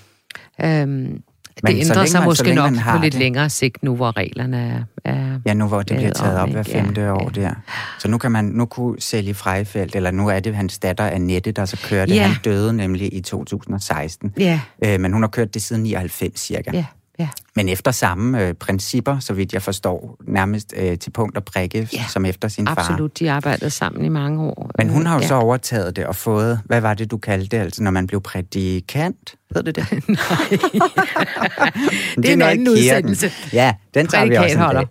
Øhm, 0.65 1.23
men 1.63 1.77
det 1.77 1.81
ændrer 1.81 2.05
sig 2.05 2.25
måske 2.25 2.55
nok 2.55 2.73
på 2.91 2.99
lidt 3.03 3.13
det. 3.13 3.21
længere 3.21 3.51
sigt 3.51 3.83
nu, 3.83 3.97
hvor 3.97 4.17
reglerne 4.17 4.87
er... 5.05 5.11
er 5.13 5.41
ja, 5.47 5.55
nu 5.55 5.67
hvor 5.67 5.83
det 5.83 5.97
bliver 5.97 6.13
taget 6.13 6.39
op 6.39 6.51
hver 6.51 6.63
femte 6.63 7.01
ja, 7.01 7.15
år 7.15 7.31
ja. 7.37 7.41
der. 7.41 7.55
Så 7.99 8.09
nu 8.09 8.19
kan 8.19 8.33
man 8.33 8.45
nu 8.45 8.67
kunne 8.67 9.01
sælge 9.01 9.35
Freifeldt, 9.35 9.97
eller 9.97 10.11
nu 10.11 10.29
er 10.29 10.41
det 10.41 10.57
hans 10.57 10.79
datter 10.79 11.07
Annette, 11.07 11.53
der 11.53 11.65
så 11.65 11.77
kører 11.89 12.07
det. 12.07 12.15
Ja. 12.15 12.27
Han 12.27 12.37
døde 12.45 12.73
nemlig 12.73 13.15
i 13.15 13.21
2016. 13.21 14.33
Ja. 14.39 14.61
Øh, 14.85 15.01
men 15.01 15.13
hun 15.13 15.23
har 15.23 15.29
kørt 15.29 15.55
det 15.55 15.63
siden 15.63 15.83
99 15.83 16.41
cirka. 16.41 16.71
Ja. 16.75 16.85
Ja. 17.19 17.29
Men 17.57 17.69
efter 17.69 17.91
samme 17.91 18.43
øh, 18.43 18.55
principper, 18.55 19.19
så 19.19 19.33
vidt 19.35 19.53
jeg 19.53 19.63
forstår, 19.63 20.17
nærmest 20.27 20.75
øh, 20.77 20.99
til 20.99 21.11
punkt 21.11 21.37
og 21.37 21.45
prikke, 21.45 21.89
ja. 21.93 22.05
som 22.09 22.25
efter 22.25 22.49
sin 22.49 22.69
Absolut, 22.69 22.87
far. 22.87 22.93
Absolut, 22.93 23.19
de 23.19 23.31
arbejdede 23.31 23.71
sammen 23.71 24.05
i 24.05 24.09
mange 24.09 24.43
år. 24.43 24.71
Men 24.79 24.89
hun 24.89 25.07
har 25.07 25.15
jo 25.15 25.21
ja. 25.21 25.27
så 25.27 25.35
overtaget 25.35 25.97
det 25.97 26.07
og 26.07 26.17
fået, 26.17 26.61
hvad 26.65 26.81
var 26.81 26.95
det, 26.95 27.11
du 27.11 27.19
kaldte 27.19 27.57
det, 27.57 27.63
altså 27.63 27.83
når 27.83 27.91
man 27.91 28.07
blev 28.07 28.21
prædikant? 28.21 29.35
Hed 29.55 29.63
det 29.63 29.77
det? 29.77 30.09
Nej. 30.09 30.19
det, 30.51 32.17
det 32.17 32.29
er 32.29 32.33
en 32.33 32.43
anden 32.43 32.69
udsendelse. 32.69 33.33
Ja, 33.53 33.75
den 33.95 34.07
tager 34.07 34.27
vi 34.27 34.35
også 34.35 34.59
en 34.59 34.75
dag. 34.75 34.87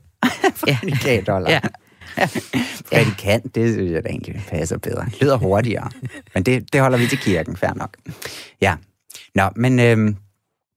Prædikatholder. 0.61 1.51
ja. 1.55 1.59
Prædikant, 2.93 3.55
det 3.55 3.73
synes 3.73 3.91
jeg 3.91 4.03
da 4.03 4.09
egentlig 4.09 4.43
passer 4.49 4.77
bedre. 4.77 5.05
Lyder 5.21 5.37
hurtigere. 5.37 5.89
Men 6.33 6.43
det, 6.43 6.73
det 6.73 6.81
holder 6.81 6.97
vi 6.97 7.07
til 7.07 7.17
kirken, 7.17 7.57
fair 7.57 7.73
nok. 7.75 7.97
Ja. 8.61 8.75
Nå, 9.35 9.49
men 9.55 9.79
øhm, 9.79 10.15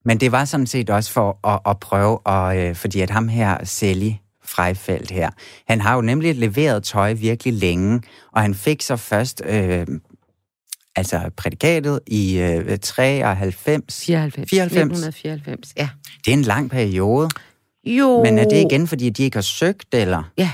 men 0.05 0.19
det 0.19 0.31
var 0.31 0.45
sådan 0.45 0.67
set 0.67 0.89
også 0.89 1.11
for 1.11 1.47
at, 1.47 1.59
at 1.65 1.79
prøve, 1.79 2.19
at, 2.25 2.57
øh, 2.57 2.75
fordi 2.75 3.01
at 3.01 3.09
ham 3.09 3.27
her, 3.27 3.65
Sally 3.65 4.11
Freifeldt 4.43 5.11
her, 5.11 5.29
han 5.67 5.81
har 5.81 5.95
jo 5.95 6.01
nemlig 6.01 6.35
leveret 6.35 6.83
tøj 6.83 7.13
virkelig 7.13 7.53
længe, 7.53 8.01
og 8.31 8.41
han 8.41 8.55
fik 8.55 8.81
så 8.81 8.95
først 8.95 9.41
øh, 9.45 9.87
altså 10.95 11.31
prædikatet 11.37 11.99
i 12.07 12.39
øh, 12.39 12.77
93... 12.79 14.05
94. 14.05 14.49
94. 14.49 14.51
1994, 14.51 15.73
ja. 15.77 15.89
Det 16.25 16.33
er 16.33 16.37
en 16.37 16.43
lang 16.43 16.69
periode. 16.69 17.29
Jo. 17.83 18.23
Men 18.23 18.39
er 18.39 18.43
det 18.43 18.65
igen, 18.71 18.87
fordi 18.87 19.09
de 19.09 19.23
ikke 19.23 19.37
har 19.37 19.41
søgt, 19.41 19.93
eller? 19.93 20.23
Ja. 20.37 20.51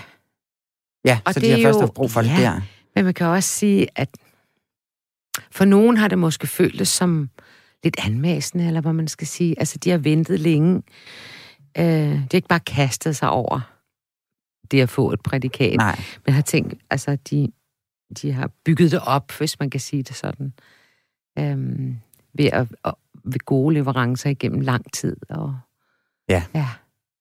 Ja, 1.05 1.19
og 1.25 1.33
så 1.33 1.39
de 1.39 1.51
har 1.51 1.61
først 1.61 1.79
haft 1.79 1.93
brug 1.93 2.11
for 2.11 2.21
ja, 2.21 2.29
det 2.29 2.37
der. 2.37 2.61
Men 2.95 3.05
man 3.05 3.13
kan 3.13 3.27
også 3.27 3.49
sige, 3.49 3.87
at 3.95 4.09
for 5.51 5.65
nogen 5.65 5.97
har 5.97 6.07
det 6.07 6.17
måske 6.17 6.47
føltes 6.47 6.87
som 6.87 7.29
lidt 7.85 7.95
anmæsende, 8.05 8.67
eller 8.67 8.81
hvad 8.81 8.93
man 8.93 9.07
skal 9.07 9.27
sige. 9.27 9.55
Altså, 9.59 9.77
de 9.77 9.89
har 9.89 9.97
ventet 9.97 10.39
længe. 10.39 10.83
Øh, 11.77 11.85
de 11.85 12.17
har 12.17 12.35
ikke 12.35 12.47
bare 12.47 12.59
kastet 12.59 13.15
sig 13.15 13.29
over 13.29 13.75
det 14.71 14.81
at 14.81 14.89
få 14.89 15.11
et 15.11 15.21
prædikat. 15.21 15.77
Nej. 15.77 15.99
Men 16.25 16.33
har 16.33 16.41
tænkt, 16.41 16.73
altså, 16.89 17.15
de, 17.15 17.51
de 18.21 18.31
har 18.31 18.51
bygget 18.65 18.91
det 18.91 18.99
op, 19.05 19.31
hvis 19.31 19.59
man 19.59 19.69
kan 19.69 19.79
sige 19.79 20.03
det 20.03 20.15
sådan. 20.15 20.53
Øh, 21.39 21.95
ved, 22.33 22.45
at, 22.45 22.67
og, 22.83 22.99
ved 23.23 23.45
gode 23.45 23.73
leverancer 23.73 24.29
igennem 24.29 24.61
lang 24.61 24.93
tid. 24.93 25.17
Og, 25.29 25.57
ja. 26.29 26.43
ja. 26.55 26.67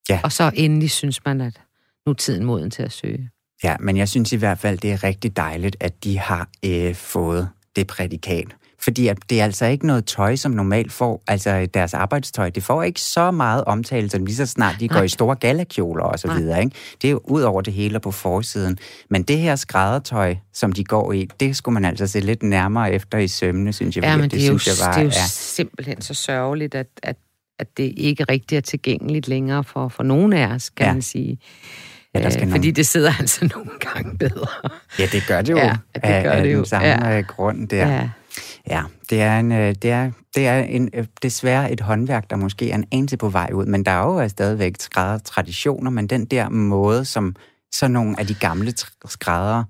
ja. 0.08 0.20
Og 0.24 0.32
så 0.32 0.50
endelig 0.54 0.90
synes 0.90 1.24
man, 1.24 1.40
at 1.40 1.60
nu 2.06 2.10
er 2.10 2.14
tiden 2.14 2.44
moden 2.44 2.70
til 2.70 2.82
at 2.82 2.92
søge. 2.92 3.30
Ja, 3.64 3.76
men 3.80 3.96
jeg 3.96 4.08
synes 4.08 4.32
i 4.32 4.36
hvert 4.36 4.58
fald, 4.58 4.78
det 4.78 4.92
er 4.92 5.04
rigtig 5.04 5.36
dejligt, 5.36 5.76
at 5.80 6.04
de 6.04 6.18
har 6.18 6.48
øh, 6.64 6.94
fået 6.94 7.48
det 7.76 7.86
prædikat. 7.86 8.56
Fordi 8.84 9.08
at 9.08 9.18
det 9.30 9.40
er 9.40 9.44
altså 9.44 9.66
ikke 9.66 9.86
noget 9.86 10.04
tøj, 10.04 10.36
som 10.36 10.52
normalt 10.52 10.92
får, 10.92 11.22
altså 11.28 11.66
deres 11.74 11.94
arbejdstøj, 11.94 12.50
det 12.50 12.62
får 12.62 12.82
ikke 12.82 13.00
så 13.00 13.30
meget 13.30 13.64
omtale, 13.64 14.10
som 14.10 14.26
lige 14.26 14.36
så 14.36 14.46
snart 14.46 14.76
de 14.80 14.86
Nej. 14.86 14.96
går 14.96 15.04
i 15.04 15.08
store 15.08 15.36
galakjoler 15.36 16.04
og 16.04 16.18
så 16.18 16.26
Nej. 16.26 16.36
videre. 16.36 16.60
Ikke? 16.60 16.76
Det 17.02 17.08
er 17.08 17.12
jo 17.12 17.20
ud 17.24 17.42
over 17.42 17.60
det 17.60 17.72
hele 17.72 18.00
på 18.00 18.10
forsiden. 18.10 18.78
Men 19.10 19.22
det 19.22 19.38
her 19.38 19.56
skræddertøj, 19.56 20.36
som 20.52 20.72
de 20.72 20.84
går 20.84 21.12
i, 21.12 21.28
det 21.40 21.56
skulle 21.56 21.74
man 21.74 21.84
altså 21.84 22.06
se 22.06 22.20
lidt 22.20 22.42
nærmere 22.42 22.92
efter 22.92 23.18
i 23.18 23.28
sømne, 23.28 23.72
synes 23.72 23.96
jeg. 23.96 24.04
Ja, 24.04 24.16
men 24.16 24.22
det, 24.22 24.30
det, 24.30 24.38
er 24.38 24.42
synes 24.42 24.66
jo, 24.66 24.72
jeg 24.72 24.86
var, 24.86 24.92
det 24.92 25.00
er 25.00 25.04
jo 25.04 25.10
ja. 25.10 25.26
simpelthen 25.28 26.00
så 26.00 26.14
sørgeligt, 26.14 26.74
at, 26.74 26.86
at, 27.02 27.16
at 27.58 27.66
det 27.76 27.94
ikke 27.96 28.24
rigtig 28.24 28.56
er 28.56 28.60
tilgængeligt 28.60 29.28
længere 29.28 29.64
for, 29.64 29.88
for 29.88 30.02
nogen 30.02 30.32
af 30.32 30.46
os, 30.46 30.70
kan 30.70 30.86
ja. 30.86 30.92
man 30.92 31.02
sige. 31.02 31.38
Ja, 32.14 32.22
der 32.22 32.30
skal 32.30 32.46
øh, 32.46 32.50
fordi 32.50 32.70
det 32.70 32.86
sidder 32.86 33.12
altså 33.20 33.50
nogle 33.54 33.70
gange 33.80 34.18
bedre. 34.18 34.70
Ja, 34.98 35.06
det 35.12 35.24
gør 35.28 35.42
det 35.42 35.52
jo. 35.52 35.56
Ja, 35.56 35.76
det 35.94 36.02
gør 36.02 36.08
af, 36.10 36.42
det 36.42 36.52
jo. 36.52 36.58
den 36.58 36.66
samme 36.66 36.88
ja. 36.88 37.18
Øh, 37.18 37.24
grund 37.24 37.68
der. 37.68 37.88
Ja. 37.88 38.08
Ja, 38.68 38.82
det 39.10 39.22
er, 39.22 39.38
en, 39.38 39.52
øh, 39.52 39.74
det 39.82 39.90
er, 39.90 40.10
det 40.34 40.46
er 40.46 40.58
en, 40.58 40.90
øh, 40.94 41.06
desværre 41.22 41.72
et 41.72 41.80
håndværk, 41.80 42.30
der 42.30 42.36
måske 42.36 42.70
er 42.70 42.74
en 42.74 42.84
anelse 42.92 43.16
på 43.16 43.28
vej 43.28 43.50
ud, 43.54 43.66
men 43.66 43.84
der 43.84 43.90
er 43.90 44.22
jo 44.22 44.28
stadigvæk 44.28 44.74
skrædder 44.78 45.18
traditioner, 45.18 45.90
men 45.90 46.06
den 46.06 46.24
der 46.24 46.48
måde, 46.48 47.04
som 47.04 47.36
så 47.72 47.88
nogle 47.88 48.20
af 48.20 48.26
de 48.26 48.34
gamle 48.34 48.74
skrædder, 49.04 49.64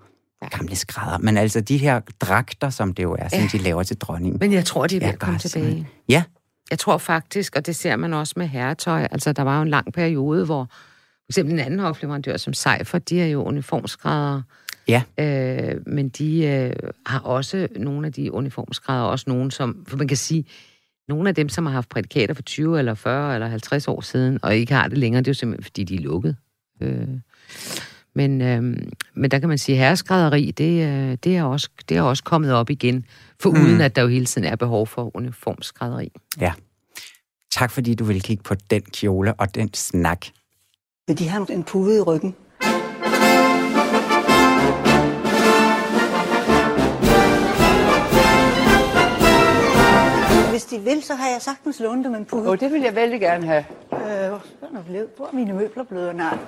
gamle 0.51 0.77
skrædder, 0.77 1.19
men 1.19 1.37
altså 1.37 1.61
de 1.61 1.79
her 1.79 2.01
dragter, 2.21 2.71
som 2.71 2.95
det 2.95 3.03
jo 3.03 3.17
er, 3.19 3.29
som 3.29 3.41
ja. 3.41 3.49
de 3.53 3.59
laver 3.59 3.83
til 3.83 3.99
dronningen. 3.99 4.39
Men 4.41 4.53
jeg 4.53 4.65
tror, 4.65 4.87
de 4.87 5.01
vil 5.01 5.17
komme 5.17 5.39
tilbage. 5.39 5.89
Ja. 6.09 6.23
Jeg 6.71 6.79
tror 6.79 6.99
faktisk, 6.99 7.57
og 7.57 7.67
det 7.67 7.77
ser 7.77 7.97
man 7.97 8.15
også 8.15 8.35
med 8.37 8.47
herretøj, 8.47 9.09
altså 9.11 9.33
der 9.33 9.43
var 9.43 9.57
jo 9.57 9.63
en 9.63 9.69
lang 9.69 9.93
periode, 9.93 10.45
hvor 10.45 10.65
for 10.71 11.31
eksempel 11.31 11.55
en 11.55 11.61
anden 11.61 11.81
hofleverandør 11.81 12.37
som 12.37 12.53
Seifer, 12.53 12.99
de 12.99 13.21
er 13.21 13.27
jo 13.27 13.45
uniformskrædder, 13.45 14.43
Ja. 14.89 15.03
Øh, 15.19 15.81
men 15.87 16.09
de 16.09 16.45
øh, 16.47 16.91
har 17.07 17.21
også 17.21 17.69
nogle 17.77 18.07
af 18.07 18.13
de 18.13 18.33
uniformsgrader, 18.33 19.05
også 19.05 19.25
nogle 19.29 19.53
som, 19.53 19.85
for 19.89 19.97
man 19.97 20.09
kan 20.09 20.17
sige, 20.17 20.45
nogle 21.09 21.29
af 21.29 21.35
dem, 21.35 21.49
som 21.49 21.67
har 21.67 21.73
haft 21.73 21.89
prædikater 21.89 22.35
for 22.35 22.43
20 22.43 22.79
eller 22.79 22.95
40 22.95 23.35
eller 23.35 23.47
50 23.47 23.89
år 23.89 24.01
siden, 24.01 24.39
og 24.43 24.57
ikke 24.57 24.75
har 24.75 24.89
det 24.89 24.99
længere, 24.99 25.21
det 25.23 25.29
er 25.29 25.31
jo 25.31 25.35
simpelthen, 25.35 25.65
fordi 25.65 25.85
de 25.85 25.95
er 25.95 26.01
lukket. 26.01 26.37
Øh, 26.81 27.09
men, 28.15 28.41
øh, 28.41 28.63
men 29.15 29.31
der 29.31 29.39
kan 29.39 29.49
man 29.49 29.59
sige, 29.59 29.77
at 29.77 29.85
herreskrædderi, 29.85 30.51
det, 30.51 30.87
øh, 30.89 31.19
det, 31.25 31.37
er 31.37 31.43
også, 31.43 31.69
det 31.89 31.97
er 31.97 32.03
også 32.03 32.25
kommet 32.25 32.53
op 32.53 32.71
igen, 32.71 33.07
for 33.41 33.51
mm. 33.51 33.63
uden 33.63 33.81
at 33.81 33.97
der 33.97 34.03
jo 34.03 34.09
hele 34.09 34.27
tiden 34.27 34.47
er 34.47 34.57
behov 34.57 34.87
for 34.87 35.17
uniformskrædderi. 35.17 36.13
Ja. 36.41 36.53
Tak 37.55 37.71
fordi 37.71 37.95
du 37.95 38.05
ville 38.05 38.21
kigge 38.21 38.43
på 38.43 38.55
den 38.71 38.83
kjole 38.83 39.35
og 39.35 39.55
den 39.55 39.75
snak. 39.75 40.27
Vil 41.07 41.19
de 41.19 41.29
have 41.29 41.53
en 41.53 41.65
pude 41.65 41.97
i 41.97 42.01
ryggen? 42.01 42.35
Hvis 50.55 50.65
de 50.65 50.79
vil, 50.79 51.03
så 51.03 51.15
har 51.15 51.29
jeg 51.29 51.43
sagtens 51.43 51.81
lånt 51.81 52.05
dem 52.05 52.15
en 52.15 52.25
pude. 52.25 52.51
Oh, 52.51 52.59
det 52.59 52.73
vil 52.73 52.83
jeg 52.83 52.95
vældig 52.95 53.21
gerne 53.21 53.47
have. 53.47 53.65
Øh, 53.93 53.99
hvor 55.17 55.27
er 55.27 55.33
mine 55.33 55.53
møbler 55.53 55.85
blevet? 55.85 56.17
Nej. 56.17 56.39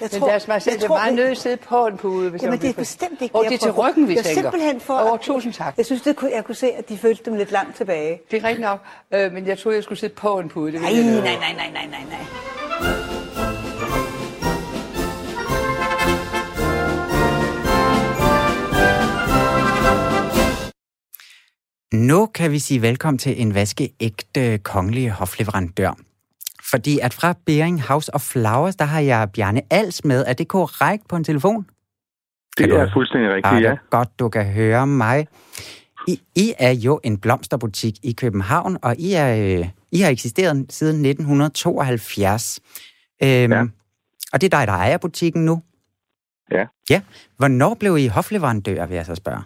Jeg 0.00 0.08
Men 0.12 0.20
tror, 0.20 0.34
os 0.34 0.46
bare 0.46 0.60
sige, 0.60 0.78
det 0.78 0.88
var 0.88 1.10
nødt 1.10 1.16
til 1.16 1.22
at 1.30 1.38
sidde 1.38 1.56
på 1.56 1.86
en 1.86 1.96
pude. 1.96 2.30
Hvis 2.30 2.42
Jamen, 2.42 2.60
det 2.60 2.70
er 2.70 2.74
bestemt 2.74 3.22
ikke 3.22 3.34
Og 3.34 3.44
det 3.44 3.54
er 3.54 3.58
til 3.58 3.72
ryggen, 3.72 4.08
vi 4.08 4.14
jeg 4.14 4.24
tænker. 4.24 4.42
simpelthen 4.42 4.80
for... 4.80 5.12
Oh, 5.12 5.18
tusind 5.18 5.52
tak. 5.52 5.74
Jeg 5.76 5.86
synes, 5.86 6.02
det 6.02 6.16
kunne, 6.16 6.30
jeg 6.34 6.44
kunne 6.44 6.54
se, 6.54 6.72
at 6.72 6.88
de 6.88 6.98
følte 6.98 7.22
dem 7.24 7.34
lidt 7.34 7.52
langt 7.52 7.76
tilbage. 7.76 8.20
Det 8.30 8.42
er 8.42 8.48
rigtigt 8.48 8.60
nok. 8.68 8.80
Øh, 9.10 9.32
men 9.32 9.46
jeg 9.46 9.58
troede, 9.58 9.76
jeg 9.76 9.84
skulle 9.84 9.98
sidde 9.98 10.14
på 10.14 10.38
en 10.38 10.48
pude. 10.48 10.72
Det 10.72 10.80
nej, 10.80 10.92
nej, 10.92 11.02
nej, 11.02 11.20
nej, 11.20 11.70
nej, 11.72 11.86
nej, 11.90 12.04
nej. 12.80 13.25
Nu 21.94 22.26
kan 22.26 22.50
vi 22.50 22.58
sige 22.58 22.82
velkommen 22.82 23.18
til 23.18 23.42
en 23.42 23.54
vaskeægte 23.54 24.58
kongelig 24.58 25.10
hofleverandør. 25.10 25.98
Fordi 26.70 26.98
at 26.98 27.14
fra 27.14 27.34
Bering 27.46 27.82
House 27.82 28.14
of 28.14 28.20
Flowers, 28.20 28.76
der 28.76 28.84
har 28.84 29.00
jeg 29.00 29.30
Bjarne 29.34 29.62
Als 29.70 30.04
med. 30.04 30.24
Er 30.26 30.32
det 30.32 30.48
korrekt 30.48 31.08
på 31.08 31.16
en 31.16 31.24
telefon? 31.24 31.66
Kan 32.56 32.70
det 32.70 32.78
er 32.78 32.84
du... 32.84 32.90
fuldstændig 32.92 33.30
rigtigt, 33.30 33.54
ah, 33.54 33.62
ja. 33.62 33.74
Godt, 33.90 34.18
du 34.18 34.28
kan 34.28 34.46
høre 34.46 34.86
mig. 34.86 35.26
I, 36.08 36.20
I 36.36 36.52
er 36.58 36.70
jo 36.70 37.00
en 37.04 37.18
blomsterbutik 37.18 37.94
i 38.02 38.12
København, 38.12 38.78
og 38.82 38.96
I, 38.98 39.12
er, 39.12 39.58
øh, 39.58 39.68
I 39.92 40.00
har 40.00 40.10
eksisteret 40.10 40.66
siden 40.70 41.04
1972. 41.04 42.60
Øhm, 43.22 43.52
ja. 43.52 43.62
Og 44.32 44.40
det 44.40 44.54
er 44.54 44.58
dig, 44.58 44.66
der 44.66 44.72
ejer 44.72 44.98
butikken 44.98 45.44
nu? 45.44 45.62
Ja. 46.50 46.64
Ja. 46.90 47.00
Hvornår 47.36 47.74
blev 47.74 47.98
I 47.98 48.06
hofleverandør, 48.06 48.86
vil 48.86 48.94
jeg 48.94 49.06
så 49.06 49.14
spørge? 49.14 49.42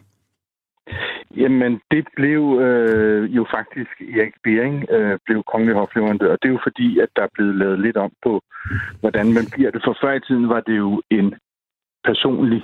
Jamen, 1.37 1.81
det 1.91 2.09
blev 2.17 2.61
øh, 2.61 3.37
jo 3.37 3.47
faktisk 3.51 3.91
Erik 4.01 4.35
Bering 4.45 4.87
øh, 4.91 5.19
blev 5.27 5.43
kongelig 5.43 5.75
hofleverandør. 5.75 6.37
Det 6.37 6.49
er 6.49 6.53
jo 6.53 6.61
fordi, 6.63 6.99
at 6.99 7.09
der 7.17 7.23
er 7.23 7.35
blevet 7.35 7.55
lavet 7.55 7.81
lidt 7.81 7.97
om 7.97 8.13
på, 8.23 8.43
hvordan 9.01 9.33
man 9.33 9.47
bliver 9.53 9.71
det. 9.71 9.83
For 9.85 9.97
før 10.03 10.13
i 10.13 10.21
tiden 10.21 10.49
var 10.49 10.61
det 10.61 10.77
jo 10.77 11.03
en 11.11 11.35
personlig, 12.05 12.63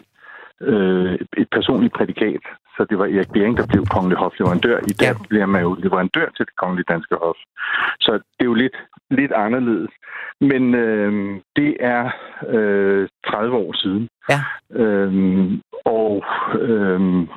øh, 0.61 1.15
et 1.37 1.49
personligt 1.53 1.95
prædikat. 1.95 2.45
Så 2.77 2.87
det 2.91 2.99
var 2.99 3.05
Erik 3.05 3.33
Bering, 3.33 3.57
der 3.57 3.67
blev 3.67 3.87
kongelig 3.87 4.19
hofleverandør. 4.19 4.79
I 4.79 4.95
dag 5.03 5.15
ja. 5.17 5.27
bliver 5.29 5.47
man 5.47 5.63
jo 5.63 5.75
leverandør 5.75 6.29
til 6.37 6.47
det 6.47 6.57
kongelige 6.57 6.91
danske 6.93 7.17
hof. 7.23 7.37
Så 8.01 8.13
det 8.13 8.41
er 8.41 8.45
jo 8.45 8.55
lidt, 8.55 8.77
lidt 9.11 9.33
anderledes. 9.33 9.91
Men 10.41 10.75
øh, 10.75 11.41
det 11.57 11.77
er 11.81 12.11
øh, 12.49 13.09
30 13.27 13.57
år 13.57 13.73
siden. 13.83 14.09
Ja. 14.31 14.41
Øh, 14.83 15.13
og 15.85 16.25
øh, 16.61 17.29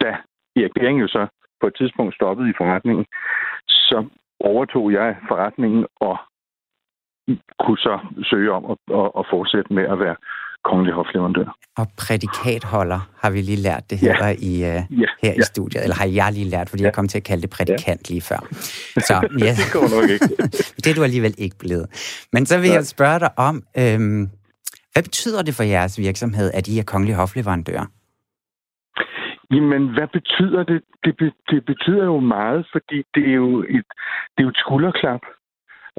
da 0.00 0.16
Erik 0.60 0.74
Bering 0.74 1.00
jo 1.00 1.08
så 1.08 1.26
på 1.60 1.66
et 1.66 1.74
tidspunkt 1.80 2.14
stoppede 2.14 2.50
i 2.50 2.58
forretningen, 2.60 3.04
så 3.68 3.98
overtog 4.40 4.92
jeg 4.92 5.16
forretningen 5.28 5.86
og 6.00 6.16
kunne 7.62 7.78
så 7.78 7.98
søge 8.30 8.52
om 8.52 8.64
at, 8.72 8.78
at, 9.00 9.10
at 9.18 9.24
fortsætte 9.30 9.72
med 9.72 9.84
at 9.92 9.98
være 9.98 10.16
kongelig 10.64 10.94
hofleverandør. 10.94 11.56
Og 11.78 11.86
prædikatholder 11.98 13.00
har 13.22 13.30
vi 13.30 13.40
lige 13.40 13.56
lært 13.56 13.90
det 13.90 13.98
her, 13.98 14.26
ja. 14.26 14.34
i, 14.50 14.52
uh, 14.54 15.00
ja. 15.00 15.08
her 15.22 15.32
ja. 15.32 15.32
i 15.38 15.42
studiet. 15.42 15.82
Eller 15.82 15.96
har 15.96 16.06
jeg 16.06 16.32
lige 16.32 16.48
lært, 16.48 16.68
fordi 16.70 16.82
ja. 16.82 16.86
jeg 16.86 16.94
kom 16.94 17.08
til 17.08 17.18
at 17.18 17.24
kalde 17.24 17.42
det 17.42 17.50
prædikant 17.50 18.10
ja. 18.10 18.12
lige 18.12 18.22
før. 18.22 18.40
Så, 19.08 19.28
ja. 19.38 19.50
det 19.60 19.68
går 19.72 20.00
nok 20.00 20.10
ikke. 20.10 20.28
det 20.82 20.86
er 20.86 20.94
du 20.94 21.02
alligevel 21.02 21.34
ikke 21.38 21.56
blevet. 21.58 21.86
Men 22.32 22.46
så 22.46 22.58
vil 22.58 22.68
ja. 22.68 22.74
jeg 22.74 22.86
spørge 22.86 23.20
dig 23.20 23.30
om, 23.38 23.62
øhm, 23.78 24.30
hvad 24.92 25.02
betyder 25.02 25.42
det 25.42 25.54
for 25.54 25.62
jeres 25.62 25.98
virksomhed, 25.98 26.50
at 26.54 26.68
I 26.68 26.78
er 26.78 26.82
kongelig 26.82 27.14
hofleverandør? 27.14 27.90
Jamen, 29.50 29.88
hvad 29.88 30.08
betyder 30.12 30.62
det? 30.62 30.82
Det, 31.04 31.16
be, 31.16 31.32
det 31.50 31.64
betyder 31.64 32.04
jo 32.04 32.20
meget, 32.20 32.66
fordi 32.72 33.02
det 33.14 33.28
er 33.28 33.34
jo 33.34 33.62
et, 33.62 33.86
det 34.32 34.38
er 34.38 34.42
jo 34.42 34.48
et 34.48 34.56
skulderklap. 34.56 35.20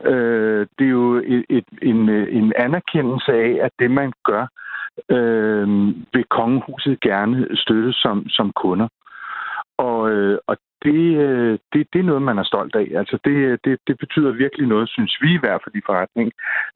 Øh, 0.06 0.68
det 0.80 0.86
er 0.86 0.91
jo 0.91 1.14
et, 1.16 1.45
et, 1.49 1.66
en, 1.82 2.10
en 2.10 2.54
anerkendelse 2.58 3.32
af, 3.34 3.60
at 3.62 3.72
det, 3.80 3.91
man 3.91 4.14
gør, 4.24 4.47
øh, 5.10 5.68
vil 6.14 6.26
kongehuset 6.30 6.99
gerne 6.99 7.47
støtte 7.58 7.93
som, 7.93 8.30
som 8.30 8.54
kunder. 8.54 8.88
Og, 9.78 10.12
øh, 10.12 10.38
og 10.47 10.58
det, 10.86 11.18
øh, 11.26 11.60
det, 11.74 11.88
det 11.93 11.99
er 11.99 12.04
noget, 12.04 12.22
man 12.22 12.38
er 12.38 12.43
stolt 12.43 12.76
af. 12.76 12.88
Altså 12.95 13.18
det, 13.26 13.60
det, 13.66 13.80
det 13.88 13.97
betyder 13.97 14.32
virkelig 14.32 14.68
noget, 14.68 14.89
synes 14.89 15.18
vi 15.22 15.34
i 15.34 15.39
hvert 15.43 15.62
fald 15.64 15.76
i 15.76 15.82
forretning, 15.86 16.32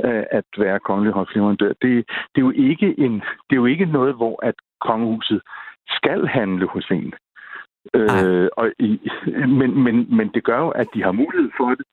øh, 0.06 0.24
at 0.32 0.46
være 0.58 0.80
kongelig 0.80 1.14
hofleverandør. 1.14 1.74
Det, 1.82 1.92
det, 2.32 2.40
er 2.42 2.48
jo 2.50 2.52
ikke 2.52 3.00
en, 3.00 3.14
det 3.48 3.54
er 3.54 3.62
jo 3.64 3.66
ikke 3.66 3.86
noget, 3.86 4.16
hvor 4.16 4.46
at 4.46 4.56
kongehuset 4.82 5.42
skal 5.88 6.28
handle 6.28 6.68
hos 6.68 6.88
en. 6.92 7.14
Øh, 7.94 8.48
og 8.58 8.72
i, 8.80 9.00
men, 9.60 9.84
men, 9.84 10.18
men 10.18 10.28
det 10.34 10.44
gør 10.44 10.60
jo, 10.60 10.70
at 10.70 10.88
de 10.94 11.04
har 11.04 11.12
mulighed 11.12 11.52
for 11.58 11.70
det. 11.76 11.86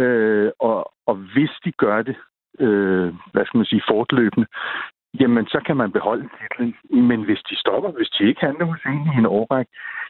Øh, 0.00 0.50
og, 0.60 0.92
og 1.06 1.14
hvis 1.14 1.50
de 1.64 1.72
gør 1.72 2.02
det, 2.02 2.16
øh, 2.60 3.14
hvad 3.32 3.44
skal 3.46 3.58
man 3.58 3.66
sige, 3.66 3.82
fortløbende, 3.88 4.46
jamen 5.20 5.46
så 5.46 5.60
kan 5.66 5.76
man 5.76 5.92
beholde 5.92 6.28
titlen. 6.38 6.74
Men 7.08 7.24
hvis 7.24 7.42
de 7.50 7.56
stopper, 7.60 7.90
hvis 7.90 8.08
de 8.08 8.28
ikke 8.28 8.40
handler 8.40 8.64
hos 8.64 8.80
en 8.86 9.12
i 9.14 9.18
en 9.18 9.26
årræk, 9.26 9.66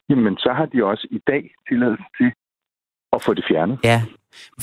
jamen 0.09 0.37
så 0.39 0.53
har 0.53 0.67
de 0.67 0.85
også 0.85 1.07
i 1.11 1.21
dag 1.27 1.55
tilladelse 1.69 2.05
til 2.19 2.33
at 3.13 3.23
få 3.23 3.35
det 3.35 3.45
fjernet. 3.49 3.79
Ja. 3.85 4.03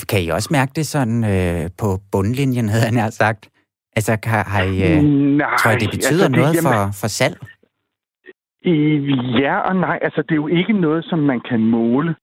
Kan 0.08 0.22
I 0.22 0.28
også 0.28 0.48
mærke 0.52 0.72
det 0.76 0.86
sådan 0.86 1.24
øh, 1.24 1.70
på 1.80 1.88
bundlinjen, 2.12 2.68
havde 2.68 2.84
han 2.84 3.12
sagt? 3.12 3.50
Altså, 3.96 4.18
har, 4.24 4.44
har 4.44 4.62
I, 4.62 4.76
øh, 4.88 5.02
Nej, 5.02 5.56
tror 5.56 5.70
I, 5.70 5.76
det 5.76 5.90
betyder 5.90 6.24
altså, 6.24 6.28
det, 6.28 6.36
noget 6.36 6.56
for, 6.62 7.00
for 7.00 7.08
salg? 7.08 7.36
Ja 9.40 9.58
og 9.58 9.76
nej. 9.76 9.98
Altså, 10.02 10.22
det 10.22 10.30
er 10.30 10.42
jo 10.44 10.46
ikke 10.48 10.72
noget, 10.72 11.04
som 11.04 11.18
man 11.18 11.40
kan 11.40 11.60
måle, 11.60 12.14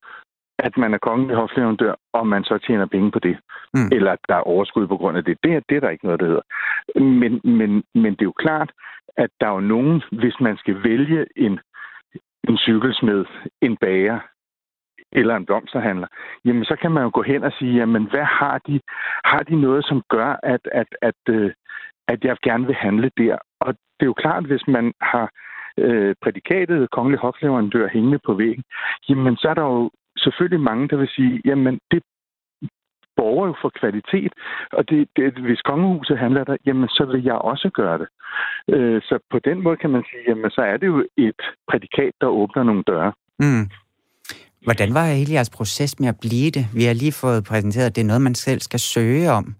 at 0.59 0.77
man 0.77 0.93
er 0.93 0.97
kongelig 0.97 1.35
hofleverandør, 1.35 1.95
og 2.13 2.27
man 2.27 2.43
så 2.43 2.57
tjener 2.57 2.85
penge 2.85 3.11
på 3.11 3.19
det. 3.19 3.37
Mm. 3.73 3.89
Eller 3.91 4.11
at 4.11 4.19
der 4.27 4.35
er 4.35 4.49
overskud 4.53 4.87
på 4.87 4.97
grund 4.97 5.17
af 5.17 5.23
det. 5.23 5.37
Det 5.43 5.53
er, 5.53 5.61
det 5.69 5.75
er 5.77 5.79
der 5.79 5.89
ikke 5.89 6.05
noget, 6.05 6.19
der 6.19 6.25
hedder. 6.25 6.45
Men, 6.99 7.41
men, 7.43 7.83
men 7.93 8.11
det 8.11 8.21
er 8.21 8.31
jo 8.33 8.41
klart, 8.45 8.71
at 9.17 9.29
der 9.39 9.47
er 9.47 9.53
jo 9.53 9.59
nogen, 9.59 10.03
hvis 10.11 10.39
man 10.39 10.57
skal 10.57 10.83
vælge 10.83 11.25
en, 11.35 11.59
en 12.49 12.57
cykelsmed, 12.57 13.25
en 13.61 13.77
bager, 13.77 14.19
eller 15.11 15.35
en 15.35 15.45
blomsterhandler, 15.45 16.07
jamen 16.45 16.65
så 16.65 16.75
kan 16.81 16.91
man 16.91 17.03
jo 17.03 17.11
gå 17.13 17.21
hen 17.21 17.43
og 17.43 17.51
sige, 17.59 17.75
jamen 17.75 18.09
hvad 18.09 18.23
har 18.23 18.57
de? 18.67 18.79
Har 19.25 19.39
de 19.39 19.61
noget, 19.61 19.85
som 19.85 20.03
gør, 20.09 20.39
at, 20.43 20.59
at, 20.71 20.87
at, 21.01 21.15
at, 21.27 21.53
at 22.07 22.23
jeg 22.23 22.37
gerne 22.43 22.65
vil 22.65 22.75
handle 22.75 23.11
der? 23.17 23.37
Og 23.59 23.73
det 23.73 24.05
er 24.05 24.13
jo 24.13 24.13
klart, 24.13 24.45
hvis 24.45 24.67
man 24.67 24.93
har 25.01 25.29
øh, 25.77 26.15
prædikatet 26.23 26.91
kongelig 26.91 27.19
hofleverandør 27.19 27.87
hængende 27.93 28.19
på 28.25 28.33
væggen, 28.33 28.63
jamen 29.09 29.35
så 29.37 29.47
er 29.47 29.53
der 29.53 29.61
jo 29.61 29.91
selvfølgelig 30.17 30.59
mange, 30.59 30.87
der 30.87 30.97
vil 30.97 31.07
sige, 31.07 31.41
jamen 31.45 31.79
det 31.91 32.03
borger 33.17 33.47
jo 33.47 33.55
for 33.61 33.71
kvalitet, 33.79 34.33
og 34.71 34.89
det, 34.89 35.07
det, 35.15 35.33
hvis 35.33 35.61
kongehuset 35.61 36.17
handler 36.17 36.43
der, 36.43 36.57
jamen 36.65 36.89
så 36.89 37.05
vil 37.11 37.23
jeg 37.23 37.33
også 37.33 37.69
gøre 37.73 37.97
det. 37.97 38.07
Øh, 38.75 39.01
så 39.01 39.19
på 39.31 39.39
den 39.39 39.63
måde 39.63 39.77
kan 39.77 39.89
man 39.89 40.03
sige, 40.09 40.23
jamen 40.27 40.51
så 40.51 40.61
er 40.61 40.77
det 40.77 40.87
jo 40.87 41.05
et 41.17 41.41
prædikat, 41.69 42.13
der 42.21 42.27
åbner 42.27 42.63
nogle 42.63 42.83
døre. 42.87 43.11
Mm. 43.39 43.65
Hvordan 44.63 44.93
var 44.93 45.05
hele 45.05 45.33
jeres 45.33 45.49
proces 45.49 45.99
med 45.99 46.07
at 46.07 46.19
blive 46.21 46.51
det? 46.51 46.65
Vi 46.75 46.83
har 46.83 46.93
lige 46.93 47.11
fået 47.23 47.45
præsenteret, 47.49 47.85
at 47.85 47.95
det 47.95 48.01
er 48.01 48.05
noget, 48.05 48.21
man 48.21 48.35
selv 48.35 48.59
skal 48.59 48.79
søge 48.79 49.31
om. 49.31 49.55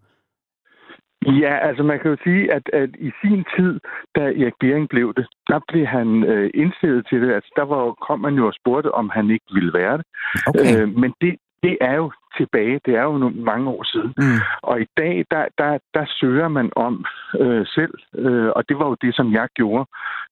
Ja, 1.26 1.58
altså 1.68 1.84
man 1.84 2.00
kan 2.00 2.12
jo 2.12 2.18
sige, 2.24 2.54
at, 2.54 2.70
at 2.74 2.90
i 3.00 3.12
sin 3.22 3.46
tid, 3.58 3.80
da 4.16 4.22
Erik 4.22 4.54
Bering 4.60 4.90
blev 4.90 5.14
det, 5.14 5.28
der 5.48 5.60
blev 5.68 5.86
han 5.86 6.24
øh, 6.24 6.50
indstillet 6.54 7.08
til 7.10 7.22
det. 7.22 7.34
Altså 7.34 7.52
der 7.56 7.66
var, 7.66 7.92
kom 7.92 8.20
man 8.20 8.36
jo 8.36 8.48
og 8.48 8.54
spurgte, 8.54 8.92
om 8.92 9.10
han 9.10 9.30
ikke 9.30 9.46
ville 9.54 9.74
være 9.74 9.98
det. 9.98 10.06
Okay. 10.48 10.82
Øh, 10.82 10.88
men 10.98 11.14
det, 11.22 11.36
det 11.64 11.78
er 11.82 11.96
jo 11.96 12.12
tilbage. 12.38 12.80
Det 12.86 12.94
er 12.96 13.04
jo 13.04 13.18
nogle, 13.18 13.36
mange 13.36 13.70
år 13.70 13.84
siden. 13.84 14.14
Mm. 14.18 14.40
Og 14.62 14.82
i 14.82 14.88
dag, 14.98 15.26
der, 15.32 15.46
der, 15.58 15.78
der 15.94 16.06
søger 16.20 16.48
man 16.48 16.72
om 16.76 17.06
øh, 17.40 17.66
selv. 17.66 17.94
Øh, 18.18 18.50
og 18.56 18.70
det 18.70 18.80
var 18.80 18.88
jo 18.88 18.96
det, 19.02 19.16
som 19.16 19.34
jeg 19.34 19.48
gjorde, 19.56 19.86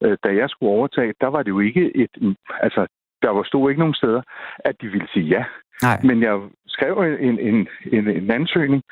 øh, 0.04 0.18
da 0.24 0.30
jeg 0.36 0.50
skulle 0.50 0.72
overtage. 0.78 1.14
Der 1.22 1.28
var 1.28 1.44
det 1.44 1.50
jo 1.50 1.60
ikke 1.60 1.98
et... 1.98 2.36
Altså, 2.66 2.88
der 3.24 3.30
var 3.30 3.44
stod 3.44 3.70
ikke 3.70 3.84
nogen 3.84 4.00
steder, 4.02 4.22
at 4.70 4.76
de 4.82 4.88
ville 4.88 5.08
sige 5.14 5.28
ja. 5.36 5.44
Nej. 5.82 5.98
Men 6.04 6.18
jeg 6.22 6.36
skrev 6.68 6.94
en, 7.30 7.40
en, 7.40 7.68
en, 7.98 8.08
en 8.08 8.32
ansøgning, 8.32 8.84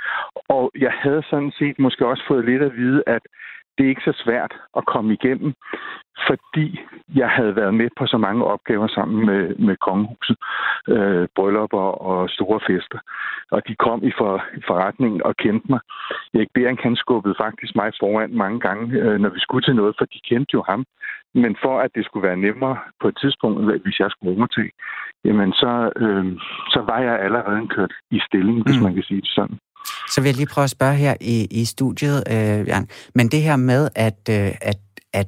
og 0.49 0.71
jeg 0.86 0.93
havde 1.03 1.23
sådan 1.29 1.51
set 1.59 1.79
måske 1.79 2.07
også 2.11 2.23
fået 2.27 2.45
lidt 2.45 2.61
at 2.61 2.75
vide, 2.75 3.03
at 3.07 3.23
det 3.78 3.86
er 3.86 3.89
ikke 3.89 4.09
så 4.11 4.24
svært 4.26 4.53
at 4.78 4.86
komme 4.86 5.13
igennem, 5.13 5.53
fordi 6.28 6.80
jeg 7.15 7.30
havde 7.30 7.55
været 7.55 7.74
med 7.74 7.89
på 7.97 8.05
så 8.05 8.17
mange 8.17 8.45
opgaver 8.45 8.88
sammen 8.88 9.26
med, 9.26 9.55
med 9.55 9.76
kongehuset, 9.76 10.38
øh, 10.88 11.28
bryllupper 11.36 11.88
og 12.09 12.30
store 12.30 12.59
fester. 12.67 12.99
Og 13.51 13.61
de 13.67 13.76
kom 13.76 14.03
i, 14.03 14.11
for, 14.17 14.43
forretningen 14.67 15.24
og 15.24 15.36
kendte 15.38 15.67
mig. 15.69 15.80
Erik 16.34 16.51
Bering, 16.53 16.80
han 16.84 16.95
skubbede 16.95 17.36
faktisk 17.43 17.76
mig 17.76 17.91
foran 17.99 18.34
mange 18.34 18.59
gange, 18.59 18.99
øh, 19.01 19.19
når 19.19 19.30
vi 19.30 19.39
skulle 19.39 19.65
til 19.65 19.76
noget, 19.76 19.95
for 19.97 20.05
de 20.05 20.19
kendte 20.30 20.53
jo 20.53 20.63
ham. 20.69 20.86
Men 21.34 21.55
for 21.61 21.80
at 21.80 21.91
det 21.95 22.05
skulle 22.05 22.28
være 22.28 22.43
nemmere 22.47 22.78
på 23.01 23.07
et 23.07 23.17
tidspunkt, 23.22 23.82
hvis 23.84 23.99
jeg 23.99 24.11
skulle 24.11 24.38
overtage, 24.38 24.72
jamen 25.26 25.53
så, 25.53 25.91
øh, 25.95 26.26
så 26.74 26.80
var 26.89 26.99
jeg 26.99 27.19
allerede 27.19 27.67
kørt 27.67 27.93
i 28.11 28.19
stilling, 28.28 28.63
hvis 28.63 28.78
mm. 28.78 28.84
man 28.84 28.93
kan 28.93 29.03
sige 29.03 29.22
det 29.22 29.30
sådan. 29.30 29.59
Så 30.15 30.21
vil 30.21 30.29
jeg 30.29 30.36
lige 30.36 30.45
prøve 30.45 30.63
at 30.63 30.69
spørge 30.69 30.95
her 30.95 31.15
i, 31.21 31.45
i 31.45 31.65
studiet, 31.65 32.23
øh, 32.29 32.67
Jan. 32.67 32.88
Men 33.15 33.27
det 33.27 33.41
her 33.41 33.55
med, 33.55 33.89
at, 33.95 34.29
øh, 34.29 34.51
at, 34.61 34.77
at 35.13 35.27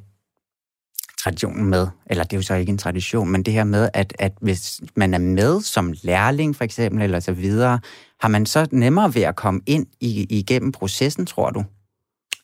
traditionen 1.24 1.64
med, 1.64 1.86
eller 2.06 2.24
det 2.24 2.32
er 2.32 2.38
jo 2.38 2.42
så 2.42 2.54
ikke 2.54 2.70
en 2.70 2.78
tradition, 2.78 3.30
men 3.30 3.42
det 3.42 3.54
her 3.54 3.64
med, 3.64 3.88
at, 3.94 4.14
at 4.18 4.32
hvis 4.40 4.80
man 4.96 5.14
er 5.14 5.18
med 5.18 5.60
som 5.60 5.94
lærling 6.02 6.56
for 6.56 6.64
eksempel, 6.64 7.02
eller 7.02 7.20
så 7.20 7.32
videre, 7.32 7.80
har 8.20 8.28
man 8.28 8.46
så 8.46 8.66
nemmere 8.70 9.14
ved 9.14 9.22
at 9.22 9.36
komme 9.36 9.60
ind 9.66 9.86
i, 10.00 10.26
igennem 10.30 10.72
processen, 10.72 11.26
tror 11.26 11.50
du? 11.50 11.64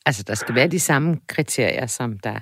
Altså, 0.05 0.23
der 0.23 0.35
skal 0.35 0.55
være 0.55 0.67
de 0.67 0.79
samme 0.79 1.17
kriterier, 1.27 1.85
som 1.85 2.19
der 2.19 2.39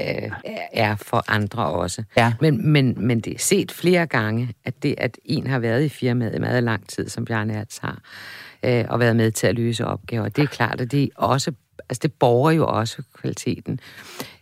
øh, 0.00 0.30
er 0.72 0.96
for 0.96 1.24
andre 1.28 1.66
også. 1.66 2.02
Ja. 2.16 2.32
Men, 2.40 2.72
men, 2.72 3.06
men 3.06 3.20
det 3.20 3.34
er 3.34 3.38
set 3.38 3.72
flere 3.72 4.06
gange, 4.06 4.54
at 4.64 4.82
det, 4.82 4.94
at 4.98 5.18
en 5.24 5.46
har 5.46 5.58
været 5.58 5.84
i 5.84 5.88
firmaet 5.88 6.34
i 6.34 6.38
meget 6.38 6.62
lang 6.62 6.88
tid, 6.88 7.08
som 7.08 7.24
Bjarne 7.24 7.54
Ertz 7.54 7.78
har, 7.78 7.98
øh, 8.64 8.84
og 8.88 9.00
været 9.00 9.16
med 9.16 9.30
til 9.30 9.46
at 9.46 9.54
løse 9.54 9.86
opgaver, 9.86 10.28
det 10.28 10.42
er 10.42 10.46
klart, 10.46 10.80
at 10.80 10.92
det 10.92 11.10
også 11.14 11.52
altså 11.88 12.00
det 12.02 12.12
borger 12.12 12.50
jo 12.50 12.66
også 12.66 13.02
kvaliteten. 13.14 13.80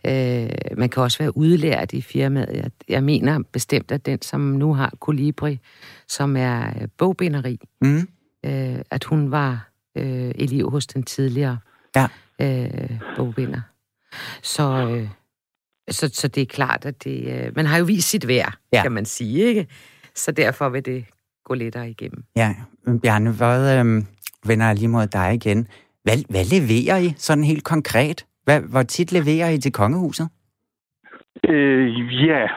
Øh, 0.07 0.49
man 0.77 0.89
kan 0.89 1.03
også 1.03 1.17
være 1.17 1.37
udlært 1.37 1.93
i 1.93 2.01
firmaet. 2.01 2.55
Jeg, 2.55 2.71
jeg 2.89 3.03
mener 3.03 3.39
bestemt, 3.51 3.91
at 3.91 4.05
den, 4.05 4.21
som 4.21 4.41
nu 4.41 4.73
har 4.73 4.93
Colibri, 4.99 5.59
som 6.07 6.37
er 6.37 6.67
øh, 6.67 6.87
bogbinderi, 6.97 7.59
mm. 7.81 8.07
øh, 8.45 8.79
at 8.91 9.03
hun 9.03 9.31
var 9.31 9.69
øh, 9.97 10.31
elev 10.35 10.69
hos 10.69 10.87
den 10.87 11.03
tidligere 11.03 11.57
ja. 11.95 12.07
øh, 12.41 12.99
bogbinder. 13.15 13.61
Så, 14.41 14.89
øh, 14.89 15.09
så, 15.89 16.09
så 16.13 16.27
det 16.27 16.41
er 16.41 16.45
klart, 16.45 16.85
at 16.85 17.03
det, 17.03 17.45
øh, 17.45 17.55
man 17.55 17.65
har 17.65 17.77
jo 17.77 17.85
vist 17.85 18.09
sit 18.09 18.27
værd, 18.27 18.53
ja. 18.73 18.81
kan 18.81 18.91
man 18.91 19.05
sige, 19.05 19.43
ikke? 19.43 19.67
Så 20.15 20.31
derfor 20.31 20.69
vil 20.69 20.85
det 20.85 21.05
gå 21.43 21.53
lettere 21.53 21.89
igennem. 21.89 22.23
Ja, 22.35 22.49
Bjarne, 23.03 23.31
hvad, 23.31 23.79
øh, 23.79 23.85
vender 24.47 24.65
jeg 24.65 24.75
lige 24.75 24.87
mod 24.87 25.07
dig 25.07 25.33
igen. 25.33 25.67
Hvad, 26.03 26.17
hvad 26.29 26.45
leverer 26.55 26.97
I 26.97 27.09
sådan 27.17 27.43
helt 27.43 27.63
konkret? 27.63 28.25
Hvad, 28.43 28.61
hvor 28.71 28.83
tit 28.83 29.11
leverer 29.11 29.49
I 29.49 29.57
til 29.57 29.71
kongehuset? 29.71 30.29
Øh, 31.49 31.87
ja, 32.27 32.47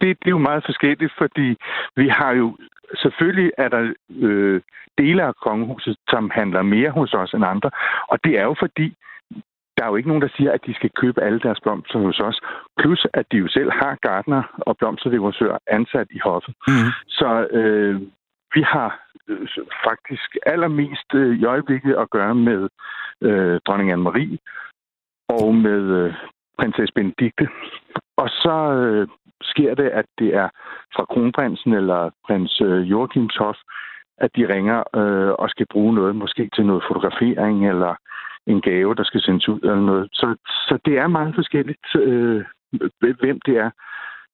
det, 0.00 0.08
det 0.20 0.26
er 0.26 0.36
jo 0.38 0.38
meget 0.38 0.62
forskelligt, 0.66 1.12
fordi 1.18 1.56
vi 1.96 2.08
har 2.08 2.32
jo... 2.32 2.56
Selvfølgelig 3.02 3.50
er 3.58 3.68
der 3.68 3.92
øh, 4.10 4.60
dele 4.98 5.22
af 5.22 5.34
kongehuset, 5.46 5.96
som 6.08 6.30
handler 6.34 6.62
mere 6.62 6.90
hos 6.90 7.14
os 7.14 7.32
end 7.34 7.44
andre. 7.44 7.70
Og 8.08 8.18
det 8.24 8.38
er 8.38 8.42
jo 8.42 8.54
fordi, 8.58 8.96
der 9.76 9.82
er 9.84 9.90
jo 9.90 9.96
ikke 9.96 10.08
nogen, 10.08 10.22
der 10.22 10.36
siger, 10.36 10.52
at 10.52 10.66
de 10.66 10.74
skal 10.74 10.90
købe 11.00 11.22
alle 11.22 11.40
deres 11.40 11.60
blomster 11.60 11.98
hos 11.98 12.18
os. 12.28 12.40
Plus, 12.78 13.06
at 13.14 13.26
de 13.32 13.36
jo 13.36 13.48
selv 13.48 13.70
har 13.72 13.98
gardner 14.02 14.42
og 14.68 14.76
blomsterdekoratører 14.76 15.58
ansat 15.66 16.08
i 16.10 16.20
hoffet. 16.24 16.54
Mm. 16.68 16.90
Så 17.08 17.46
øh, 17.58 18.00
vi 18.54 18.62
har 18.62 18.90
øh, 19.28 19.48
faktisk 19.88 20.36
allermest 20.46 21.14
øh, 21.14 21.38
i 21.40 21.44
øjeblikket 21.44 21.94
at 21.94 22.10
gøre 22.10 22.34
med 22.34 22.68
øh, 23.20 23.60
dronning 23.66 23.92
Anne-Marie 23.92 24.36
og 25.28 25.54
med 25.54 25.82
øh, 26.00 26.14
prinsesse 26.58 26.92
Benedikte. 26.94 27.48
Og 28.16 28.28
så 28.28 28.56
øh, 28.80 29.08
sker 29.42 29.74
det, 29.74 29.88
at 30.00 30.06
det 30.18 30.34
er 30.34 30.48
fra 30.94 31.04
kronprinsen 31.04 31.72
eller 31.72 32.10
prins 32.26 32.60
øh, 32.60 32.90
Joachims 32.90 33.36
hof, 33.36 33.56
at 34.18 34.30
de 34.36 34.54
ringer 34.54 34.78
øh, 35.00 35.32
og 35.42 35.50
skal 35.50 35.66
bruge 35.72 35.94
noget, 35.94 36.16
måske 36.16 36.50
til 36.54 36.66
noget 36.66 36.82
fotografering 36.88 37.68
eller 37.68 37.94
en 38.46 38.60
gave, 38.60 38.94
der 38.94 39.04
skal 39.04 39.20
sendes 39.20 39.48
ud 39.48 39.60
eller 39.60 39.80
noget. 39.80 40.08
Så, 40.12 40.36
så 40.68 40.78
det 40.84 40.98
er 40.98 41.06
meget 41.06 41.34
forskelligt, 41.34 41.86
øh, 41.94 42.44
hvem 43.00 43.40
det 43.46 43.56
er, 43.56 43.70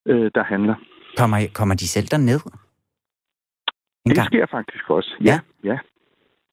øh, 0.07 0.31
der 0.35 0.45
handler. 0.45 0.75
Kommer, 1.19 1.39
kommer 1.55 1.75
de 1.75 1.89
selv 1.89 2.07
derned? 2.07 2.66
Det 4.07 4.17
gang? 4.17 4.27
sker 4.27 4.47
faktisk 4.57 4.91
også, 4.91 5.13
ja. 5.25 5.39
ja. 5.65 5.79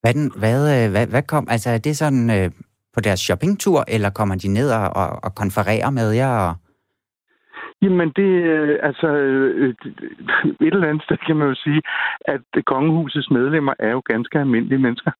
Hvad, 0.01 0.13
den, 0.13 0.31
hvad, 0.41 0.59
øh, 0.75 0.91
hvad, 0.91 1.07
hvad 1.07 1.23
kom, 1.33 1.47
altså 1.49 1.69
er 1.69 1.77
det 1.77 1.97
sådan 1.97 2.25
øh, 2.37 2.51
på 2.93 2.99
deres 3.01 3.19
shoppingtur, 3.19 3.79
eller 3.87 4.09
kommer 4.09 4.35
de 4.35 4.47
ned 4.47 4.69
og, 4.79 4.87
og, 5.01 5.09
og 5.25 5.31
konfererer 5.35 5.89
med 5.89 6.11
jer? 6.11 6.33
Og... 6.47 6.53
Jamen 7.81 8.09
det, 8.19 8.31
øh, 8.53 8.79
altså, 8.83 9.07
øh, 9.07 9.73
et 10.65 10.73
eller 10.73 10.89
andet 10.89 11.03
sted 11.03 11.17
kan 11.27 11.35
man 11.35 11.47
jo 11.47 11.55
sige, 11.55 11.81
at 12.33 12.65
kongehusets 12.65 13.31
medlemmer 13.31 13.73
er 13.79 13.91
jo 13.91 14.01
ganske 14.05 14.39
almindelige 14.39 14.83
mennesker. 14.85 15.11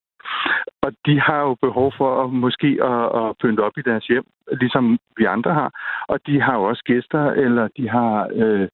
Og 0.82 0.92
de 1.06 1.20
har 1.20 1.40
jo 1.40 1.54
behov 1.62 1.92
for 1.98 2.24
at 2.24 2.30
måske 2.30 2.70
at, 2.92 3.02
at 3.20 3.34
pynte 3.42 3.60
op 3.60 3.78
i 3.78 3.82
deres 3.82 4.06
hjem, 4.06 4.24
ligesom 4.60 4.98
vi 5.16 5.24
andre 5.24 5.54
har. 5.54 5.70
Og 6.08 6.18
de 6.26 6.40
har 6.40 6.54
jo 6.54 6.62
også 6.62 6.82
gæster, 6.86 7.22
eller 7.30 7.68
de 7.76 7.88
har 7.88 8.28
øh, 8.32 8.68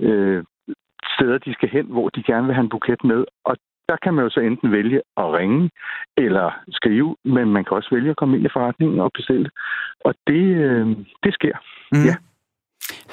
øh, 0.00 0.44
steder, 1.20 1.38
de 1.38 1.52
skal 1.54 1.68
hen, 1.68 1.86
hvor 1.86 2.08
de 2.08 2.22
gerne 2.22 2.46
vil 2.46 2.54
have 2.54 2.64
en 2.64 2.68
buket 2.76 3.04
med. 3.04 3.24
Og 3.44 3.56
der 3.88 3.96
kan 4.02 4.14
man 4.14 4.24
jo 4.24 4.30
så 4.30 4.40
enten 4.40 4.72
vælge 4.72 5.00
at 5.16 5.32
ringe 5.38 5.70
eller 6.16 6.50
skrive, 6.70 7.16
men 7.24 7.52
man 7.52 7.64
kan 7.64 7.76
også 7.76 7.88
vælge 7.92 8.10
at 8.10 8.16
komme 8.16 8.36
ind 8.36 8.46
i 8.46 8.54
forretningen 8.56 9.00
og 9.00 9.10
bestille. 9.14 9.50
Og 10.04 10.14
det, 10.26 10.42
øh, 10.66 10.86
det 11.24 11.34
sker. 11.34 11.56
Mm. 11.92 12.04
Ja. 12.04 12.14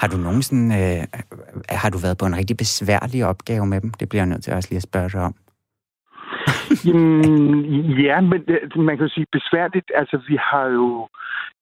Har 0.02 0.08
du 0.08 0.18
nogensinde, 0.18 0.76
øh, 0.82 1.02
har 1.84 1.90
du 1.90 1.98
været 2.06 2.18
på 2.18 2.26
en 2.26 2.38
rigtig 2.38 2.58
besværlig 2.58 3.26
opgave 3.26 3.66
med 3.66 3.82
dem? 3.82 3.92
Det 4.00 4.10
bliver 4.10 4.22
jeg 4.22 4.30
nødt 4.32 4.44
til 4.44 4.54
også 4.54 4.70
lige 4.72 4.78
at 4.84 4.90
spørge 4.90 5.10
dig 5.10 5.22
om. 5.30 5.36
Jamen, 6.86 7.66
ja, 8.08 8.22
men 8.22 8.40
det- 8.48 8.76
man 8.88 8.98
kan 8.98 9.06
jo 9.08 9.14
sige 9.14 9.26
besværligt. 9.32 9.92
Altså, 9.96 10.18
vi 10.30 10.38
har 10.52 10.66
jo... 10.68 11.08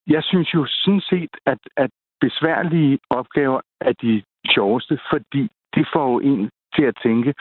Jeg 0.07 0.23
synes 0.23 0.53
jo 0.53 0.65
sådan 0.69 1.01
set, 1.01 1.33
at, 1.45 1.57
at 1.77 1.89
besværlige 2.21 2.99
opgaver 3.09 3.61
er 3.81 3.93
de 4.01 4.23
sjoveste, 4.55 4.99
fordi 5.11 5.49
det 5.75 5.85
får 5.93 6.05
jo 6.11 6.19
en 6.19 6.49
til 6.75 6.83
at 6.83 6.97
tænke 7.03 7.33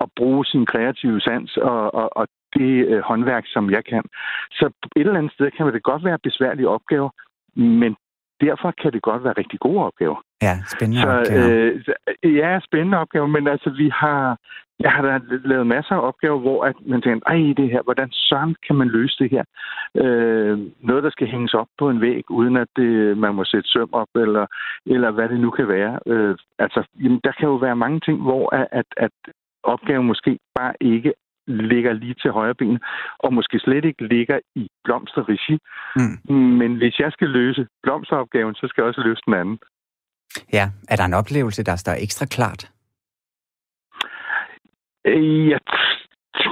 og 0.00 0.10
bruge 0.16 0.44
sin 0.44 0.66
kreative 0.66 1.20
sans 1.20 1.56
og, 1.56 1.94
og, 1.94 2.16
og 2.16 2.26
det 2.54 2.86
øh, 2.86 3.00
håndværk, 3.00 3.44
som 3.46 3.70
jeg 3.70 3.84
kan. 3.84 4.02
Så 4.50 4.66
et 4.96 5.00
eller 5.06 5.18
andet 5.18 5.32
sted 5.32 5.50
kan 5.50 5.66
det 5.66 5.82
godt 5.82 6.04
være 6.04 6.18
besværlige 6.22 6.68
opgaver, 6.68 7.10
men 7.56 7.96
derfor 8.40 8.74
kan 8.82 8.92
det 8.92 9.02
godt 9.02 9.24
være 9.24 9.34
rigtig 9.38 9.60
gode 9.60 9.84
opgaver. 9.84 10.20
Ja, 10.42 10.54
spændende 10.74 11.02
Så 11.02 11.08
opgaver. 11.08 11.72
øh, 12.22 12.36
ja, 12.36 12.60
spændende 12.60 12.98
opgaver, 12.98 13.26
men 13.26 13.48
altså 13.48 13.70
vi 13.70 13.88
har, 13.88 14.38
jeg 14.80 14.90
har 14.90 15.02
da 15.02 15.20
lavet 15.44 15.66
masser 15.66 15.94
af 15.94 16.06
opgaver, 16.08 16.38
hvor 16.38 16.64
at 16.64 16.76
man 16.86 17.02
tænker, 17.02 17.26
ej 17.26 17.54
det 17.56 17.70
her, 17.70 17.82
hvordan 17.82 18.10
sådan 18.12 18.54
kan 18.66 18.76
man 18.76 18.88
løse 18.88 19.16
det 19.18 19.30
her? 19.30 19.44
Øh, 20.02 20.58
noget, 20.80 21.04
der 21.04 21.10
skal 21.10 21.28
hænges 21.28 21.54
op 21.54 21.66
på 21.78 21.90
en 21.90 22.00
væg, 22.00 22.30
uden 22.30 22.56
at 22.56 22.68
det, 22.76 23.18
man 23.18 23.34
må 23.34 23.44
sætte 23.44 23.68
søm 23.68 23.88
op, 23.92 24.08
eller, 24.14 24.46
eller 24.86 25.10
hvad 25.10 25.28
det 25.28 25.40
nu 25.40 25.50
kan 25.50 25.68
være. 25.68 25.98
Øh, 26.06 26.36
altså, 26.58 26.86
jamen, 27.02 27.20
der 27.24 27.32
kan 27.32 27.48
jo 27.48 27.54
være 27.54 27.76
mange 27.76 28.00
ting, 28.00 28.22
hvor 28.22 28.54
at, 28.54 28.66
at, 28.72 28.86
at 28.96 29.12
opgaven 29.62 30.06
måske 30.06 30.38
bare 30.54 30.74
ikke 30.80 31.12
ligger 31.46 31.92
lige 31.92 32.14
til 32.14 32.30
højre 32.30 32.54
ben, 32.54 32.78
og 33.18 33.34
måske 33.34 33.58
slet 33.58 33.84
ikke 33.84 34.06
ligger 34.06 34.38
i 34.54 34.68
blomsterregi. 34.84 35.58
Mm. 35.96 36.34
Men 36.60 36.76
hvis 36.76 36.98
jeg 36.98 37.12
skal 37.12 37.28
løse 37.28 37.66
blomsteropgaven, 37.82 38.54
så 38.54 38.66
skal 38.68 38.82
jeg 38.82 38.88
også 38.88 39.00
løse 39.00 39.22
den 39.26 39.34
anden. 39.34 39.58
Ja, 40.52 40.70
er 40.88 40.96
der 40.96 41.04
en 41.04 41.14
oplevelse, 41.14 41.64
der 41.64 41.76
står 41.76 41.92
ekstra 41.92 42.26
klart? 42.26 42.73
Øh, 45.04 45.50
Ja, 45.50 45.58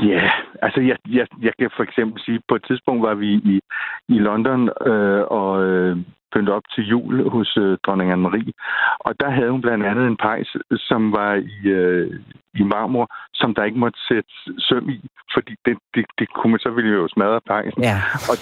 ja, 0.02 0.30
altså 0.62 0.80
jeg, 0.80 0.96
jeg, 1.08 1.26
jeg 1.42 1.52
kan 1.58 1.70
for 1.76 1.82
eksempel 1.82 2.22
sige, 2.22 2.40
på 2.48 2.54
et 2.54 2.64
tidspunkt 2.66 3.02
var 3.02 3.14
vi 3.14 3.32
i, 3.34 3.60
i 4.08 4.18
London 4.18 4.70
øh, 4.86 5.22
og 5.30 5.64
øh, 5.64 5.96
pynte 6.32 6.50
op 6.50 6.62
til 6.74 6.84
jul 6.88 7.30
hos 7.30 7.56
øh, 7.56 7.78
dronning 7.86 8.12
Anne-Marie. 8.12 8.52
Og 8.98 9.20
der 9.20 9.30
havde 9.30 9.50
hun 9.50 9.60
blandt 9.60 9.86
andet 9.86 10.06
en 10.06 10.16
pejs, 10.16 10.56
som 10.88 11.12
var 11.12 11.34
i, 11.34 11.68
øh, 11.68 12.20
i 12.54 12.62
marmor, 12.62 13.06
som 13.34 13.54
der 13.54 13.64
ikke 13.64 13.78
måtte 13.78 13.98
sætte 14.08 14.30
søm 14.58 14.88
i, 14.88 15.00
fordi 15.34 15.54
det, 15.66 15.76
det, 15.94 16.04
det 16.18 16.28
kunne 16.34 16.50
man 16.50 16.60
så 16.60 16.70
ville 16.70 16.90
jo 16.90 17.08
smadre 17.08 17.40
pejsen. 17.46 17.82
Ja. 17.82 17.98
Og 18.30 18.36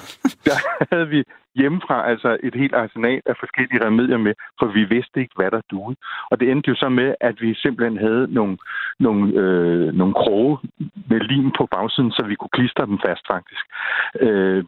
der 0.46 0.56
havde 0.92 1.08
vi 1.08 1.24
hjemmefra 1.54 2.08
altså 2.10 2.36
et 2.42 2.54
helt 2.54 2.74
arsenal 2.74 3.22
af 3.26 3.34
forskellige 3.38 3.84
remedier 3.86 4.18
med, 4.18 4.34
for 4.58 4.66
vi 4.66 4.84
vidste 4.84 5.20
ikke, 5.20 5.34
hvad 5.36 5.50
der 5.50 5.60
duede. 5.70 5.96
Og 6.30 6.40
det 6.40 6.50
endte 6.50 6.68
jo 6.68 6.74
så 6.74 6.88
med, 6.88 7.14
at 7.20 7.36
vi 7.40 7.54
simpelthen 7.54 7.98
havde 7.98 8.26
nogle, 8.34 8.58
nogle, 8.98 9.22
øh, 9.42 9.94
nogle 10.00 10.14
kroge 10.14 10.58
med 11.10 11.20
lim 11.20 11.50
på 11.58 11.68
bagsiden, 11.70 12.12
så 12.12 12.22
vi 12.26 12.34
kunne 12.34 12.56
klistre 12.58 12.86
dem 12.86 12.98
fast 13.06 13.24
faktisk. 13.26 13.64
Øh, 14.20 14.64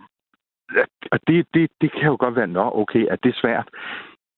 og 1.12 1.18
det, 1.26 1.46
det, 1.54 1.70
det 1.80 1.92
kan 1.92 2.06
jo 2.12 2.16
godt 2.20 2.36
være, 2.36 2.46
nå 2.46 2.70
okay, 2.74 3.06
er 3.10 3.16
det 3.16 3.34
svært? 3.42 3.68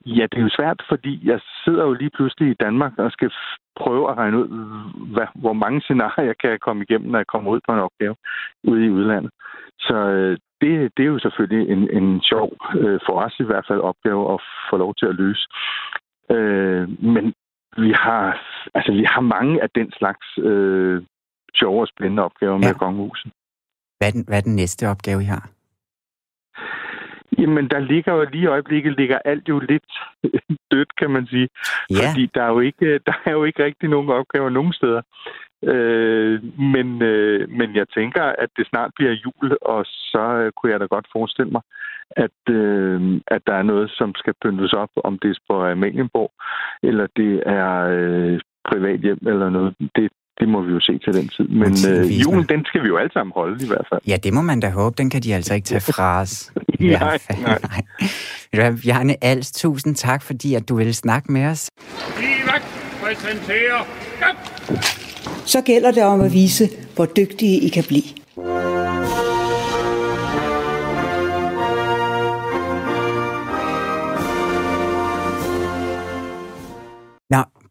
Ja, 0.07 0.23
det 0.31 0.39
er 0.39 0.43
jo 0.49 0.57
svært, 0.59 0.83
fordi 0.89 1.21
jeg 1.31 1.41
sidder 1.65 1.85
jo 1.85 1.93
lige 1.93 2.11
pludselig 2.17 2.51
i 2.51 2.61
Danmark 2.65 2.93
og 2.99 3.11
skal 3.13 3.31
prøve 3.81 4.11
at 4.11 4.17
regne 4.17 4.39
ud, 4.39 4.49
hvad, 5.15 5.27
hvor 5.35 5.53
mange 5.53 5.81
scenarier 5.81 6.35
kan 6.41 6.51
jeg 6.51 6.61
komme 6.61 6.83
igennem, 6.83 7.11
når 7.11 7.19
jeg 7.19 7.27
kommer 7.27 7.51
ud 7.51 7.61
på 7.69 7.73
en 7.75 7.79
opgave 7.89 8.17
ude 8.65 8.87
i 8.87 8.91
udlandet. 8.91 9.31
Så 9.81 9.97
øh, 9.97 10.39
det, 10.61 10.93
det 10.97 11.03
er 11.03 11.13
jo 11.15 11.19
selvfølgelig 11.19 11.73
en, 11.73 11.91
en 11.99 12.21
sjov, 12.23 12.49
øh, 12.81 13.01
for 13.07 13.15
os 13.25 13.35
i 13.41 13.45
hvert 13.45 13.65
fald, 13.69 13.81
opgave 13.81 14.35
at 14.35 14.41
få 14.71 14.77
lov 14.77 14.95
til 14.95 15.07
at 15.07 15.15
løse. 15.15 15.45
Øh, 16.31 17.03
men 17.03 17.35
vi 17.77 17.91
har, 18.05 18.41
altså, 18.75 18.93
vi 18.93 19.05
har 19.09 19.21
mange 19.21 19.63
af 19.63 19.69
den 19.75 19.93
slags 19.99 20.27
øh, 20.39 21.03
sjove 21.55 21.81
og 21.81 21.89
spændende 21.89 22.23
opgaver 22.23 22.57
med 22.57 22.67
Ja. 22.73 22.79
kongehuset. 22.79 23.33
Hvad 23.99 24.09
er, 24.09 24.13
den, 24.13 24.25
hvad 24.29 24.39
er 24.39 24.43
den 24.51 24.57
næste 24.57 24.89
opgave, 24.89 25.23
I 25.23 25.25
har? 25.25 25.51
Jamen, 27.39 27.69
der 27.69 27.79
ligger 27.79 28.13
jo 28.13 28.27
lige 28.33 28.43
i 28.43 28.47
øjeblikket, 28.47 28.97
ligger 28.99 29.19
alt 29.25 29.49
jo 29.49 29.59
lidt 29.59 29.91
dødt, 30.71 30.97
kan 30.97 31.11
man 31.11 31.27
sige. 31.27 31.49
Ja. 31.91 31.97
Fordi 31.97 32.31
der 32.35 32.43
er, 32.43 32.49
jo 32.49 32.61
ikke, 32.61 32.99
der 33.07 33.15
er 33.25 33.33
jo 33.33 33.45
ikke 33.45 33.65
rigtig 33.65 33.89
nogen 33.89 34.11
opgaver 34.11 34.51
nogen 34.51 34.73
steder. 34.73 35.03
Øh, 35.63 36.59
men, 36.59 37.03
øh, 37.03 37.51
men 37.51 37.77
jeg 37.77 37.87
tænker, 37.89 38.23
at 38.23 38.49
det 38.57 38.67
snart 38.67 38.91
bliver 38.97 39.13
jul, 39.13 39.57
og 39.63 39.85
så 39.85 40.25
øh, 40.43 40.53
kunne 40.53 40.73
jeg 40.73 40.81
da 40.81 40.87
godt 40.87 41.07
forestille 41.13 41.51
mig, 41.51 41.63
at, 42.11 42.41
øh, 42.51 43.21
at 43.27 43.43
der 43.47 43.55
er 43.55 43.63
noget, 43.63 43.91
som 43.91 44.15
skal 44.15 44.35
pyntes 44.43 44.73
op, 44.73 44.91
om 45.05 45.19
det 45.19 45.31
er 45.31 45.41
på 45.49 45.65
Amalienborg, 45.65 46.33
eller 46.83 47.07
det 47.17 47.43
er 47.47 47.73
øh, 47.97 48.41
privat 48.71 49.01
hjem 49.01 49.19
eller 49.27 49.51
noget. 49.51 49.75
Det, 49.97 50.13
det 50.41 50.49
må 50.49 50.63
vi 50.63 50.73
jo 50.73 50.81
se 50.81 50.99
til 50.99 51.13
den 51.15 51.29
tid. 51.29 51.49
Men 51.49 51.73
øh, 51.91 52.21
julen, 52.23 52.47
den 52.49 52.65
skal 52.65 52.83
vi 52.83 52.89
jo 52.89 52.97
alle 52.97 53.13
sammen 53.13 53.33
holde 53.37 53.65
i 53.65 53.69
hvert 53.69 53.87
fald. 53.93 54.01
Ja, 54.07 54.17
det 54.17 54.33
må 54.33 54.43
man 54.43 54.61
da 54.61 54.69
håbe. 54.71 54.95
Den 54.99 55.11
kan 55.11 55.23
de 55.23 55.35
altså 55.35 55.55
ikke 55.55 55.67
tage 55.67 55.81
fra 55.81 56.21
os. 56.21 56.53
Nej, 56.81 57.19
nej. 57.43 57.59
nej. 58.53 58.73
Bjarne 58.85 59.25
Als, 59.25 59.53
tusind 59.53 59.95
tak, 59.95 60.23
fordi 60.23 60.55
at 60.55 60.69
du 60.69 60.77
ville 60.77 60.93
snakke 60.93 61.33
med 61.33 61.47
os. 61.47 61.71
Så 65.47 65.63
gælder 65.63 65.91
det 65.91 66.03
om 66.03 66.21
at 66.21 66.33
vise, 66.33 66.69
hvor 66.97 67.07
dygtige 67.07 67.61
I 67.61 67.69
kan 67.69 67.85
blive. 67.89 68.03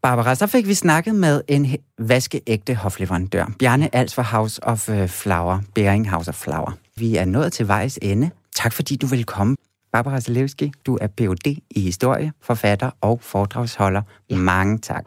Barbara, 0.04 0.34
så 0.34 0.46
fik 0.46 0.66
vi 0.66 0.74
snakket 0.74 1.14
med 1.14 1.42
en 1.48 1.76
vaskeægte 1.98 2.74
hofleverandør. 2.74 3.46
Bjarne 3.58 3.94
Als 3.94 4.14
fra 4.14 4.22
House 4.22 4.64
of 4.64 4.88
øh, 4.88 5.08
Flower, 5.08 5.60
Bering 5.74 6.10
House 6.10 6.28
of 6.28 6.34
Flower. 6.34 6.72
Vi 6.96 7.16
er 7.16 7.24
nået 7.24 7.52
til 7.52 7.68
vejs 7.68 7.98
ende. 8.02 8.30
Tak 8.56 8.72
fordi 8.72 8.96
du 8.96 9.06
vil 9.06 9.24
komme. 9.24 9.56
Barbara 9.92 10.20
Zalewski, 10.20 10.72
du 10.86 10.98
er 11.00 11.06
Ph.D. 11.06 11.56
i 11.70 11.80
historie, 11.80 12.32
forfatter 12.42 12.90
og 13.00 13.20
foredragsholder. 13.22 14.02
Ja. 14.30 14.36
Mange 14.36 14.78
tak. 14.78 15.04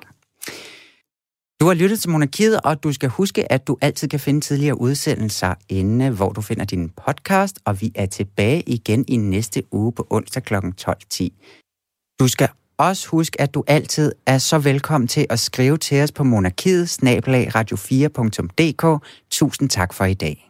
Du 1.59 1.65
har 1.65 1.73
lyttet 1.73 1.99
til 1.99 2.09
Monarkiet, 2.09 2.61
og 2.61 2.83
du 2.83 2.93
skal 2.93 3.09
huske, 3.09 3.51
at 3.51 3.67
du 3.67 3.77
altid 3.81 4.07
kan 4.07 4.19
finde 4.19 4.41
tidligere 4.41 4.81
udsendelser 4.81 5.53
inde, 5.69 6.09
hvor 6.09 6.31
du 6.31 6.41
finder 6.41 6.65
din 6.65 6.89
podcast, 6.89 7.59
og 7.65 7.81
vi 7.81 7.91
er 7.95 8.05
tilbage 8.05 8.61
igen 8.61 9.05
i 9.07 9.17
næste 9.17 9.63
uge 9.71 9.91
på 9.91 10.07
onsdag 10.09 10.43
kl. 10.43 10.55
12.10. 10.55 11.27
Du 12.19 12.27
skal 12.27 12.49
også 12.77 13.07
husk, 13.07 13.35
at 13.39 13.53
du 13.53 13.63
altid 13.67 14.11
er 14.25 14.37
så 14.37 14.57
velkommen 14.57 15.07
til 15.07 15.25
at 15.29 15.39
skrive 15.39 15.77
til 15.77 16.03
os 16.03 16.11
på 16.11 16.23
monarkiet 16.23 16.89
radio4.dk. 17.55 19.05
Tusind 19.31 19.69
tak 19.69 19.93
for 19.93 20.05
i 20.05 20.13
dag. 20.13 20.46